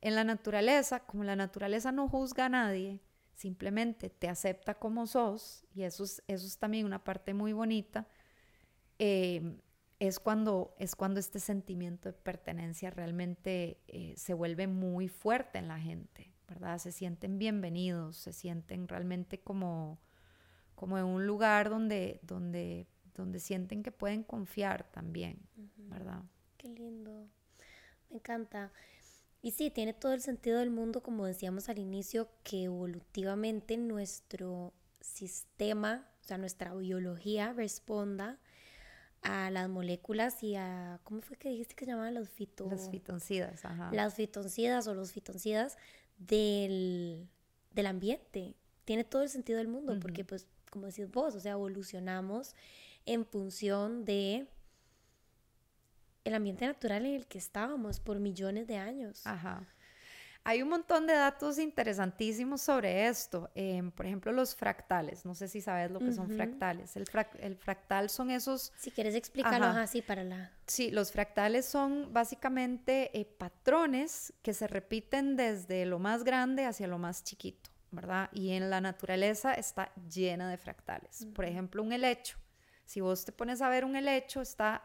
En 0.00 0.14
la 0.14 0.24
naturaleza, 0.24 1.00
como 1.00 1.24
la 1.24 1.36
naturaleza 1.36 1.92
no 1.92 2.08
juzga 2.08 2.46
a 2.46 2.48
nadie, 2.48 3.00
simplemente 3.34 4.08
te 4.08 4.28
acepta 4.28 4.74
como 4.74 5.06
sos, 5.06 5.66
y 5.74 5.82
eso 5.82 6.04
es, 6.04 6.22
eso 6.26 6.46
es 6.46 6.56
también 6.56 6.86
una 6.86 7.02
parte 7.02 7.34
muy 7.34 7.52
bonita, 7.52 8.06
eh, 9.06 9.42
es 9.98 10.18
cuando, 10.18 10.74
es 10.78 10.96
cuando 10.96 11.20
este 11.20 11.38
sentimiento 11.38 12.08
de 12.08 12.14
pertenencia 12.14 12.90
realmente 12.90 13.78
eh, 13.86 14.14
se 14.16 14.32
vuelve 14.32 14.66
muy 14.66 15.08
fuerte 15.08 15.58
en 15.58 15.68
la 15.68 15.78
gente, 15.78 16.32
¿verdad? 16.48 16.78
Se 16.78 16.90
sienten 16.90 17.38
bienvenidos, 17.38 18.16
se 18.16 18.32
sienten 18.32 18.88
realmente 18.88 19.42
como, 19.42 20.00
como 20.74 20.96
en 20.96 21.04
un 21.04 21.26
lugar 21.26 21.68
donde, 21.68 22.18
donde, 22.22 22.86
donde 23.14 23.40
sienten 23.40 23.82
que 23.82 23.92
pueden 23.92 24.22
confiar 24.22 24.90
también, 24.90 25.38
¿verdad? 25.76 26.22
Qué 26.56 26.68
lindo, 26.68 27.28
me 28.08 28.16
encanta. 28.16 28.72
Y 29.42 29.50
sí, 29.50 29.70
tiene 29.70 29.92
todo 29.92 30.14
el 30.14 30.22
sentido 30.22 30.60
del 30.60 30.70
mundo, 30.70 31.02
como 31.02 31.26
decíamos 31.26 31.68
al 31.68 31.78
inicio, 31.78 32.30
que 32.42 32.64
evolutivamente 32.64 33.76
nuestro 33.76 34.72
sistema, 35.02 36.08
o 36.22 36.24
sea, 36.24 36.38
nuestra 36.38 36.74
biología 36.74 37.52
responda 37.52 38.40
a 39.24 39.50
las 39.50 39.68
moléculas 39.68 40.42
y 40.42 40.54
a, 40.54 41.00
¿cómo 41.02 41.22
fue 41.22 41.36
que 41.36 41.48
dijiste 41.48 41.74
que 41.74 41.86
se 41.86 41.90
llamaban 41.90 42.14
los 42.14 42.28
fito? 42.28 42.68
Los 42.70 42.90
fitoncidas, 42.90 43.64
ajá. 43.64 43.90
Las 43.92 44.14
fitoncidas 44.14 44.86
o 44.86 44.94
los 44.94 45.12
fitoncidas 45.12 45.76
del, 46.18 47.26
del 47.72 47.86
ambiente. 47.86 48.54
Tiene 48.84 49.02
todo 49.02 49.22
el 49.22 49.30
sentido 49.30 49.58
del 49.58 49.68
mundo, 49.68 49.98
porque 49.98 50.24
pues, 50.24 50.46
como 50.70 50.86
decís 50.86 51.10
vos, 51.10 51.34
o 51.34 51.40
sea, 51.40 51.52
evolucionamos 51.52 52.54
en 53.06 53.24
función 53.24 54.04
de 54.04 54.46
el 56.24 56.34
ambiente 56.34 56.66
natural 56.66 57.06
en 57.06 57.14
el 57.14 57.26
que 57.26 57.38
estábamos 57.38 58.00
por 58.00 58.20
millones 58.20 58.66
de 58.66 58.76
años. 58.76 59.26
Ajá. 59.26 59.66
Hay 60.46 60.60
un 60.60 60.68
montón 60.68 61.06
de 61.06 61.14
datos 61.14 61.58
interesantísimos 61.58 62.60
sobre 62.60 63.06
esto. 63.06 63.50
Em, 63.54 63.90
por 63.90 64.04
ejemplo, 64.04 64.30
los 64.30 64.54
fractales. 64.54 65.24
No 65.24 65.34
sé 65.34 65.48
si 65.48 65.62
sabes 65.62 65.90
lo 65.90 66.00
que 66.00 66.12
son 66.12 66.28
fractales. 66.28 66.96
El, 66.96 67.06
fractal 67.56 68.10
son 68.10 68.30
esos... 68.30 68.70
Si 68.76 68.90
quieres 68.90 69.14
explicarlo 69.14 69.66
así 69.66 70.02
para 70.02 70.22
la... 70.22 70.52
Sí, 70.66 70.90
los 70.90 71.12
fractales 71.12 71.64
son 71.64 72.12
básicamente 72.12 73.18
eh, 73.18 73.24
patrones 73.24 74.34
que 74.42 74.52
se 74.52 74.66
repiten 74.66 75.36
desde 75.36 75.86
lo 75.86 75.98
más 75.98 76.24
grande 76.24 76.66
hacia 76.66 76.88
lo 76.88 76.98
más 76.98 77.24
chiquito, 77.24 77.70
¿verdad? 77.90 78.28
Y 78.30 78.50
en 78.50 78.68
la 78.68 78.82
naturaleza 78.82 79.54
está 79.54 79.94
llena 80.10 80.50
de 80.50 80.58
fractales. 80.58 81.26
Por 81.34 81.46
ejemplo, 81.46 81.82
un 81.82 81.92
helecho. 81.92 82.36
Si 82.84 83.00
vos 83.00 83.24
te 83.24 83.32
pones 83.32 83.62
a 83.62 83.70
ver 83.70 83.86
un 83.86 83.96
helecho, 83.96 84.42
está 84.42 84.82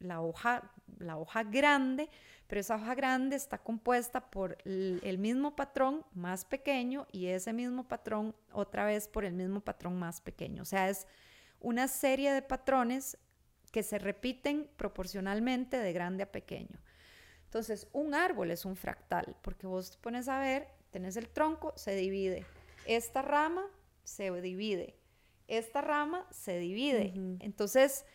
la, 0.00 0.20
hoja, 0.20 0.70
la 0.98 1.16
hoja 1.16 1.42
grande 1.44 2.10
pero 2.48 2.62
esa 2.62 2.76
hoja 2.76 2.94
grande 2.94 3.36
está 3.36 3.58
compuesta 3.58 4.30
por 4.30 4.56
el, 4.64 5.18
mismo 5.18 5.54
patrón 5.54 6.04
más 6.14 6.46
pequeño 6.46 7.06
y 7.12 7.26
ese 7.26 7.52
mismo 7.52 7.86
patrón 7.86 8.34
otra 8.52 8.86
vez 8.86 9.06
por 9.06 9.26
el 9.26 9.34
mismo 9.34 9.60
patrón 9.60 9.98
más 9.98 10.22
pequeño. 10.22 10.62
O 10.62 10.64
sea, 10.64 10.88
es 10.88 11.06
una 11.60 11.88
serie 11.88 12.32
de 12.32 12.40
patrones 12.40 13.18
que 13.70 13.82
se 13.82 13.98
repiten 13.98 14.66
proporcionalmente 14.76 15.76
de 15.76 15.92
grande 15.92 16.22
a 16.22 16.32
pequeño. 16.32 16.80
Entonces, 17.44 17.86
un 17.92 18.14
árbol 18.14 18.50
es 18.50 18.64
un 18.64 18.76
fractal, 18.76 19.36
porque 19.42 19.66
vos 19.66 19.90
te 19.90 19.98
pones 19.98 20.26
a 20.28 20.40
ver, 20.40 20.68
tenés 20.90 21.18
el 21.18 21.28
tronco, 21.28 21.74
se 21.76 21.94
divide. 21.96 22.46
Esta 22.86 23.20
rama 23.20 23.66
se 24.04 24.30
divide. 24.40 24.94
Esta 25.48 25.82
rama 25.82 26.26
se 26.30 26.58
divide. 26.58 27.12
Entonces, 27.40 28.06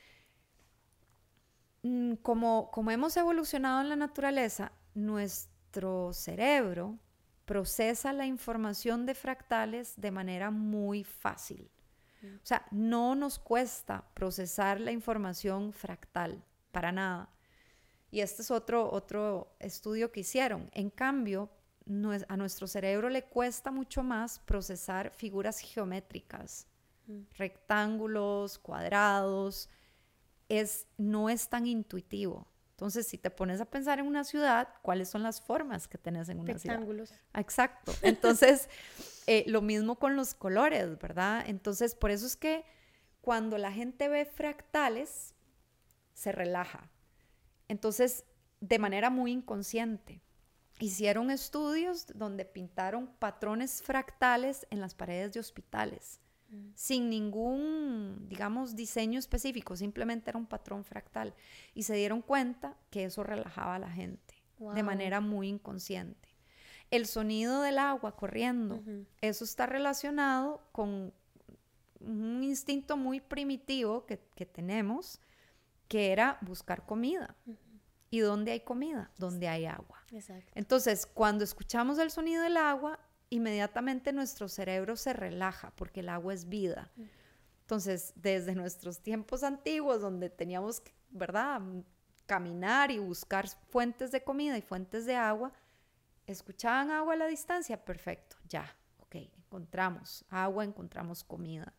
como, 2.21 2.71
como 2.71 2.91
hemos 2.91 3.17
evolucionado 3.17 3.81
en 3.81 3.89
la 3.89 3.95
naturaleza, 3.95 4.71
nuestro 4.93 6.13
cerebro 6.13 6.97
procesa 7.45 8.13
la 8.13 8.25
información 8.25 9.05
de 9.05 9.15
fractales 9.15 9.93
de 9.97 10.11
manera 10.11 10.49
muy 10.49 11.03
fácil. 11.03 11.69
Mm. 12.21 12.35
O 12.35 12.45
sea, 12.45 12.65
no 12.71 13.15
nos 13.15 13.37
cuesta 13.37 14.05
procesar 14.13 14.79
la 14.79 14.91
información 14.91 15.73
fractal, 15.73 16.43
para 16.71 16.91
nada. 16.91 17.29
Y 18.11 18.21
este 18.21 18.43
es 18.43 18.51
otro, 18.51 18.89
otro 18.91 19.55
estudio 19.59 20.11
que 20.11 20.21
hicieron. 20.21 20.69
En 20.73 20.89
cambio, 20.89 21.49
a 22.27 22.37
nuestro 22.37 22.67
cerebro 22.67 23.09
le 23.09 23.23
cuesta 23.23 23.71
mucho 23.71 24.03
más 24.03 24.39
procesar 24.39 25.11
figuras 25.11 25.59
geométricas, 25.59 26.67
mm. 27.07 27.23
rectángulos, 27.37 28.57
cuadrados, 28.57 29.69
es, 30.49 30.87
no 30.97 31.29
es 31.29 31.49
tan 31.49 31.65
intuitivo. 31.65 32.47
Entonces, 32.71 33.07
si 33.07 33.17
te 33.17 33.29
pones 33.29 33.61
a 33.61 33.65
pensar 33.65 33.99
en 33.99 34.07
una 34.07 34.23
ciudad, 34.23 34.67
¿cuáles 34.81 35.07
son 35.07 35.23
las 35.23 35.39
formas 35.41 35.87
que 35.87 35.97
tenés 35.97 36.27
en 36.29 36.39
una 36.39 36.57
ciudad? 36.57 36.75
Rectángulos. 36.75 37.13
Exacto. 37.33 37.93
Entonces, 38.01 38.67
eh, 39.27 39.43
lo 39.47 39.61
mismo 39.61 39.99
con 39.99 40.15
los 40.15 40.33
colores, 40.33 40.97
¿verdad? 40.99 41.43
Entonces, 41.47 41.95
por 41.95 42.11
eso 42.11 42.25
es 42.25 42.35
que 42.35 42.65
cuando 43.21 43.57
la 43.57 43.71
gente 43.71 44.09
ve 44.09 44.25
fractales, 44.25 45.33
se 46.13 46.31
relaja. 46.31 46.89
Entonces, 47.67 48.25
de 48.59 48.79
manera 48.79 49.09
muy 49.09 49.31
inconsciente. 49.31 50.21
Hicieron 50.79 51.29
estudios 51.29 52.07
donde 52.15 52.43
pintaron 52.43 53.07
patrones 53.19 53.81
fractales 53.83 54.65
en 54.71 54.81
las 54.81 54.95
paredes 54.95 55.33
de 55.33 55.39
hospitales 55.39 56.19
sin 56.75 57.09
ningún, 57.09 58.27
digamos, 58.27 58.75
diseño 58.75 59.19
específico, 59.19 59.75
simplemente 59.75 60.29
era 60.29 60.39
un 60.39 60.45
patrón 60.45 60.83
fractal. 60.83 61.33
Y 61.73 61.83
se 61.83 61.95
dieron 61.95 62.21
cuenta 62.21 62.77
que 62.89 63.05
eso 63.05 63.23
relajaba 63.23 63.75
a 63.75 63.79
la 63.79 63.89
gente 63.89 64.35
de 64.59 64.83
manera 64.83 65.19
muy 65.21 65.49
inconsciente. 65.49 66.29
El 66.91 67.07
sonido 67.07 67.61
del 67.61 67.79
agua 67.79 68.15
corriendo, 68.15 68.81
eso 69.21 69.43
está 69.43 69.65
relacionado 69.65 70.61
con 70.71 71.13
un 71.99 72.43
instinto 72.43 72.97
muy 72.97 73.19
primitivo 73.19 74.05
que, 74.05 74.17
tenemos, 74.45 75.19
que 75.87 76.11
era 76.11 76.37
buscar 76.41 76.85
comida. 76.85 77.35
¿Y 78.09 78.19
dónde 78.19 78.51
hay 78.51 78.59
comida? 78.59 79.09
Donde 79.17 79.47
hay 79.47 79.65
agua. 79.65 80.03
Exacto. 80.11 80.51
Entonces, 80.53 81.07
cuando 81.07 81.43
escuchamos 81.43 81.97
el 81.97 82.11
sonido 82.11 82.43
del 82.43 82.57
agua, 82.57 82.99
inmediatamente 83.29 84.13
nuestro 84.13 84.47
cerebro 84.47 84.95
se 84.95 85.13
relaja 85.13 85.71
porque 85.75 86.01
el 86.01 86.09
agua 86.09 86.33
es 86.33 86.49
vida. 86.49 86.91
Mm. 86.95 87.03
Entonces, 87.61 88.13
desde 88.15 88.55
nuestros 88.55 88.99
tiempos 88.99 89.43
antiguos, 89.43 90.01
donde 90.01 90.29
teníamos, 90.29 90.81
que, 90.81 90.93
¿verdad?, 91.09 91.61
caminar 92.25 92.91
y 92.91 92.99
buscar 92.99 93.47
fuentes 93.69 94.11
de 94.11 94.23
comida 94.23 94.57
y 94.57 94.61
fuentes 94.61 95.05
de 95.05 95.15
agua, 95.15 95.51
escuchaban 96.27 96.91
agua 96.91 97.13
a 97.13 97.17
la 97.17 97.27
distancia, 97.27 97.83
perfecto, 97.83 98.37
ya, 98.47 98.75
ok, 98.99 99.15
encontramos 99.15 100.25
agua, 100.29 100.63
encontramos 100.63 101.23
comida. 101.23 101.73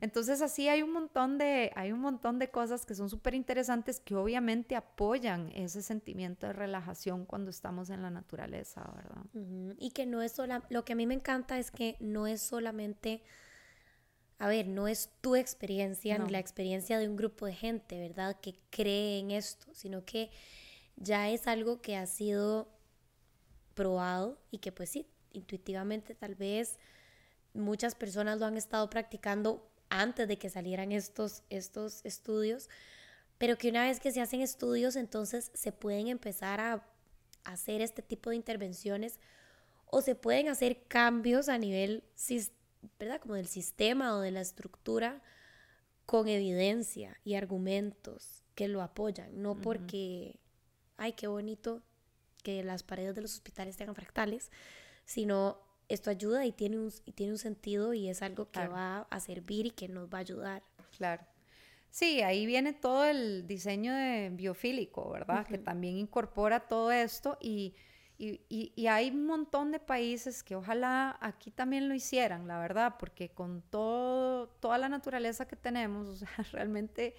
Entonces 0.00 0.42
así 0.42 0.68
hay 0.68 0.82
un 0.82 0.92
montón 0.92 1.38
de, 1.38 1.72
hay 1.74 1.90
un 1.92 2.00
montón 2.00 2.38
de 2.38 2.50
cosas 2.50 2.84
que 2.84 2.94
son 2.94 3.08
súper 3.08 3.34
interesantes 3.34 4.00
que 4.00 4.14
obviamente 4.14 4.76
apoyan 4.76 5.50
ese 5.54 5.82
sentimiento 5.82 6.46
de 6.46 6.52
relajación 6.52 7.24
cuando 7.24 7.50
estamos 7.50 7.90
en 7.90 8.02
la 8.02 8.10
naturaleza, 8.10 8.90
¿verdad? 8.94 9.24
Y 9.78 9.90
que 9.90 10.06
no 10.06 10.22
es 10.22 10.32
solo, 10.32 10.62
lo 10.68 10.84
que 10.84 10.92
a 10.92 10.96
mí 10.96 11.06
me 11.06 11.14
encanta 11.14 11.58
es 11.58 11.70
que 11.70 11.96
no 12.00 12.26
es 12.26 12.42
solamente, 12.42 13.22
a 14.38 14.48
ver, 14.48 14.68
no 14.68 14.88
es 14.88 15.10
tu 15.20 15.36
experiencia 15.36 16.18
ni 16.18 16.30
la 16.30 16.38
experiencia 16.38 16.98
de 16.98 17.08
un 17.08 17.16
grupo 17.16 17.46
de 17.46 17.54
gente, 17.54 17.98
¿verdad? 17.98 18.38
Que 18.40 18.58
cree 18.70 19.18
en 19.18 19.30
esto, 19.30 19.66
sino 19.72 20.04
que 20.04 20.30
ya 20.96 21.30
es 21.30 21.46
algo 21.46 21.80
que 21.80 21.96
ha 21.96 22.06
sido 22.06 22.68
probado 23.74 24.38
y 24.50 24.58
que 24.58 24.72
pues 24.72 24.90
sí, 24.90 25.06
intuitivamente 25.32 26.14
tal 26.14 26.34
vez 26.34 26.78
muchas 27.56 27.94
personas 27.94 28.38
lo 28.38 28.46
han 28.46 28.56
estado 28.56 28.88
practicando 28.90 29.68
antes 29.88 30.28
de 30.28 30.38
que 30.38 30.50
salieran 30.50 30.92
estos, 30.92 31.42
estos 31.50 32.04
estudios, 32.04 32.68
pero 33.38 33.56
que 33.58 33.68
una 33.68 33.84
vez 33.84 34.00
que 34.00 34.12
se 34.12 34.20
hacen 34.20 34.40
estudios, 34.40 34.96
entonces 34.96 35.50
se 35.54 35.72
pueden 35.72 36.08
empezar 36.08 36.60
a 36.60 36.86
hacer 37.44 37.80
este 37.80 38.02
tipo 38.02 38.30
de 38.30 38.36
intervenciones 38.36 39.20
o 39.86 40.00
se 40.00 40.14
pueden 40.14 40.48
hacer 40.48 40.82
cambios 40.88 41.48
a 41.48 41.58
nivel, 41.58 42.02
¿verdad? 42.98 43.20
Como 43.20 43.34
del 43.34 43.46
sistema 43.46 44.16
o 44.16 44.20
de 44.20 44.32
la 44.32 44.40
estructura 44.40 45.22
con 46.06 46.28
evidencia 46.28 47.18
y 47.24 47.34
argumentos 47.34 48.42
que 48.54 48.68
lo 48.68 48.82
apoyan, 48.82 49.42
no 49.42 49.60
porque, 49.60 50.40
ay, 50.96 51.12
qué 51.12 51.26
bonito 51.26 51.82
que 52.42 52.62
las 52.62 52.82
paredes 52.82 53.14
de 53.14 53.22
los 53.22 53.34
hospitales 53.34 53.76
tengan 53.76 53.94
fractales, 53.94 54.50
sino 55.04 55.65
esto 55.88 56.10
ayuda 56.10 56.44
y 56.46 56.52
tiene 56.52 56.78
un, 56.78 56.92
y 57.04 57.12
tiene 57.12 57.32
un 57.32 57.38
sentido 57.38 57.94
y 57.94 58.08
es 58.08 58.22
algo 58.22 58.50
que 58.50 58.66
va 58.66 59.06
a 59.10 59.20
servir 59.20 59.66
y 59.66 59.70
que 59.70 59.88
nos 59.88 60.08
va 60.08 60.18
a 60.18 60.20
ayudar. 60.20 60.62
Claro. 60.96 61.24
Sí, 61.90 62.20
ahí 62.20 62.44
viene 62.44 62.72
todo 62.74 63.04
el 63.04 63.46
diseño 63.46 63.94
de 63.94 64.30
biofílico, 64.30 65.10
¿verdad? 65.10 65.46
Que 65.46 65.56
también 65.56 65.96
incorpora 65.96 66.60
todo 66.60 66.92
esto 66.92 67.38
y, 67.40 67.74
y, 68.18 68.42
y, 68.48 68.86
hay 68.86 69.10
un 69.10 69.24
montón 69.24 69.72
de 69.72 69.78
países 69.78 70.42
que 70.42 70.56
ojalá 70.56 71.16
aquí 71.20 71.50
también 71.50 71.88
lo 71.88 71.94
hicieran, 71.94 72.46
la 72.46 72.58
verdad, 72.58 72.96
porque 72.98 73.30
con 73.30 73.62
todo, 73.62 74.48
toda 74.60 74.76
la 74.78 74.88
naturaleza 74.90 75.48
que 75.48 75.56
tenemos, 75.56 76.08
o 76.08 76.16
sea, 76.16 76.28
realmente 76.52 77.14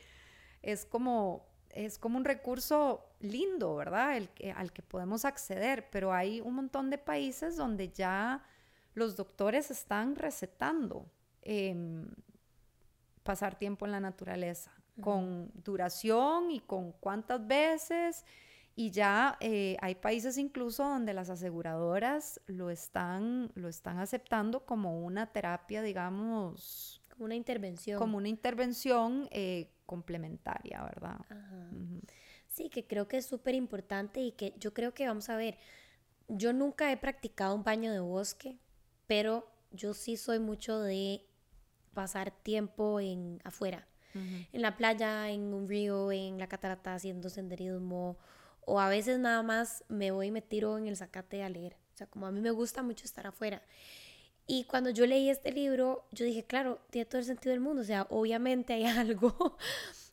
es 0.62 0.86
como, 0.86 1.48
es 1.70 1.98
como 1.98 2.18
un 2.18 2.26
recurso 2.26 3.04
lindo, 3.20 3.76
¿verdad? 3.76 4.18
El, 4.18 4.30
al 4.56 4.72
que 4.72 4.84
podemos 4.84 5.26
acceder, 5.26 5.90
pero 5.90 6.14
hay 6.14 6.42
un 6.42 6.54
montón 6.54 6.90
de 6.90 7.00
países 7.00 7.58
donde 7.58 7.90
ya 7.90 8.44
los 8.98 9.16
doctores 9.16 9.70
están 9.70 10.16
recetando 10.16 11.06
em, 11.44 12.08
pasar 13.22 13.60
tiempo 13.60 13.86
en 13.86 13.92
la 13.92 14.00
naturaleza, 14.00 14.72
con 15.00 15.52
duración 15.54 16.50
y 16.50 16.62
con 16.62 16.94
cuántas 16.94 17.46
veces. 17.46 18.26
Y 18.76 18.90
ya 18.90 19.38
eh, 19.40 19.78
hay 19.82 19.94
países 19.94 20.40
incluso 20.40 20.84
donde 20.84 21.14
las 21.14 21.30
aseguradoras 21.30 22.42
lo 22.48 22.72
están, 22.72 23.52
lo 23.54 23.70
están 23.70 24.00
aceptando 24.00 24.66
como 24.66 25.06
una 25.06 25.32
terapia, 25.32 25.84
digamos. 25.84 27.00
Como 27.10 27.26
una 27.26 27.36
intervención. 27.36 28.00
Como 28.00 28.18
una 28.18 28.30
intervención 28.30 29.28
eh, 29.30 29.70
complementaria, 29.86 30.82
¿verdad? 30.84 31.20
Sí, 32.48 32.70
que 32.70 32.88
creo 32.88 33.08
que 33.08 33.18
es 33.18 33.28
súper 33.28 33.54
importante 33.54 34.22
y 34.22 34.32
que 34.32 34.56
yo 34.58 34.74
creo 34.74 34.96
que, 34.96 35.08
vamos 35.08 35.30
a 35.30 35.38
ver, 35.38 35.60
yo 36.28 36.52
nunca 36.52 36.92
he 36.92 36.98
practicado 36.98 37.54
un 37.54 37.64
baño 37.64 37.92
de 37.92 38.00
bosque, 38.00 38.58
pero 39.08 39.50
yo 39.72 39.94
sí 39.94 40.18
soy 40.18 40.40
mucho 40.40 40.80
de 40.80 41.26
pasar 41.94 42.32
tiempo 42.32 43.00
en 43.00 43.42
afuera, 43.44 43.88
en 44.14 44.64
la 44.64 44.78
playa, 44.78 45.30
en 45.30 45.54
un 45.54 45.70
río, 45.70 46.12
en 46.12 46.40
la 46.40 46.48
catarata 46.48 46.96
haciendo 46.96 47.30
senderismo 47.30 48.18
o 48.66 48.80
a 48.80 48.90
veces 48.90 49.18
nada 49.20 49.44
más 49.44 49.86
me 49.88 50.12
voy 50.12 50.28
y 50.28 50.32
me 50.32 50.42
tiro 50.42 50.78
en 50.78 50.88
el 50.88 50.98
zacate 50.98 51.42
a 51.42 51.50
leer. 51.50 51.78
O 51.94 51.98
sea, 51.98 52.08
como 52.08 52.26
a 52.26 52.32
mí 52.32 52.42
me 52.42 52.52
gusta 52.52 52.84
mucho 52.84 53.06
estar 53.06 53.26
afuera. 53.26 53.62
Y 54.46 54.66
cuando 54.66 54.90
yo 54.90 55.06
leí 55.06 55.30
este 55.30 55.52
libro, 55.52 56.06
yo 56.12 56.26
dije, 56.26 56.44
claro, 56.44 56.82
tiene 56.90 57.06
todo 57.06 57.20
el 57.20 57.26
sentido 57.26 57.52
del 57.52 57.62
mundo. 57.62 57.82
O 57.82 57.86
sea, 57.86 58.08
obviamente 58.10 58.74
hay 58.74 58.86
algo 58.86 59.58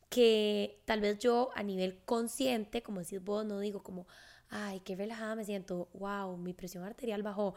que 0.09 0.80
tal 0.84 1.01
vez 1.01 1.18
yo 1.18 1.51
a 1.57 1.64
nivel 1.64 1.99
consciente, 2.05 2.80
como 2.82 3.01
decís 3.01 3.22
vos, 3.24 3.45
no 3.45 3.59
digo 3.59 3.82
como, 3.82 4.07
ay, 4.51 4.80
qué 4.80 4.95
relajada 4.95 5.34
me 5.34 5.45
siento, 5.45 5.88
wow, 5.95 6.36
mi 6.36 6.53
presión 6.53 6.84
arterial 6.84 7.24
bajó 7.24 7.57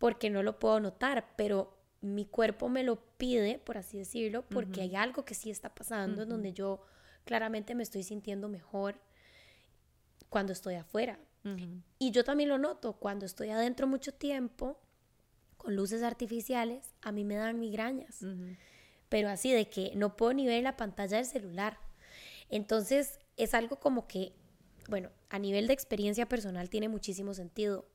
porque 0.00 0.30
no 0.30 0.42
lo 0.42 0.58
puedo 0.58 0.80
notar, 0.80 1.34
pero 1.36 1.76
mi 2.00 2.24
cuerpo 2.24 2.70
me 2.70 2.82
lo 2.82 3.04
pide, 3.18 3.58
por 3.58 3.76
así 3.76 3.98
decirlo, 3.98 4.46
porque 4.48 4.80
hay 4.80 4.96
algo 4.96 5.26
que 5.26 5.34
sí 5.34 5.50
está 5.50 5.74
pasando 5.74 6.22
en 6.22 6.28
donde 6.30 6.54
yo 6.54 6.80
claramente 7.24 7.74
me 7.74 7.82
estoy 7.82 8.02
sintiendo 8.02 8.48
mejor 8.48 8.98
cuando 10.30 10.54
estoy 10.54 10.76
afuera. 10.76 11.20
Y 11.98 12.12
yo 12.12 12.24
también 12.24 12.48
lo 12.48 12.56
noto, 12.56 12.94
cuando 12.94 13.26
estoy 13.26 13.50
adentro 13.50 13.86
mucho 13.86 14.14
tiempo, 14.14 14.80
con 15.58 15.76
luces 15.76 16.02
artificiales, 16.02 16.94
a 17.02 17.12
mí 17.12 17.22
me 17.22 17.34
dan 17.34 17.60
migrañas. 17.60 18.24
Pero 19.10 19.28
así 19.28 19.52
de 19.52 19.68
que 19.68 19.92
no 19.96 20.16
puedo 20.16 20.32
ni 20.32 20.46
ver 20.46 20.62
la 20.62 20.78
pantalla 20.78 21.18
del 21.18 21.26
celular. 21.26 21.78
Entonces 22.48 23.18
es 23.36 23.52
algo 23.52 23.80
como 23.80 24.06
que, 24.06 24.32
bueno, 24.88 25.10
a 25.28 25.38
nivel 25.38 25.66
de 25.66 25.74
experiencia 25.74 26.26
personal 26.26 26.70
tiene 26.70 26.88
muchísimo 26.88 27.34
sentido. 27.34 27.86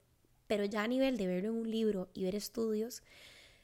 Pero 0.48 0.66
ya 0.66 0.84
a 0.84 0.88
nivel 0.88 1.18
de 1.18 1.28
verlo 1.28 1.50
en 1.50 1.56
un 1.56 1.72
libro 1.72 2.10
y 2.14 2.24
ver 2.24 2.36
estudios, 2.36 3.04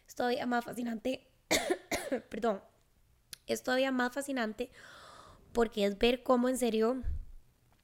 es 0.07 0.15
todavía 0.15 0.45
más 0.45 0.65
fascinante. 0.65 1.27
Perdón. 2.29 2.61
Es 3.47 3.63
todavía 3.63 3.91
más 3.91 4.13
fascinante 4.13 4.71
porque 5.53 5.86
es 5.86 5.97
ver 5.97 6.23
cómo 6.23 6.49
en 6.49 6.57
serio, 6.57 7.01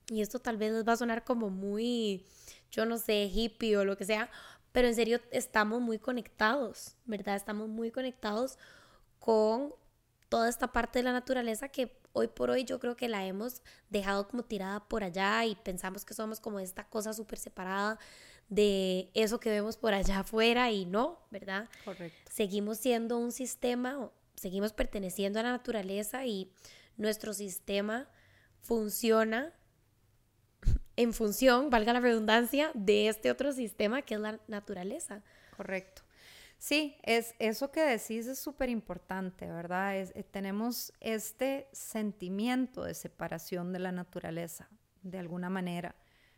y 0.08 0.22
esto 0.22 0.40
tal 0.40 0.58
vez 0.58 0.72
les 0.72 0.88
va 0.88 0.94
a 0.94 0.98
sonar 0.98 1.24
como 1.24 1.50
muy, 1.50 2.26
yo 2.72 2.86
no 2.86 2.98
sé, 2.98 3.26
hippie 3.26 3.78
o 3.78 3.86
lo 3.86 3.98
que 3.98 4.06
sea, 4.06 4.30
pero 4.72 4.88
en 4.88 4.96
serio 4.96 5.20
estamos 5.32 5.82
muy 5.82 6.00
conectados, 6.00 6.96
¿verdad? 7.06 7.36
Estamos 7.36 7.68
muy 7.68 7.92
conectados 7.92 8.58
con 9.20 9.74
toda 10.30 10.50
esta 10.50 10.72
parte 10.72 11.00
de 11.00 11.04
la 11.04 11.14
naturaleza 11.14 11.70
que 11.70 12.00
hoy 12.14 12.28
por 12.28 12.50
hoy 12.50 12.64
yo 12.64 12.80
creo 12.80 12.96
que 12.96 13.08
la 13.08 13.26
hemos 13.26 13.62
dejado 13.90 14.28
como 14.28 14.44
tirada 14.44 14.88
por 14.88 15.04
allá 15.04 15.46
y 15.46 15.56
pensamos 15.56 16.06
que 16.06 16.14
somos 16.14 16.40
como 16.40 16.60
esta 16.60 16.86
cosa 16.86 17.14
súper 17.14 17.40
separada 17.40 18.00
de 18.50 19.12
eso 19.14 19.40
que 19.40 19.50
vemos 19.50 19.78
por 19.78 19.94
allá 19.94 20.20
afuera 20.20 20.72
y 20.72 20.86
no, 20.86 21.20
¿verdad? 21.32 21.70
Correcto. 21.84 22.32
Seguimos 22.32 22.78
siendo 22.78 23.18
un 23.18 23.32
sistema, 23.32 24.10
seguimos 24.36 24.74
perteneciendo 24.74 25.40
a 25.40 25.44
la 25.44 25.52
naturaleza 25.52 26.26
y 26.26 26.52
nuestro 26.96 27.34
sistema 27.34 28.10
funciona 28.62 29.54
en 30.96 31.14
función, 31.14 31.70
valga 31.70 31.94
la 31.94 32.00
redundancia, 32.00 32.72
de 32.74 33.10
este 33.10 33.32
otro 33.32 33.52
sistema 33.52 34.02
que 34.02 34.16
es 34.16 34.22
la 34.22 34.40
naturaleza. 34.48 35.24
Correcto. 35.56 36.04
Sí, 36.60 36.98
es, 37.04 37.36
eso 37.38 37.72
que 37.72 37.82
decís 37.82 38.26
es 38.26 38.40
súper 38.40 38.70
importante, 38.70 39.46
¿verdad? 39.46 39.98
Es, 39.98 40.12
eh, 40.16 40.24
tenemos 40.24 40.92
este 41.02 41.68
sentimiento 41.72 42.84
de 42.84 42.96
separación 42.96 43.74
de 43.74 43.80
la 43.80 43.92
naturaleza, 43.92 44.68
de 45.04 45.20
alguna 45.20 45.50
manera 45.52 45.96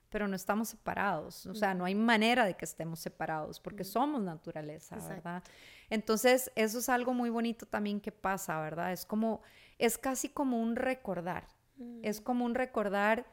pero 0.10 0.28
no 0.28 0.36
estamos 0.36 0.70
separados, 0.70 1.46
o 1.46 1.56
sea, 1.56 1.74
no 1.74 1.86
hay 1.86 1.96
manera 1.96 2.46
de 2.46 2.56
que 2.56 2.66
estemos 2.66 3.00
separados 3.00 3.60
porque 3.60 3.84
somos 3.84 4.22
naturaleza, 4.22 4.98
¿verdad? 5.08 5.44
Entonces, 5.90 6.52
eso 6.56 6.80
es 6.80 6.90
algo 6.90 7.14
muy 7.14 7.30
bonito 7.30 7.66
también 7.66 8.02
que 8.02 8.12
pasa, 8.12 8.60
¿verdad? 8.60 8.92
Es 8.92 9.06
como, 9.06 9.42
es 9.78 9.98
casi 9.98 10.30
como 10.30 10.62
un 10.62 10.76
recordar, 10.76 11.48
es 12.02 12.22
como 12.22 12.46
un 12.46 12.56
recordar 12.56 13.26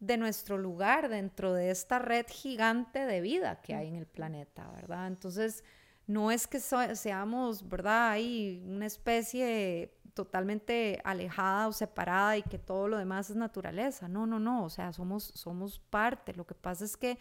de 0.00 0.16
nuestro 0.16 0.58
lugar 0.58 1.08
dentro 1.08 1.54
de 1.54 1.70
esta 1.70 1.98
red 1.98 2.26
gigante 2.28 3.06
de 3.06 3.20
vida 3.20 3.60
que 3.62 3.74
hay 3.74 3.88
en 3.88 3.96
el 3.96 4.06
planeta, 4.06 4.68
¿verdad? 4.74 5.06
Entonces, 5.06 5.62
no 6.06 6.30
es 6.30 6.46
que 6.46 6.60
seamos, 6.60 7.68
¿verdad? 7.68 8.10
Hay 8.10 8.62
una 8.66 8.86
especie 8.86 9.94
totalmente 10.14 11.00
alejada 11.04 11.68
o 11.68 11.72
separada 11.72 12.36
y 12.36 12.42
que 12.42 12.58
todo 12.58 12.88
lo 12.88 12.98
demás 12.98 13.30
es 13.30 13.36
naturaleza. 13.36 14.08
No, 14.08 14.26
no, 14.26 14.38
no, 14.38 14.64
o 14.64 14.70
sea, 14.70 14.92
somos, 14.92 15.32
somos 15.34 15.78
parte. 15.78 16.34
Lo 16.34 16.46
que 16.46 16.54
pasa 16.54 16.84
es 16.84 16.96
que, 16.96 17.18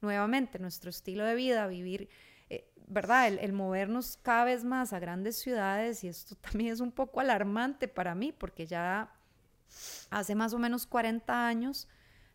nuevamente, 0.00 0.58
nuestro 0.58 0.90
estilo 0.90 1.24
de 1.24 1.34
vida, 1.34 1.66
vivir, 1.66 2.08
eh, 2.50 2.70
¿verdad? 2.86 3.28
El, 3.28 3.52
movernos 3.52 4.18
cada 4.22 4.44
vez 4.44 4.64
más 4.64 4.92
a 4.92 4.98
grandes 4.98 5.36
ciudades, 5.36 6.04
y 6.04 6.08
esto 6.08 6.34
también 6.40 6.72
es 6.72 6.80
un 6.80 6.92
poco 6.92 7.20
alarmante 7.20 7.88
para 7.88 8.14
mí, 8.14 8.32
porque 8.32 8.66
ya 8.66 9.12
hace 10.10 10.34
más 10.34 10.52
o 10.52 10.58
menos 10.58 10.86
40 10.86 11.46
años 11.46 11.88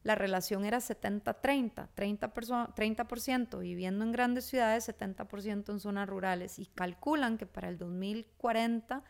la 0.03 0.15
relación 0.15 0.65
era 0.65 0.79
70-30, 0.79 1.89
30%, 1.95 2.73
30 2.73 3.57
viviendo 3.57 4.03
en 4.03 4.11
grandes 4.11 4.45
ciudades, 4.45 4.89
70% 4.89 5.71
en 5.71 5.79
zonas 5.79 6.09
rurales 6.09 6.57
y 6.59 6.65
calculan 6.65 7.37
que 7.37 7.45
para 7.45 7.69
el 7.69 7.77
2040 7.77 9.03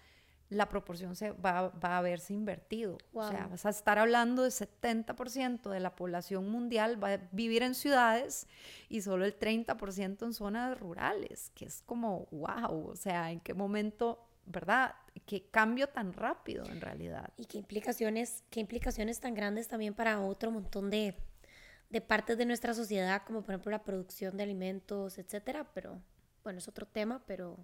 la 0.51 0.67
proporción 0.67 1.15
se 1.15 1.31
va, 1.31 1.69
va 1.69 1.95
a 1.95 1.97
haberse 1.99 2.33
invertido. 2.33 2.97
O 3.13 3.25
sea, 3.25 3.47
vas 3.47 3.65
a 3.65 3.69
estar 3.69 3.97
hablando 3.97 4.43
de 4.43 4.49
70% 4.49 5.69
de 5.69 5.79
la 5.79 5.95
población 5.95 6.49
mundial 6.51 7.01
va 7.01 7.13
a 7.13 7.17
vivir 7.31 7.63
en 7.63 7.73
ciudades 7.73 8.47
y 8.89 9.01
solo 9.01 9.23
el 9.23 9.39
30% 9.39 10.25
en 10.25 10.33
zonas 10.33 10.77
rurales, 10.77 11.51
que 11.55 11.63
es 11.65 11.81
como, 11.83 12.27
wow, 12.31 12.89
o 12.89 12.95
sea, 12.97 13.31
¿en 13.31 13.39
qué 13.39 13.53
momento, 13.53 14.27
verdad? 14.45 14.93
¿Qué 15.25 15.49
cambio 15.49 15.87
tan 15.87 16.13
rápido 16.13 16.65
en 16.65 16.81
realidad? 16.81 17.31
Y 17.37 17.45
qué 17.45 17.57
implicaciones, 17.57 18.43
qué 18.49 18.59
implicaciones 18.59 19.19
tan 19.19 19.33
grandes 19.33 19.67
también 19.67 19.93
para 19.93 20.19
otro 20.21 20.51
montón 20.51 20.89
de, 20.89 21.15
de 21.89 22.01
partes 22.01 22.37
de 22.37 22.45
nuestra 22.45 22.73
sociedad, 22.73 23.23
como 23.25 23.41
por 23.41 23.51
ejemplo 23.51 23.71
la 23.71 23.83
producción 23.83 24.37
de 24.37 24.43
alimentos, 24.43 25.17
etcétera, 25.17 25.71
pero 25.73 26.01
bueno, 26.43 26.59
es 26.59 26.67
otro 26.67 26.85
tema, 26.85 27.21
pero 27.27 27.57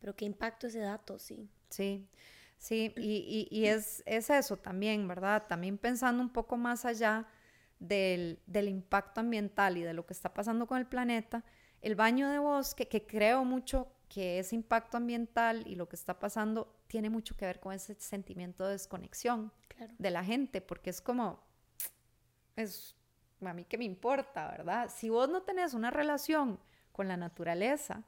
pero 0.00 0.14
qué 0.14 0.24
impacto 0.24 0.66
ese 0.66 0.80
dato, 0.80 1.18
sí. 1.18 1.48
Sí, 1.68 2.06
sí, 2.58 2.92
y, 2.96 3.48
y, 3.50 3.66
es, 3.66 4.02
es, 4.06 4.30
eso 4.30 4.56
también, 4.56 5.08
¿verdad? 5.08 5.46
También 5.48 5.78
pensando 5.78 6.22
un 6.22 6.30
poco 6.30 6.56
más 6.56 6.84
allá 6.84 7.26
del, 7.80 8.38
del, 8.46 8.68
impacto 8.68 9.20
ambiental 9.20 9.76
y 9.76 9.82
de 9.82 9.94
lo 9.94 10.06
que 10.06 10.12
está 10.12 10.32
pasando 10.32 10.66
con 10.66 10.78
el 10.78 10.86
planeta, 10.86 11.44
el 11.82 11.96
baño 11.96 12.30
de 12.30 12.38
bosque, 12.38 12.88
que 12.88 13.06
creo 13.06 13.44
mucho 13.44 13.88
que 14.08 14.38
ese 14.38 14.54
impacto 14.54 14.96
ambiental 14.96 15.66
y 15.66 15.74
lo 15.74 15.88
que 15.88 15.96
está 15.96 16.18
pasando 16.18 16.76
tiene 16.86 17.10
mucho 17.10 17.36
que 17.36 17.44
ver 17.44 17.60
con 17.60 17.72
ese 17.72 17.94
sentimiento 17.94 18.64
de 18.64 18.72
desconexión 18.72 19.52
de 19.98 20.10
la 20.10 20.24
gente, 20.24 20.60
porque 20.60 20.90
es 20.90 21.00
como, 21.00 21.40
es 22.54 22.96
a 23.44 23.52
mí 23.52 23.64
que 23.64 23.78
me 23.78 23.84
importa, 23.84 24.50
¿verdad? 24.50 24.90
Si 24.94 25.10
vos 25.10 25.28
no 25.28 25.42
tenés 25.42 25.74
una 25.74 25.90
relación 25.90 26.58
con 26.92 27.08
la 27.08 27.16
naturaleza, 27.16 28.04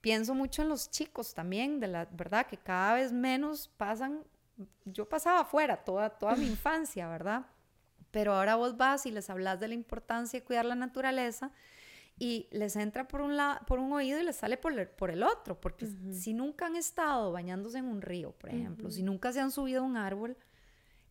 pienso 0.00 0.34
mucho 0.34 0.62
en 0.62 0.68
los 0.68 0.90
chicos 0.90 1.34
también, 1.34 1.80
de 1.80 1.88
la 1.88 2.06
verdad, 2.06 2.46
que 2.46 2.56
cada 2.56 2.94
vez 2.94 3.12
menos 3.12 3.68
pasan, 3.76 4.24
yo 4.84 5.08
pasaba 5.08 5.40
afuera 5.40 5.84
toda, 5.84 6.10
toda 6.10 6.36
mi 6.36 6.46
infancia, 6.56 7.08
¿verdad? 7.08 7.46
Pero 8.10 8.34
ahora 8.34 8.56
vos 8.56 8.76
vas 8.76 9.04
y 9.04 9.10
les 9.10 9.28
hablas 9.28 9.60
de 9.60 9.68
la 9.68 9.74
importancia 9.74 10.40
de 10.40 10.46
cuidar 10.46 10.64
la 10.64 10.74
naturaleza 10.74 11.50
y 12.18 12.48
les 12.50 12.76
entra 12.76 13.06
por 13.06 13.20
un, 13.20 13.36
lado, 13.36 13.60
por 13.66 13.78
un 13.78 13.92
oído 13.92 14.18
y 14.18 14.24
les 14.24 14.36
sale 14.36 14.56
por 14.56 14.78
el, 14.78 14.88
por 14.88 15.10
el 15.10 15.22
otro, 15.22 15.60
porque 15.60 15.86
si 16.12 16.32
nunca 16.32 16.66
han 16.66 16.76
estado 16.76 17.32
bañándose 17.32 17.78
en 17.78 17.84
un 17.86 18.00
río, 18.00 18.32
por 18.32 18.50
ejemplo, 18.50 18.90
si 18.90 19.02
nunca 19.02 19.32
se 19.32 19.40
han 19.40 19.50
subido 19.50 19.82
a 19.82 19.84
un 19.84 19.96
árbol, 19.96 20.36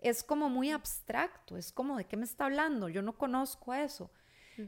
es 0.02 0.24
como 0.24 0.50
muy 0.50 0.72
abstracto, 0.72 1.58
es 1.58 1.72
como 1.72 1.98
de 1.98 2.06
qué 2.06 2.18
me 2.18 2.26
está 2.26 2.46
hablando, 2.46 2.90
yo 2.90 3.02
no 3.02 3.18
conozco 3.18 3.74
eso. 3.74 4.12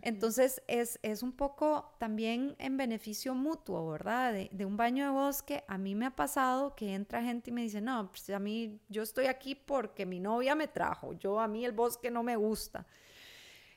Entonces 0.02 0.62
es, 0.68 1.00
es, 1.02 1.24
un 1.24 1.32
poco 1.32 1.96
también 1.98 2.56
en 2.60 2.76
beneficio 2.76 3.34
mutuo, 3.34 3.90
¿verdad? 3.90 4.34
De, 4.34 4.66
un 4.66 4.76
baño 4.76 5.06
de 5.06 5.12
bosque, 5.12 5.64
a 5.68 5.78
mí 5.78 5.96
me 5.96 6.08
ha 6.08 6.16
pasado 6.16 6.76
que 6.76 6.94
entra 6.94 7.24
gente 7.24 7.52
y 7.52 7.54
me 7.54 7.62
dice, 7.62 7.80
no, 7.80 8.10
pues 8.10 8.30
a 8.30 8.40
mí 8.40 8.82
yo 8.90 9.02
estoy 9.02 9.28
aquí 9.28 9.56
porque 9.56 10.06
mi 10.06 10.20
novia 10.20 10.56
me 10.56 10.68
trajo, 10.68 11.14
yo 11.14 11.40
a 11.40 11.48
mí 11.48 11.64
el 11.64 11.72
bosque 11.72 12.12
no 12.12 12.22
me 12.22 12.36
gusta. 12.36 12.86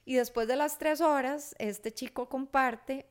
Y 0.05 0.15
después 0.15 0.49
de 0.49 0.57
las 0.57 0.79
tres 0.79 1.01
horas, 1.01 1.55
este 1.59 1.93
chico 1.93 2.29
comparte 2.29 3.07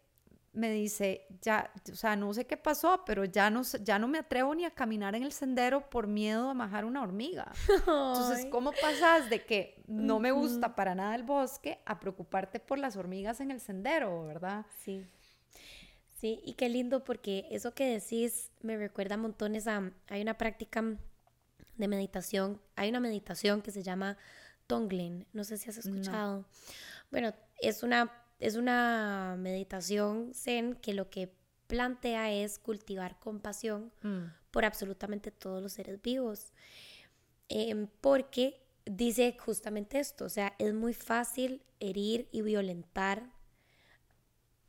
me 0.54 0.72
dice, 0.72 1.28
ya, 1.42 1.72
o 1.92 1.96
sea, 1.96 2.16
no 2.16 2.34
sé 2.34 2.46
qué 2.46 2.58
pasó, 2.58 3.04
pero 3.06 3.24
ya 3.24 3.50
no, 3.50 3.62
ya 3.84 4.00
no 4.00 4.08
me 4.08 4.18
atrevo 4.18 4.56
ni 4.56 4.66
a 4.66 4.72
caminar 4.72 5.16
en 5.16 5.24
el 5.24 5.32
sendero 5.32 5.90
por 5.90 6.08
miedo 6.08 6.50
a 6.50 6.54
majar 6.54 6.86
una 6.86 7.02
hormiga. 7.02 7.52
Entonces, 7.70 8.48
¿cómo 8.52 8.72
pasas 8.72 9.30
de 9.30 9.46
que 9.46 9.82
no 9.88 10.20
me 10.20 10.32
gusta 10.32 10.76
para 10.76 10.96
nada 10.96 11.16
el 11.16 11.24
bosque 11.24 11.80
a 11.86 12.00
preocuparte 12.00 12.60
por 12.60 12.80
las 12.80 12.98
hormigas 12.98 13.40
en 13.42 13.52
el 13.52 13.62
sendero, 13.62 14.26
verdad? 14.26 14.66
Sí. 14.84 15.06
Sí, 16.20 16.42
y 16.44 16.54
qué 16.54 16.68
lindo 16.68 17.04
porque 17.04 17.46
eso 17.50 17.74
que 17.74 17.86
decís 17.86 18.52
me 18.62 18.76
recuerda 18.76 19.16
montones 19.16 19.68
a, 19.68 19.92
hay 20.08 20.22
una 20.22 20.38
práctica 20.38 20.84
de 21.78 21.88
meditación, 21.88 22.60
hay 22.76 22.90
una 22.90 23.00
meditación 23.00 23.62
que 23.62 23.72
se 23.72 23.84
llama 23.84 24.18
Tonglen, 24.70 25.26
no 25.34 25.44
sé 25.44 25.58
si 25.58 25.68
has 25.68 25.80
escuchado. 25.80 26.46
Bueno, 27.10 27.34
es 27.60 27.82
una 27.82 28.14
es 28.40 28.56
una 28.56 29.36
meditación 29.38 30.32
zen 30.34 30.76
que 30.76 30.94
lo 30.94 31.10
que 31.10 31.34
plantea 31.66 32.32
es 32.32 32.60
cultivar 32.60 33.20
compasión 33.20 33.92
mm. 34.04 34.26
por 34.52 34.64
absolutamente 34.64 35.32
todos 35.32 35.62
los 35.62 35.74
seres 35.74 36.00
vivos. 36.02 36.54
Em, 37.50 37.88
porque 38.00 38.62
dice 38.86 39.36
justamente 39.44 40.00
esto, 40.00 40.26
o 40.26 40.30
sea, 40.30 40.54
es 40.60 40.72
muy 40.74 40.94
fácil 40.94 41.64
herir 41.80 42.30
y 42.32 42.44
violentar 42.44 43.24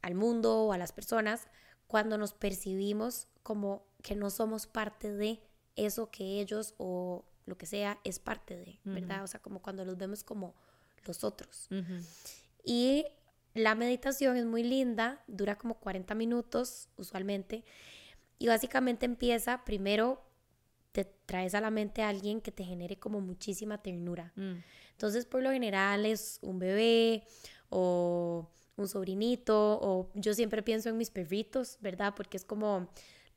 al 0.01 0.15
mundo 0.15 0.65
o 0.65 0.73
a 0.73 0.79
las 0.79 0.93
personas 0.93 1.47
cuando 1.87 2.17
nos 2.17 2.33
percibimos 2.33 3.29
como 3.43 3.85
que 4.03 4.17
no 4.17 4.31
somos 4.31 4.67
parte 4.67 5.13
de 5.13 5.43
eso 5.77 6.11
que 6.11 6.41
ellos 6.41 6.75
o 6.79 7.25
lo 7.51 7.59
que 7.59 7.67
sea 7.67 7.99
es 8.05 8.19
parte 8.19 8.57
de, 8.57 8.81
¿verdad? 8.85 9.23
O 9.23 9.27
sea, 9.27 9.41
como 9.41 9.61
cuando 9.61 9.85
los 9.85 9.99
vemos 9.99 10.25
como 10.25 10.55
los 11.05 11.25
otros. 11.25 11.69
Y 12.65 13.05
la 13.55 13.75
meditación 13.75 14.37
es 14.37 14.47
muy 14.47 14.63
linda, 14.63 15.23
dura 15.27 15.57
como 15.59 15.79
40 15.79 16.15
minutos 16.15 16.89
usualmente 16.97 17.65
y 18.39 18.47
básicamente 18.47 19.05
empieza 19.05 19.65
primero 19.65 20.25
te 20.93 21.05
traes 21.05 21.55
a 21.55 21.61
la 21.61 21.71
mente 21.71 22.03
a 22.03 22.09
alguien 22.09 22.41
que 22.41 22.51
te 22.51 22.65
genere 22.65 22.99
como 22.99 23.21
muchísima 23.21 23.79
ternura. 23.83 24.33
Mm. 24.37 24.55
Entonces, 24.93 25.25
por 25.25 25.43
lo 25.43 25.51
general 25.51 26.05
es 26.05 26.39
un 26.43 26.59
bebé 26.59 27.25
o 27.69 28.51
un 28.77 28.89
sobrinito 28.89 29.79
o 29.81 30.11
yo 30.15 30.35
siempre 30.35 30.63
pienso 30.63 30.89
en 30.89 30.97
mis 30.97 31.11
perritos, 31.11 31.79
¿verdad? 31.81 32.15
Porque 32.17 32.37
es 32.37 32.45
como, 32.45 32.89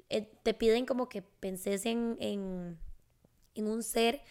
eh, 0.09 0.29
te 0.43 0.53
piden 0.53 0.85
como 0.85 1.09
que 1.09 1.21
penses 1.21 1.85
en, 1.85 2.17
en, 2.19 2.77
en 3.55 3.67
un 3.67 3.83
ser 3.83 4.21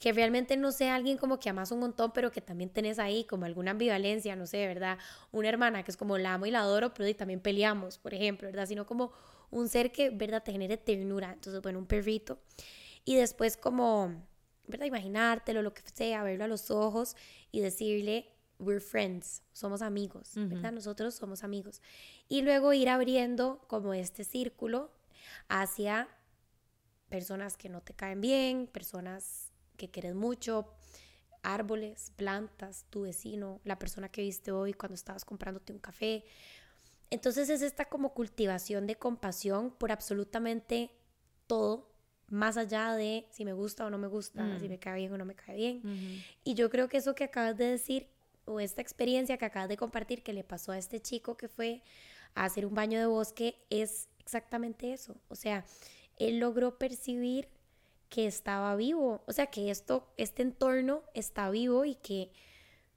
que 0.00 0.12
realmente 0.12 0.56
no 0.56 0.72
sea 0.72 0.94
alguien 0.94 1.18
como 1.18 1.38
que 1.38 1.50
amas 1.50 1.70
un 1.72 1.80
montón, 1.80 2.12
pero 2.12 2.30
que 2.32 2.40
también 2.40 2.70
tenés 2.70 2.98
ahí 2.98 3.24
como 3.24 3.44
alguna 3.44 3.72
ambivalencia, 3.72 4.34
no 4.34 4.46
sé, 4.46 4.66
¿verdad? 4.66 4.98
Una 5.30 5.50
hermana 5.50 5.82
que 5.82 5.90
es 5.90 5.96
como 5.98 6.16
la 6.16 6.34
amo 6.34 6.46
y 6.46 6.50
la 6.50 6.60
adoro, 6.60 6.94
pero 6.94 7.06
y 7.06 7.12
también 7.12 7.40
peleamos, 7.40 7.98
por 7.98 8.14
ejemplo, 8.14 8.48
¿verdad? 8.48 8.66
Sino 8.66 8.86
como 8.86 9.12
un 9.50 9.68
ser 9.68 9.92
que, 9.92 10.08
¿verdad? 10.08 10.42
Te 10.42 10.52
genere 10.52 10.78
ternura. 10.78 11.34
Entonces, 11.34 11.60
bueno, 11.60 11.78
un 11.78 11.86
perrito. 11.86 12.40
Y 13.04 13.16
después 13.16 13.58
como, 13.58 14.26
¿verdad? 14.66 14.86
Imaginártelo, 14.86 15.60
lo 15.60 15.74
que 15.74 15.82
sea, 15.92 16.22
verlo 16.22 16.44
a 16.44 16.48
los 16.48 16.70
ojos 16.70 17.14
y 17.52 17.60
decirle, 17.60 18.32
we're 18.58 18.80
friends, 18.80 19.42
somos 19.52 19.82
amigos, 19.82 20.32
¿verdad? 20.34 20.72
Nosotros 20.72 21.14
somos 21.14 21.44
amigos. 21.44 21.82
Y 22.26 22.40
luego 22.40 22.72
ir 22.72 22.88
abriendo 22.88 23.64
como 23.68 23.92
este 23.92 24.24
círculo 24.24 24.92
hacia 25.48 26.08
personas 27.10 27.58
que 27.58 27.68
no 27.68 27.82
te 27.82 27.92
caen 27.92 28.20
bien, 28.20 28.66
personas 28.66 29.50
que 29.76 29.90
quieres 29.90 30.14
mucho, 30.14 30.72
árboles, 31.42 32.12
plantas, 32.16 32.86
tu 32.90 33.02
vecino, 33.02 33.60
la 33.64 33.78
persona 33.78 34.08
que 34.08 34.22
viste 34.22 34.52
hoy 34.52 34.72
cuando 34.72 34.94
estabas 34.94 35.24
comprándote 35.24 35.72
un 35.72 35.78
café. 35.78 36.24
Entonces 37.10 37.50
es 37.50 37.60
esta 37.62 37.86
como 37.86 38.14
cultivación 38.14 38.86
de 38.86 38.96
compasión 38.96 39.70
por 39.70 39.90
absolutamente 39.90 40.90
todo, 41.46 41.90
más 42.28 42.56
allá 42.56 42.94
de 42.94 43.26
si 43.32 43.44
me 43.44 43.52
gusta 43.52 43.84
o 43.84 43.90
no 43.90 43.98
me 43.98 44.06
gusta, 44.06 44.58
si 44.60 44.66
mm. 44.66 44.70
me 44.70 44.78
cae 44.78 45.00
bien 45.00 45.12
o 45.12 45.18
no 45.18 45.24
me 45.24 45.34
cae 45.34 45.56
bien. 45.56 46.22
Y 46.44 46.54
yo 46.54 46.70
creo 46.70 46.88
que 46.88 46.98
eso 46.98 47.14
que 47.14 47.24
acabas 47.24 47.56
de 47.56 47.66
decir, 47.66 48.08
o 48.44 48.60
esta 48.60 48.80
experiencia 48.80 49.36
que 49.36 49.44
acabas 49.44 49.68
de 49.68 49.76
compartir 49.76 50.22
que 50.22 50.32
le 50.32 50.44
pasó 50.44 50.72
a 50.72 50.78
este 50.78 51.00
chico 51.00 51.36
que 51.36 51.48
fue 51.48 51.82
a 52.34 52.44
hacer 52.44 52.64
un 52.66 52.74
baño 52.74 53.00
de 53.00 53.06
bosque, 53.06 53.56
es 53.70 54.08
exactamente 54.20 54.92
eso. 54.92 55.16
O 55.28 55.34
sea, 55.34 55.64
él 56.20 56.38
logró 56.38 56.78
percibir 56.78 57.48
que 58.08 58.26
estaba 58.26 58.74
vivo, 58.76 59.22
o 59.26 59.32
sea, 59.32 59.46
que 59.46 59.70
esto, 59.70 60.12
este 60.16 60.42
entorno 60.42 61.02
está 61.14 61.48
vivo 61.50 61.84
y 61.84 61.94
que 61.94 62.32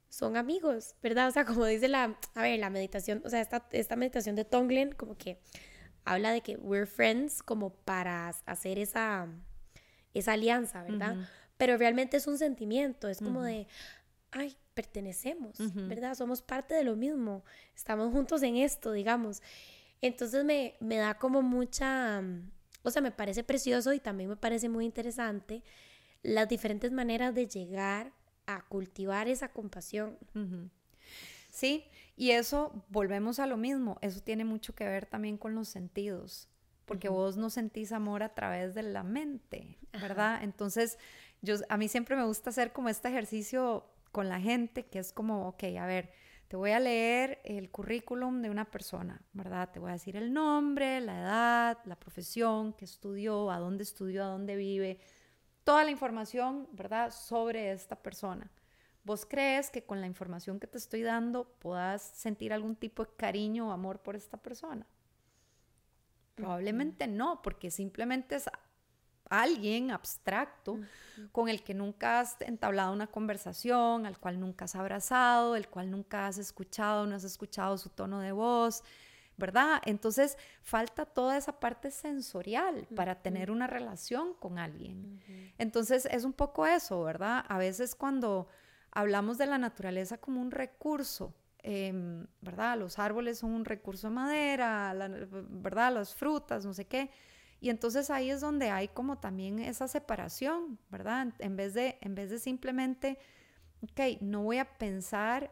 son 0.08 0.36
amigos, 0.36 0.96
¿verdad? 1.02 1.28
O 1.28 1.30
sea, 1.30 1.44
como 1.44 1.64
dice 1.64 1.88
la, 1.88 2.16
a 2.34 2.42
ver, 2.42 2.58
la 2.58 2.70
meditación, 2.70 3.22
o 3.24 3.28
sea, 3.28 3.40
esta, 3.40 3.66
esta 3.72 3.96
meditación 3.96 4.36
de 4.36 4.44
Tonglen 4.44 4.92
como 4.92 5.16
que 5.16 5.40
habla 6.04 6.32
de 6.32 6.40
que 6.40 6.56
we're 6.56 6.86
friends 6.86 7.42
como 7.42 7.70
para 7.70 8.28
hacer 8.46 8.78
esa, 8.78 9.28
esa 10.12 10.32
alianza, 10.32 10.82
¿verdad? 10.82 11.16
Pero 11.56 11.76
realmente 11.78 12.16
es 12.16 12.26
un 12.26 12.36
sentimiento, 12.36 13.08
es 13.08 13.18
como 13.18 13.42
de, 13.42 13.66
ay, 14.32 14.56
pertenecemos, 14.74 15.56
¿verdad? 15.88 16.14
Somos 16.14 16.42
parte 16.42 16.74
de 16.74 16.84
lo 16.84 16.96
mismo, 16.96 17.44
estamos 17.74 18.12
juntos 18.12 18.42
en 18.42 18.56
esto, 18.56 18.92
digamos. 18.92 19.42
Entonces 20.00 20.44
me, 20.44 20.74
me 20.80 20.96
da 20.96 21.14
como 21.18 21.40
mucha 21.40 22.22
o 22.84 22.90
sea, 22.90 23.02
me 23.02 23.10
parece 23.10 23.42
precioso 23.42 23.92
y 23.92 23.98
también 23.98 24.30
me 24.30 24.36
parece 24.36 24.68
muy 24.68 24.84
interesante 24.84 25.64
las 26.22 26.48
diferentes 26.48 26.92
maneras 26.92 27.34
de 27.34 27.48
llegar 27.48 28.12
a 28.46 28.62
cultivar 28.66 29.26
esa 29.26 29.48
compasión. 29.48 30.18
Sí, 31.50 31.84
y 32.16 32.30
eso, 32.30 32.84
volvemos 32.88 33.38
a 33.38 33.46
lo 33.46 33.56
mismo, 33.56 33.98
eso 34.02 34.20
tiene 34.20 34.44
mucho 34.44 34.74
que 34.74 34.84
ver 34.84 35.06
también 35.06 35.38
con 35.38 35.54
los 35.54 35.68
sentidos, 35.68 36.48
porque 36.84 37.08
vos 37.08 37.36
no 37.36 37.50
sentís 37.50 37.90
amor 37.92 38.22
a 38.22 38.34
través 38.34 38.74
de 38.74 38.82
la 38.82 39.02
mente, 39.02 39.78
¿verdad? 39.92 40.42
Entonces, 40.42 40.98
yo, 41.42 41.56
a 41.68 41.76
mí 41.76 41.88
siempre 41.88 42.16
me 42.16 42.24
gusta 42.24 42.50
hacer 42.50 42.72
como 42.72 42.88
este 42.88 43.08
ejercicio 43.08 43.86
con 44.12 44.28
la 44.28 44.40
gente, 44.40 44.84
que 44.84 44.98
es 44.98 45.12
como, 45.12 45.48
ok, 45.48 45.64
a 45.80 45.86
ver, 45.86 46.12
te 46.54 46.58
voy 46.58 46.70
a 46.70 46.78
leer 46.78 47.40
el 47.42 47.68
currículum 47.68 48.40
de 48.40 48.48
una 48.48 48.64
persona, 48.64 49.20
¿verdad? 49.32 49.70
Te 49.72 49.80
voy 49.80 49.90
a 49.90 49.94
decir 49.94 50.14
el 50.14 50.32
nombre, 50.32 51.00
la 51.00 51.18
edad, 51.18 51.78
la 51.84 51.98
profesión, 51.98 52.74
qué 52.74 52.84
estudió, 52.84 53.50
a 53.50 53.58
dónde 53.58 53.82
estudió, 53.82 54.22
a 54.22 54.28
dónde 54.28 54.54
vive, 54.54 55.00
toda 55.64 55.82
la 55.82 55.90
información, 55.90 56.68
¿verdad? 56.70 57.10
Sobre 57.10 57.72
esta 57.72 57.96
persona. 57.96 58.52
¿Vos 59.02 59.26
crees 59.26 59.68
que 59.68 59.82
con 59.82 60.00
la 60.00 60.06
información 60.06 60.60
que 60.60 60.68
te 60.68 60.78
estoy 60.78 61.02
dando 61.02 61.42
puedas 61.58 62.02
sentir 62.02 62.52
algún 62.52 62.76
tipo 62.76 63.04
de 63.04 63.10
cariño 63.16 63.70
o 63.70 63.72
amor 63.72 63.98
por 63.98 64.14
esta 64.14 64.36
persona? 64.36 64.86
Probablemente 66.36 67.08
no, 67.08 67.42
porque 67.42 67.72
simplemente 67.72 68.36
es 68.36 68.48
alguien 69.30 69.90
abstracto 69.90 70.80
con 71.32 71.48
el 71.48 71.62
que 71.62 71.74
nunca 71.74 72.20
has 72.20 72.36
entablado 72.40 72.92
una 72.92 73.06
conversación, 73.06 74.06
al 74.06 74.18
cual 74.18 74.40
nunca 74.40 74.66
has 74.66 74.74
abrazado, 74.74 75.56
el 75.56 75.68
cual 75.68 75.90
nunca 75.90 76.26
has 76.26 76.38
escuchado, 76.38 77.06
no 77.06 77.14
has 77.14 77.24
escuchado 77.24 77.78
su 77.78 77.88
tono 77.88 78.20
de 78.20 78.32
voz, 78.32 78.82
¿verdad? 79.36 79.80
Entonces 79.84 80.36
falta 80.62 81.06
toda 81.06 81.36
esa 81.36 81.58
parte 81.58 81.90
sensorial 81.90 82.86
para 82.94 83.22
tener 83.22 83.50
una 83.50 83.66
relación 83.66 84.34
con 84.34 84.58
alguien. 84.58 85.20
Entonces 85.58 86.06
es 86.10 86.24
un 86.24 86.32
poco 86.32 86.66
eso, 86.66 87.02
¿verdad? 87.02 87.44
A 87.48 87.58
veces 87.58 87.94
cuando 87.94 88.48
hablamos 88.90 89.38
de 89.38 89.46
la 89.46 89.58
naturaleza 89.58 90.18
como 90.18 90.40
un 90.40 90.50
recurso, 90.50 91.34
em, 91.62 92.26
¿verdad? 92.40 92.78
Los 92.78 92.98
árboles 92.98 93.38
son 93.38 93.50
un 93.52 93.64
recurso 93.64 94.08
de 94.08 94.14
madera, 94.14 94.94
¿verdad? 95.48 95.94
Las 95.94 96.14
frutas, 96.14 96.64
no 96.64 96.74
sé 96.74 96.86
qué 96.86 97.10
y 97.64 97.70
entonces 97.70 98.10
ahí 98.10 98.28
es 98.28 98.42
donde 98.42 98.68
hay 98.68 98.88
como 98.88 99.16
también 99.16 99.58
esa 99.58 99.88
separación, 99.88 100.78
¿verdad? 100.90 101.28
En 101.38 101.56
vez 101.56 101.72
de, 101.72 101.96
en 102.02 102.14
vez 102.14 102.28
de 102.28 102.38
simplemente, 102.38 103.18
ok, 103.80 104.20
no 104.20 104.42
voy 104.42 104.58
a 104.58 104.76
pensar 104.76 105.50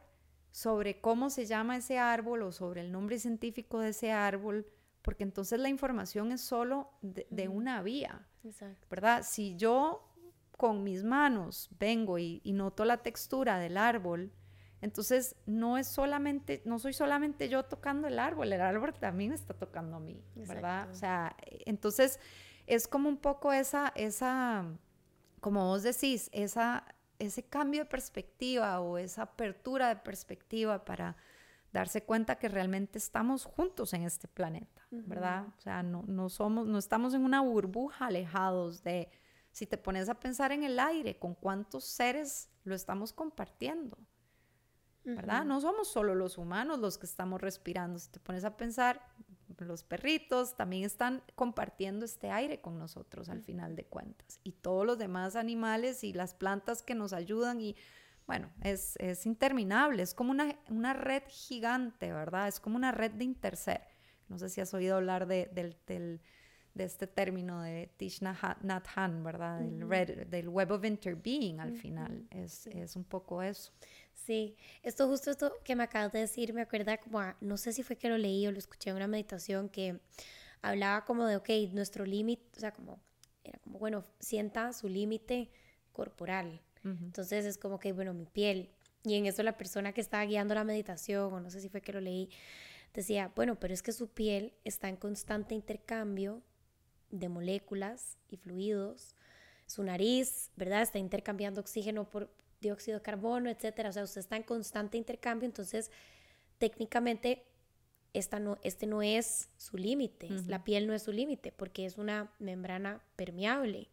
sobre 0.51 1.01
cómo 1.01 1.31
se 1.31 1.47
llama 1.47 1.79
ese 1.79 1.99
árbol 1.99 2.43
o 2.43 2.53
sobre 2.53 2.83
el 2.83 2.93
nombre 2.93 3.19
científico 3.19 3.81
de 3.81 3.89
ese 3.89 4.13
árbol, 4.13 4.67
porque 5.01 5.23
entonces 5.23 5.59
la 5.59 5.71
información 5.71 6.33
es 6.33 6.43
solo 6.43 6.91
de, 7.01 7.49
una 7.49 7.81
vía, 7.81 8.29
¿verdad? 8.91 9.23
Si 9.27 9.57
yo 9.57 10.07
con 10.59 10.85
mis 10.85 11.05
manos 11.05 11.71
vengo 11.79 12.19
y, 12.19 12.43
y 12.45 12.53
noto 12.53 12.85
la 12.85 12.99
textura 12.99 13.59
del 13.59 13.79
árbol, 13.79 14.31
entonces, 14.83 15.37
no 15.47 15.79
es 15.79 15.87
solamente, 15.87 16.61
no 16.65 16.81
soy 16.81 16.93
solamente 16.93 17.49
yo 17.49 17.65
tocando 17.65 18.09
el 18.09 18.19
árbol, 18.19 18.53
el 18.53 18.61
árbol 18.61 18.93
también 18.93 19.33
está 19.33 19.55
tocando 19.55 19.97
a 19.97 20.01
mí, 20.01 20.21
¿verdad? 20.35 20.91
O 20.91 20.95
sea, 20.95 21.37
entonces 21.67 22.19
es 22.67 22.89
como 22.89 23.09
un 23.09 23.17
poco 23.17 23.53
esa, 23.53 23.93
esa, 23.95 24.65
como 25.41 25.67
vos 25.67 25.85
decís, 25.85 26.29
esa, 26.33 26.85
ese 27.21 27.45
cambio 27.45 27.83
de 27.83 27.87
perspectiva 27.87 28.81
o 28.81 28.99
esa 28.99 29.23
apertura 29.23 29.89
de 29.89 29.97
perspectiva 29.97 30.85
para 30.85 31.17
darse 31.73 32.03
cuenta 32.03 32.41
que 32.41 32.49
realmente 32.49 32.99
estamos 32.99 33.45
juntos 33.45 33.95
en 33.95 34.03
este 34.03 34.27
planeta, 34.27 34.83
¿verdad? 34.91 35.47
O 35.57 35.61
sea, 35.61 35.85
no, 35.85 36.03
no 36.09 36.29
somos, 36.29 36.67
no 36.67 36.79
estamos 36.79 37.15
en 37.15 37.25
una 37.25 37.41
burbuja 37.41 38.07
alejados 38.07 38.83
de, 38.83 39.13
si 39.53 39.65
te 39.65 39.79
pones 39.79 40.09
a 40.09 40.15
pensar 40.15 40.51
en 40.51 40.65
el 40.65 40.81
aire, 40.81 41.21
con 41.21 41.37
cuántos 41.37 41.85
seres 41.85 42.51
lo 42.65 42.75
estamos 42.75 43.13
compartiendo. 43.13 43.97
¿Verdad? 45.05 45.45
No 45.45 45.61
somos 45.61 45.89
solo 45.89 46.15
los 46.15 46.39
humanos 46.39 46.79
los 46.79 46.99
que 46.99 47.07
estamos 47.07 47.41
respirando. 47.41 47.99
Si 47.99 48.09
te 48.09 48.21
pones 48.21 48.45
a 48.45 48.57
pensar, 48.57 49.01
los 49.59 49.83
perritos 49.83 50.57
también 50.57 50.85
están 50.85 51.23
compartiendo 51.35 52.05
este 52.05 52.31
aire 52.31 52.61
con 52.61 52.79
nosotros 52.79 53.29
al 53.29 53.43
final 53.43 53.77
de 53.77 53.85
cuentas. 53.85 54.41
Y 54.45 54.53
todos 54.53 54.87
los 54.87 54.99
demás 54.99 55.37
animales 55.37 56.05
y 56.05 56.13
las 56.13 56.35
plantas 56.35 56.83
que 56.83 56.95
nos 56.95 57.13
ayudan 57.13 57.61
y 57.61 57.77
bueno, 58.27 58.51
es, 58.63 58.97
es 58.99 59.27
interminable, 59.27 60.03
es 60.03 60.15
como 60.15 60.31
una, 60.31 60.57
una, 60.69 60.93
red 60.93 61.25
gigante, 61.27 62.13
¿verdad? 62.13 62.49
Es 62.49 62.61
como 62.61 62.77
una 62.77 62.93
red 62.93 63.11
de 63.11 63.25
interser. 63.25 63.83
No 64.29 64.39
sé 64.39 64.49
si 64.49 64.61
has 64.61 64.73
oído 64.75 64.97
hablar 64.97 65.27
de, 65.27 65.51
del, 65.53 65.77
del, 65.87 66.21
de 66.75 66.85
este 66.85 67.07
término 67.07 67.63
de 67.63 67.91
Thich 67.97 68.23
Nhat 68.23 68.87
Hanh, 68.95 69.23
¿verdad? 69.23 69.61
Del, 69.61 69.89
red, 69.89 70.27
del 70.27 70.49
Web 70.49 70.73
of 70.73 70.85
Interbeing 70.85 71.61
al 71.61 71.75
final. 71.75 72.27
Es, 72.31 72.67
es 72.67 72.97
un 72.97 73.05
poco 73.05 73.43
eso. 73.43 73.73
Sí, 74.15 74.57
esto 74.83 75.09
justo 75.09 75.31
esto 75.31 75.53
que 75.65 75.75
me 75.77 75.83
acabas 75.83 76.13
de 76.13 76.21
decir 76.21 76.53
me 76.55 76.63
acuerda 76.63 76.97
como 76.99 77.21
a, 77.21 77.37
no 77.41 77.57
sé 77.57 77.73
si 77.73 77.83
fue 77.83 77.97
que 77.97 78.09
lo 78.09 78.17
leí 78.17 78.47
o 78.47 78.53
lo 78.53 78.59
escuché 78.59 78.91
en 78.91 78.97
una 78.97 79.09
meditación 79.09 79.69
que 79.69 80.01
hablaba 80.63 81.05
como 81.05 81.27
de, 81.27 81.37
ok, 81.37 81.51
nuestro 81.73 82.07
límite, 82.07 82.43
o 82.57 82.61
sea, 82.61 82.73
como, 82.73 83.01
era 83.45 83.59
como, 83.59 83.79
bueno, 83.79 84.05
sienta 84.21 84.73
su 84.73 84.89
límite 84.89 85.51
corporal. 85.93 86.61
Entonces 86.85 87.45
es 87.45 87.59
como 87.59 87.79
que, 87.79 87.93
bueno, 87.93 88.13
mi 88.13 88.27
piel. 88.27 88.69
Y 89.05 89.15
en 89.15 89.27
eso 89.27 89.45
la 89.45 89.57
persona 89.57 89.93
que 89.93 90.01
estaba 90.01 90.25
guiando 90.25 90.53
la 90.55 90.65
meditación, 90.65 91.33
o 91.33 91.39
no 91.39 91.49
sé 91.49 91.61
si 91.61 91.69
fue 91.69 91.81
que 91.81 91.93
lo 91.93 92.01
leí, 92.01 92.29
decía, 92.93 93.31
bueno, 93.37 93.59
pero 93.59 93.73
es 93.73 93.83
que 93.83 93.93
su 93.93 94.09
piel 94.09 94.53
está 94.65 94.89
en 94.89 94.97
constante 94.97 95.55
intercambio 95.55 96.43
de 97.13 97.29
moléculas 97.29 98.19
y 98.29 98.37
fluidos. 98.37 99.15
Su 99.67 99.85
nariz, 99.85 100.51
¿verdad? 100.57 100.83
Está 100.83 100.99
intercambiando 100.99 101.61
oxígeno 101.61 102.11
por, 102.11 102.29
dióxido 102.63 102.99
de 102.99 103.03
carbono, 103.03 103.51
etcétera. 103.51 103.91
O 103.91 103.93
sea, 103.93 104.05
usted 104.05 104.21
está 104.21 104.37
en 104.37 104.43
constante 104.43 104.97
intercambio, 104.97 105.47
entonces 105.47 105.91
técnicamente 106.59 107.45
esta 108.15 108.39
no, 108.39 108.59
este 108.63 108.87
no 108.87 109.03
es 109.03 109.51
su 109.57 109.77
límite, 109.77 110.29
la 110.47 110.65
piel 110.65 110.87
no 110.87 110.93
es 110.93 111.03
su 111.03 111.13
límite 111.13 111.51
porque 111.51 111.87
es 111.87 111.99
una 111.99 112.33
membrana 112.39 113.03
permeable. 113.17 113.89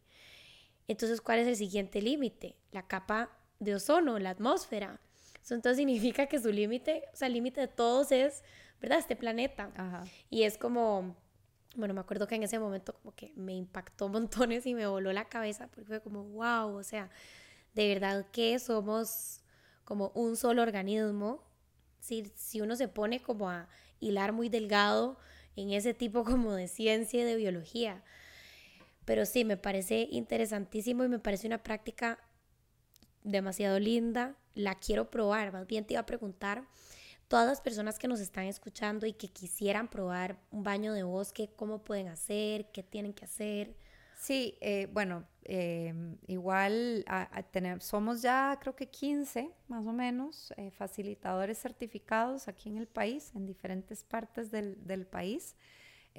Entonces, 0.88 1.20
¿cuál 1.20 1.40
es 1.40 1.48
el 1.48 1.56
siguiente 1.56 2.02
límite? 2.02 2.56
La 2.70 2.86
capa 2.86 3.30
de 3.60 3.74
ozono, 3.74 4.18
la 4.18 4.30
atmósfera. 4.30 5.00
Eso 5.42 5.54
entonces 5.54 5.78
significa 5.78 6.26
que 6.26 6.38
su 6.38 6.52
límite, 6.52 7.04
o 7.12 7.16
sea, 7.16 7.28
el 7.28 7.34
límite 7.34 7.60
de 7.60 7.68
todos 7.68 8.12
es, 8.12 8.42
¿verdad? 8.80 8.98
Este 8.98 9.16
planeta. 9.16 9.70
Y 10.28 10.42
es 10.42 10.58
como, 10.58 11.16
bueno, 11.76 11.94
me 11.94 12.00
acuerdo 12.00 12.26
que 12.26 12.34
en 12.34 12.42
ese 12.42 12.58
momento 12.58 12.94
como 12.94 13.14
que 13.14 13.32
me 13.36 13.54
impactó 13.54 14.08
montones 14.10 14.66
y 14.66 14.74
me 14.74 14.86
voló 14.86 15.12
la 15.12 15.26
cabeza 15.26 15.68
porque 15.68 15.86
fue 15.86 16.00
como, 16.00 16.24
wow, 16.24 16.76
o 16.76 16.82
sea, 16.82 17.10
de 17.74 17.88
verdad 17.88 18.26
que 18.32 18.58
somos 18.58 19.42
como 19.84 20.12
un 20.14 20.36
solo 20.36 20.62
organismo. 20.62 21.42
Si, 22.00 22.32
si 22.34 22.60
uno 22.60 22.76
se 22.76 22.88
pone 22.88 23.20
como 23.20 23.50
a 23.50 23.68
hilar 24.00 24.32
muy 24.32 24.48
delgado 24.48 25.18
en 25.56 25.70
ese 25.70 25.94
tipo 25.94 26.24
como 26.24 26.54
de 26.54 26.68
ciencia 26.68 27.20
y 27.20 27.24
de 27.24 27.36
biología. 27.36 28.02
Pero 29.04 29.26
sí, 29.26 29.44
me 29.44 29.56
parece 29.56 30.08
interesantísimo 30.10 31.04
y 31.04 31.08
me 31.08 31.18
parece 31.18 31.46
una 31.46 31.62
práctica 31.62 32.18
demasiado 33.24 33.78
linda. 33.78 34.36
La 34.54 34.76
quiero 34.76 35.10
probar. 35.10 35.52
Más 35.52 35.66
bien 35.66 35.84
te 35.84 35.94
iba 35.94 36.00
a 36.00 36.06
preguntar, 36.06 36.64
todas 37.30 37.46
las 37.46 37.60
personas 37.60 37.96
que 37.96 38.08
nos 38.08 38.18
están 38.18 38.46
escuchando 38.46 39.06
y 39.06 39.12
que 39.12 39.28
quisieran 39.28 39.86
probar 39.86 40.36
un 40.50 40.64
baño 40.64 40.92
de 40.92 41.04
bosque, 41.04 41.48
¿cómo 41.54 41.78
pueden 41.78 42.08
hacer? 42.08 42.72
¿Qué 42.72 42.82
tienen 42.82 43.12
que 43.14 43.24
hacer? 43.24 43.76
Sí, 44.16 44.58
eh, 44.60 44.88
bueno, 44.92 45.24
em, 45.44 46.18
igual 46.26 47.04
somos 47.78 48.20
ya 48.20 48.58
creo 48.60 48.74
que 48.74 48.88
15 48.88 49.48
más 49.68 49.86
o 49.86 49.92
menos 49.92 50.52
eh, 50.56 50.72
facilitadores 50.72 51.56
certificados 51.58 52.48
aquí 52.48 52.68
en 52.68 52.78
el 52.78 52.88
país, 52.88 53.30
en 53.36 53.46
diferentes 53.46 54.02
partes 54.02 54.50
del, 54.50 55.06
país. 55.06 55.54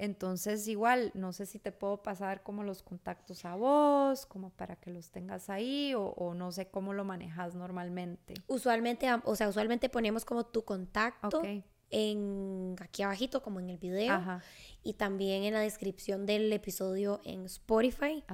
Entonces, 0.02 0.66
igual, 0.68 1.12
no 1.14 1.32
sé 1.32 1.46
si 1.46 1.58
te 1.58 1.72
puedo 1.72 2.02
pasar 2.02 2.42
como 2.42 2.62
los 2.62 2.82
contactos 2.82 3.44
a 3.44 3.54
vos, 3.54 4.26
como 4.26 4.50
para 4.50 4.76
que 4.76 4.90
los 4.90 5.10
tengas 5.10 5.48
ahí, 5.48 5.94
o, 5.96 6.34
no 6.34 6.52
sé 6.52 6.68
cómo 6.68 6.92
lo 6.92 7.04
manejas 7.04 7.54
normalmente. 7.54 8.34
Usualmente, 8.48 9.08
o 9.24 9.36
sea, 9.36 9.48
usualmente 9.48 9.88
ponemos 9.88 10.24
como 10.24 10.44
tu 10.44 10.64
contacto 10.64 11.42
en 11.90 12.74
aquí 12.80 13.02
abajito, 13.02 13.42
como 13.42 13.60
en 13.60 13.70
el 13.70 13.78
video. 13.78 14.12
Ajá 14.12 14.42
y 14.82 14.94
también 14.94 15.44
en 15.44 15.54
la 15.54 15.60
descripción 15.60 16.26
del 16.26 16.52
episodio 16.52 17.20
en 17.24 17.44
Spotify. 17.46 18.24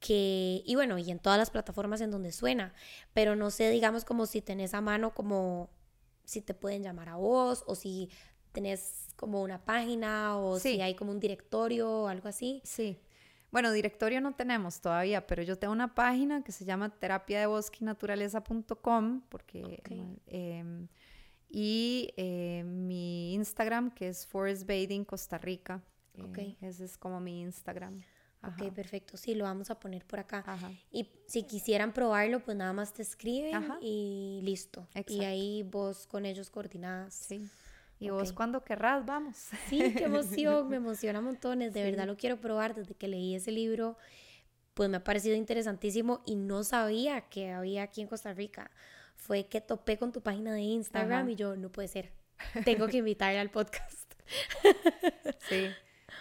Que, 0.00 0.62
y 0.64 0.74
bueno, 0.74 0.98
y 0.98 1.10
en 1.10 1.20
todas 1.20 1.38
las 1.38 1.50
plataformas 1.50 2.00
en 2.00 2.10
donde 2.10 2.32
suena, 2.32 2.74
pero 3.12 3.36
no 3.36 3.50
sé, 3.50 3.70
digamos, 3.70 4.04
como 4.04 4.26
si 4.26 4.42
tenés 4.42 4.74
a 4.74 4.80
mano, 4.80 5.14
como 5.14 5.70
si 6.24 6.40
te 6.40 6.54
pueden 6.54 6.82
llamar 6.82 7.08
a 7.08 7.16
vos 7.16 7.62
o 7.68 7.76
si 7.76 8.10
tenés 8.52 9.08
como 9.16 9.42
una 9.42 9.64
página 9.64 10.36
o 10.36 10.58
si 10.58 10.80
hay 10.80 10.94
como 10.94 11.10
un 11.10 11.20
directorio 11.20 11.90
o 11.90 12.08
algo 12.08 12.28
así. 12.28 12.60
Sí. 12.64 12.98
Bueno, 13.50 13.70
directorio 13.70 14.20
no 14.20 14.34
tenemos 14.34 14.80
todavía, 14.80 15.26
pero 15.26 15.42
yo 15.42 15.58
tengo 15.58 15.72
una 15.72 15.94
página 15.94 16.42
que 16.42 16.52
se 16.52 16.64
llama 16.64 16.88
terapia 16.88 17.40
de 17.40 17.46
porque 19.28 19.82
em, 20.26 20.88
y 21.50 22.14
eh, 22.16 22.62
mi 22.64 23.34
Instagram, 23.34 23.90
que 23.90 24.08
es 24.08 24.26
Forest 24.26 24.62
Bathing 24.62 25.04
Costa 25.04 25.36
Rica. 25.36 25.82
Eh, 26.14 26.56
ese 26.62 26.84
es 26.86 26.96
como 26.96 27.20
mi 27.20 27.42
Instagram. 27.42 28.02
Ok, 28.42 28.72
perfecto. 28.72 29.16
Sí, 29.16 29.34
lo 29.34 29.44
vamos 29.44 29.70
a 29.70 29.78
poner 29.78 30.04
por 30.04 30.18
acá. 30.18 30.44
Y 30.90 31.08
si 31.26 31.44
quisieran 31.44 31.92
probarlo, 31.92 32.40
pues 32.40 32.56
nada 32.56 32.72
más 32.72 32.92
te 32.92 33.02
escriben 33.02 33.74
y 33.80 34.40
listo. 34.42 34.88
Y 35.06 35.24
ahí 35.24 35.62
vos 35.62 36.06
con 36.06 36.24
ellos 36.24 36.50
coordinadas. 36.50 37.14
Sí. 37.14 37.48
Y 38.02 38.10
vos 38.10 38.32
cuando 38.32 38.64
querrás, 38.64 39.06
vamos. 39.06 39.36
Sí, 39.68 39.94
qué 39.96 40.04
emoción, 40.04 40.68
me 40.68 40.76
emociona 40.84 41.20
montones. 41.20 41.72
De 41.72 41.84
verdad 41.84 42.06
lo 42.06 42.16
quiero 42.16 42.40
probar. 42.40 42.74
Desde 42.74 42.94
que 42.94 43.08
leí 43.08 43.34
ese 43.34 43.52
libro, 43.52 43.96
pues 44.74 44.88
me 44.88 44.96
ha 44.96 45.04
parecido 45.04 45.36
interesantísimo 45.36 46.22
y 46.26 46.36
no 46.36 46.64
sabía 46.64 47.22
que 47.22 47.50
había 47.50 47.84
aquí 47.84 48.00
en 48.00 48.08
Costa 48.08 48.32
Rica 48.32 48.70
fue 49.22 49.46
que 49.46 49.60
topé 49.60 49.98
con 49.98 50.12
tu 50.12 50.20
página 50.20 50.52
de 50.52 50.62
Instagram 50.62 51.30
y 51.30 51.36
yo, 51.36 51.56
no 51.56 51.70
puede 51.70 51.88
ser, 51.88 52.12
tengo 52.64 52.88
que 52.88 52.98
invitarle 52.98 53.38
al 53.38 53.50
podcast. 53.50 54.14
sí, 55.48 55.68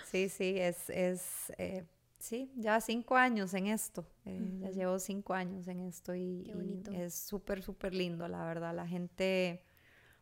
sí, 0.05 0.29
sí, 0.29 0.55
es, 0.57 0.89
es 0.89 1.51
eh, 1.57 1.83
sí, 2.19 2.51
ya 2.55 2.79
cinco 2.79 3.15
años 3.15 3.53
en 3.55 3.67
esto, 3.67 4.05
eh, 4.25 4.39
ya 4.59 4.69
llevo 4.69 4.99
cinco 4.99 5.33
años 5.33 5.67
en 5.67 5.79
esto 5.81 6.13
y, 6.13 6.51
es 6.93 7.15
súper, 7.15 7.63
súper 7.63 7.93
lindo, 7.93 8.27
la 8.27 8.45
verdad, 8.45 8.75
la 8.75 8.87
gente... 8.87 9.63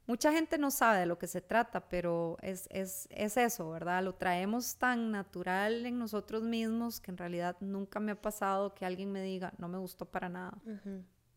Mucha 0.10 0.34
gente 0.34 0.58
no 0.58 0.72
sabe 0.72 1.02
de 1.02 1.06
lo 1.06 1.20
que 1.20 1.28
se 1.28 1.40
trata, 1.40 1.88
pero 1.88 2.36
es, 2.42 2.68
es, 2.72 3.08
es, 3.12 3.38
eso, 3.38 3.70
¿verdad? 3.70 4.04
Lo 4.04 4.16
traemos 4.16 4.76
tan 4.78 5.12
natural 5.12 5.86
en 5.86 6.00
nosotros 6.00 6.42
mismos 6.42 7.00
que 7.00 7.12
en 7.12 7.18
realidad 7.18 7.56
nunca 7.60 8.00
me 8.00 8.14
ha 8.14 8.20
pasado 8.20 8.74
que 8.74 8.88
alguien 8.88 9.12
me 9.12 9.22
diga, 9.22 9.54
no 9.60 9.68
me 9.68 9.78
gustó 9.78 10.06
para 10.06 10.28
nada 10.28 10.58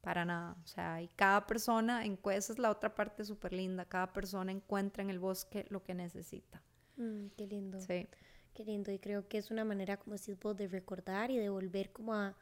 para 0.02 0.24
nada. 0.24 0.56
O 0.64 0.66
sea, 0.66 1.00
y 1.00 1.08
cada 1.08 1.46
persona, 1.46 2.04
en, 2.04 2.18
esa 2.32 2.52
es 2.52 2.58
la 2.58 2.70
otra 2.70 2.94
parte 2.94 3.24
súper 3.24 3.52
linda, 3.52 3.84
cada 3.84 4.12
persona 4.12 4.52
encuentra 4.52 5.02
en 5.02 5.10
el 5.10 5.18
bosque 5.18 5.64
lo 5.68 5.82
que 5.82 5.94
necesita. 5.94 6.62
Mm, 6.96 7.26
qué 7.36 7.46
lindo. 7.46 7.80
Sí. 7.80 8.08
Qué 8.52 8.64
lindo. 8.64 8.90
Y 8.90 8.98
creo 8.98 9.28
que 9.28 9.38
es 9.38 9.50
una 9.50 9.64
manera, 9.64 9.96
como 9.96 10.16
decís 10.16 10.38
vos, 10.40 10.56
de 10.56 10.66
recordar 10.66 11.30
y 11.30 11.38
de 11.38 11.48
volver 11.48 11.90
como 11.92 12.14
a 12.14 12.36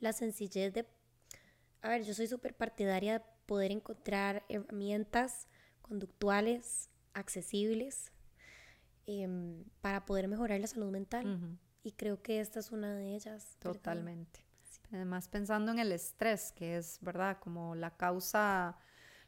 la 0.00 0.12
sencillez 0.12 0.72
de... 0.74 0.86
A 1.80 1.88
ver, 1.88 2.02
yo 2.04 2.14
soy 2.14 2.26
súper 2.26 2.54
partidaria 2.54 3.20
de 3.20 3.24
poder 3.46 3.72
encontrar 3.72 4.44
herramientas 4.48 5.48
conductuales, 5.88 6.90
accesibles, 7.14 8.12
em, 9.06 9.64
para 9.80 10.04
poder 10.04 10.28
mejorar 10.28 10.60
la 10.60 10.66
salud 10.66 10.90
mental. 10.90 11.58
Y 11.82 11.92
creo 11.92 12.22
que 12.22 12.40
esta 12.40 12.60
es 12.60 12.70
una 12.70 12.94
de 12.94 13.14
ellas. 13.14 13.56
Totalmente. 13.60 14.44
Además, 14.92 15.28
pensando 15.28 15.72
en 15.72 15.78
el 15.78 15.92
estrés, 15.92 16.52
que 16.52 16.76
es, 16.76 16.98
¿verdad? 17.00 17.38
Como 17.40 17.74
la 17.74 17.96
causa, 17.96 18.78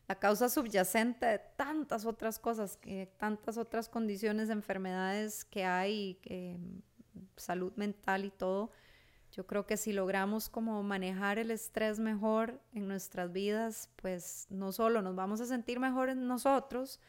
la 0.08 0.14
causa 0.18 0.48
subyacente 0.48 1.26
de 1.26 1.38
tantas 1.56 2.06
otras 2.06 2.38
cosas, 2.38 2.76
que, 2.76 3.12
tantas 3.18 3.58
otras 3.58 3.88
condiciones, 3.88 4.48
enfermedades 4.48 5.44
que 5.44 5.64
hay, 5.64 6.14
que, 6.22 6.58
salud 7.36 7.72
mental 7.76 8.24
y 8.24 8.30
todo. 8.30 8.72
Yo 9.33 9.47
creo 9.47 9.64
que 9.64 9.76
si 9.76 9.93
logramos 9.93 10.49
como 10.49 10.83
manejar 10.83 11.39
el 11.39 11.51
estrés 11.51 12.01
mejor 12.01 12.61
en 12.72 12.89
nuestras 12.89 13.33
vidas, 13.33 13.89
pues 13.97 14.47
no 14.51 14.72
solo 14.72 15.03
nos 15.03 15.14
vamos 15.14 15.41
a 15.41 15.47
sentir 15.47 15.78
mejor 15.78 16.09
en 16.09 16.26
nosotros, 16.26 17.01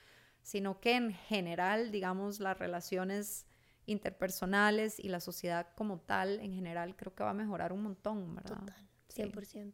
sino 0.44 0.80
que 0.80 0.96
en 0.96 1.14
general, 1.14 1.92
digamos, 1.92 2.40
las 2.40 2.60
relaciones 2.60 3.48
interpersonales 3.88 5.00
y 5.00 5.10
la 5.10 5.20
sociedad 5.20 5.68
como 5.76 6.00
tal 6.00 6.40
en 6.40 6.54
general 6.54 6.96
creo 6.96 7.16
que 7.16 7.24
va 7.24 7.32
a 7.32 7.34
mejorar 7.34 7.74
un 7.74 7.84
montón, 7.84 8.36
¿verdad? 8.36 8.60
Total, 8.60 8.88
100%. 9.32 9.74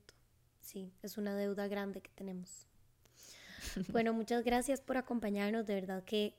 Sí, 0.62 0.94
es 1.02 1.18
una 1.18 1.36
deuda 1.36 1.68
grande 1.68 2.02
que 2.02 2.12
tenemos. 2.12 2.68
bueno, 3.92 4.14
muchas 4.14 4.44
gracias 4.44 4.82
por 4.82 4.98
acompañarnos, 4.98 5.66
de 5.66 5.76
verdad 5.76 6.04
que 6.04 6.34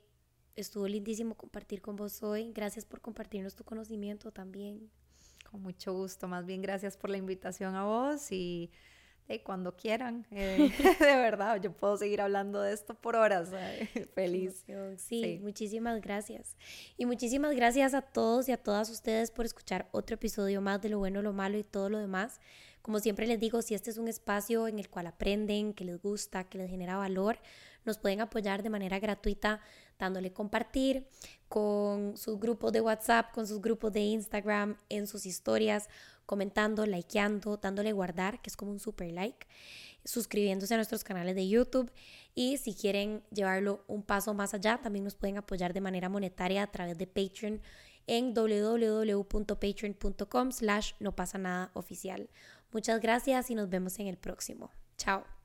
estuvo 0.57 0.89
lindísimo 0.89 1.35
compartir 1.35 1.83
con 1.83 1.97
vos 1.97 2.23
hoy. 2.23 2.53
Gracias 2.53 2.85
por 2.85 3.01
compartirnos 3.01 3.55
tu 3.55 3.65
conocimiento 3.65 4.33
también. 4.33 4.91
Con 5.51 5.63
mucho 5.63 5.93
gusto, 5.93 6.29
más 6.29 6.45
bien 6.45 6.63
gracias 6.63 6.97
por 6.97 7.11
la 7.11 7.17
invitación 7.17 7.75
a 7.75 7.85
vos 7.85 8.31
y 8.31 8.71
cuando 9.45 9.77
quieran, 9.77 10.27
eh, 10.31 10.71
de 11.01 11.17
verdad, 11.17 11.61
yo 11.61 11.73
puedo 11.73 11.97
seguir 11.99 12.23
hablando 12.23 12.63
de 12.63 12.73
esto 12.73 12.95
por 12.95 13.15
horas, 13.15 13.51
feliz. 14.15 14.65
Sí, 14.97 15.39
muchísimas 15.43 16.01
gracias. 16.01 16.57
Y 16.97 17.05
muchísimas 17.05 17.55
gracias 17.55 17.93
a 17.93 18.01
todos 18.01 18.49
y 18.49 18.53
a 18.53 18.57
todas 18.57 18.89
ustedes 18.89 19.31
por 19.31 19.45
escuchar 19.45 19.89
otro 19.93 20.15
episodio 20.15 20.63
más 20.63 20.81
de 20.81 20.89
lo 20.89 20.99
bueno, 20.99 21.21
lo 21.21 21.35
malo 21.35 21.59
y 21.59 21.65
todo 21.65 21.91
lo 21.91 21.99
demás. 21.99 22.41
Como 22.81 23.01
siempre 23.01 23.27
les 23.27 23.39
digo, 23.39 23.61
si 23.61 23.75
este 23.75 23.91
es 23.91 23.99
un 23.99 24.09
espacio 24.09 24.67
en 24.67 24.79
el 24.79 24.89
cual 24.89 25.09
aprenden, 25.09 25.75
que 25.75 25.85
les 25.85 26.01
gusta, 26.01 26.45
que 26.45 26.57
les 26.57 26.71
genera 26.71 26.97
valor, 26.97 27.39
nos 27.85 27.99
pueden 27.99 28.23
apoyar 28.23 28.63
de 28.63 28.71
manera 28.71 28.99
gratuita 28.99 29.61
dándole 29.99 30.33
compartir 30.33 31.07
con 31.49 32.17
sus 32.17 32.39
grupos 32.39 32.73
de 32.73 32.81
WhatsApp, 32.81 33.33
con 33.33 33.47
sus 33.47 33.61
grupos 33.61 33.93
de 33.93 34.01
Instagram, 34.01 34.77
en 34.89 35.07
sus 35.07 35.27
historias 35.27 35.89
comentando, 36.27 36.85
likeando, 36.85 37.57
dándole 37.57 37.93
guardar, 37.93 38.43
que 38.43 38.51
es 38.51 38.57
como 38.57 38.71
un 38.71 38.79
super 38.79 39.11
like, 39.11 39.47
suscribiéndose 40.05 40.75
a 40.75 40.77
nuestros 40.77 41.03
canales 41.03 41.35
de 41.35 41.49
YouTube 41.49 41.91
y 42.35 42.59
si 42.59 42.75
quieren 42.75 43.23
llevarlo 43.33 43.83
un 43.89 44.03
paso 44.03 44.35
más 44.35 44.53
allá, 44.53 44.79
también 44.83 45.05
nos 45.05 45.15
pueden 45.15 45.39
apoyar 45.39 45.73
de 45.73 45.81
manera 45.81 46.11
monetaria 46.11 46.63
a 46.63 46.71
través 46.71 46.99
de 46.99 47.07
Patreon 47.07 47.63
en 48.07 48.35
www.patreon.com 48.35 50.53
slash 50.53 50.93
no 51.01 51.17
pasa 51.17 51.39
nada 51.39 51.71
oficial. 51.75 52.29
Muchas 52.73 53.01
gracias 53.01 53.51
y 53.51 53.55
nos 53.55 53.71
vemos 53.71 53.99
en 53.99 54.07
el 54.07 54.19
próximo. 54.19 54.71
Chao. 54.97 55.38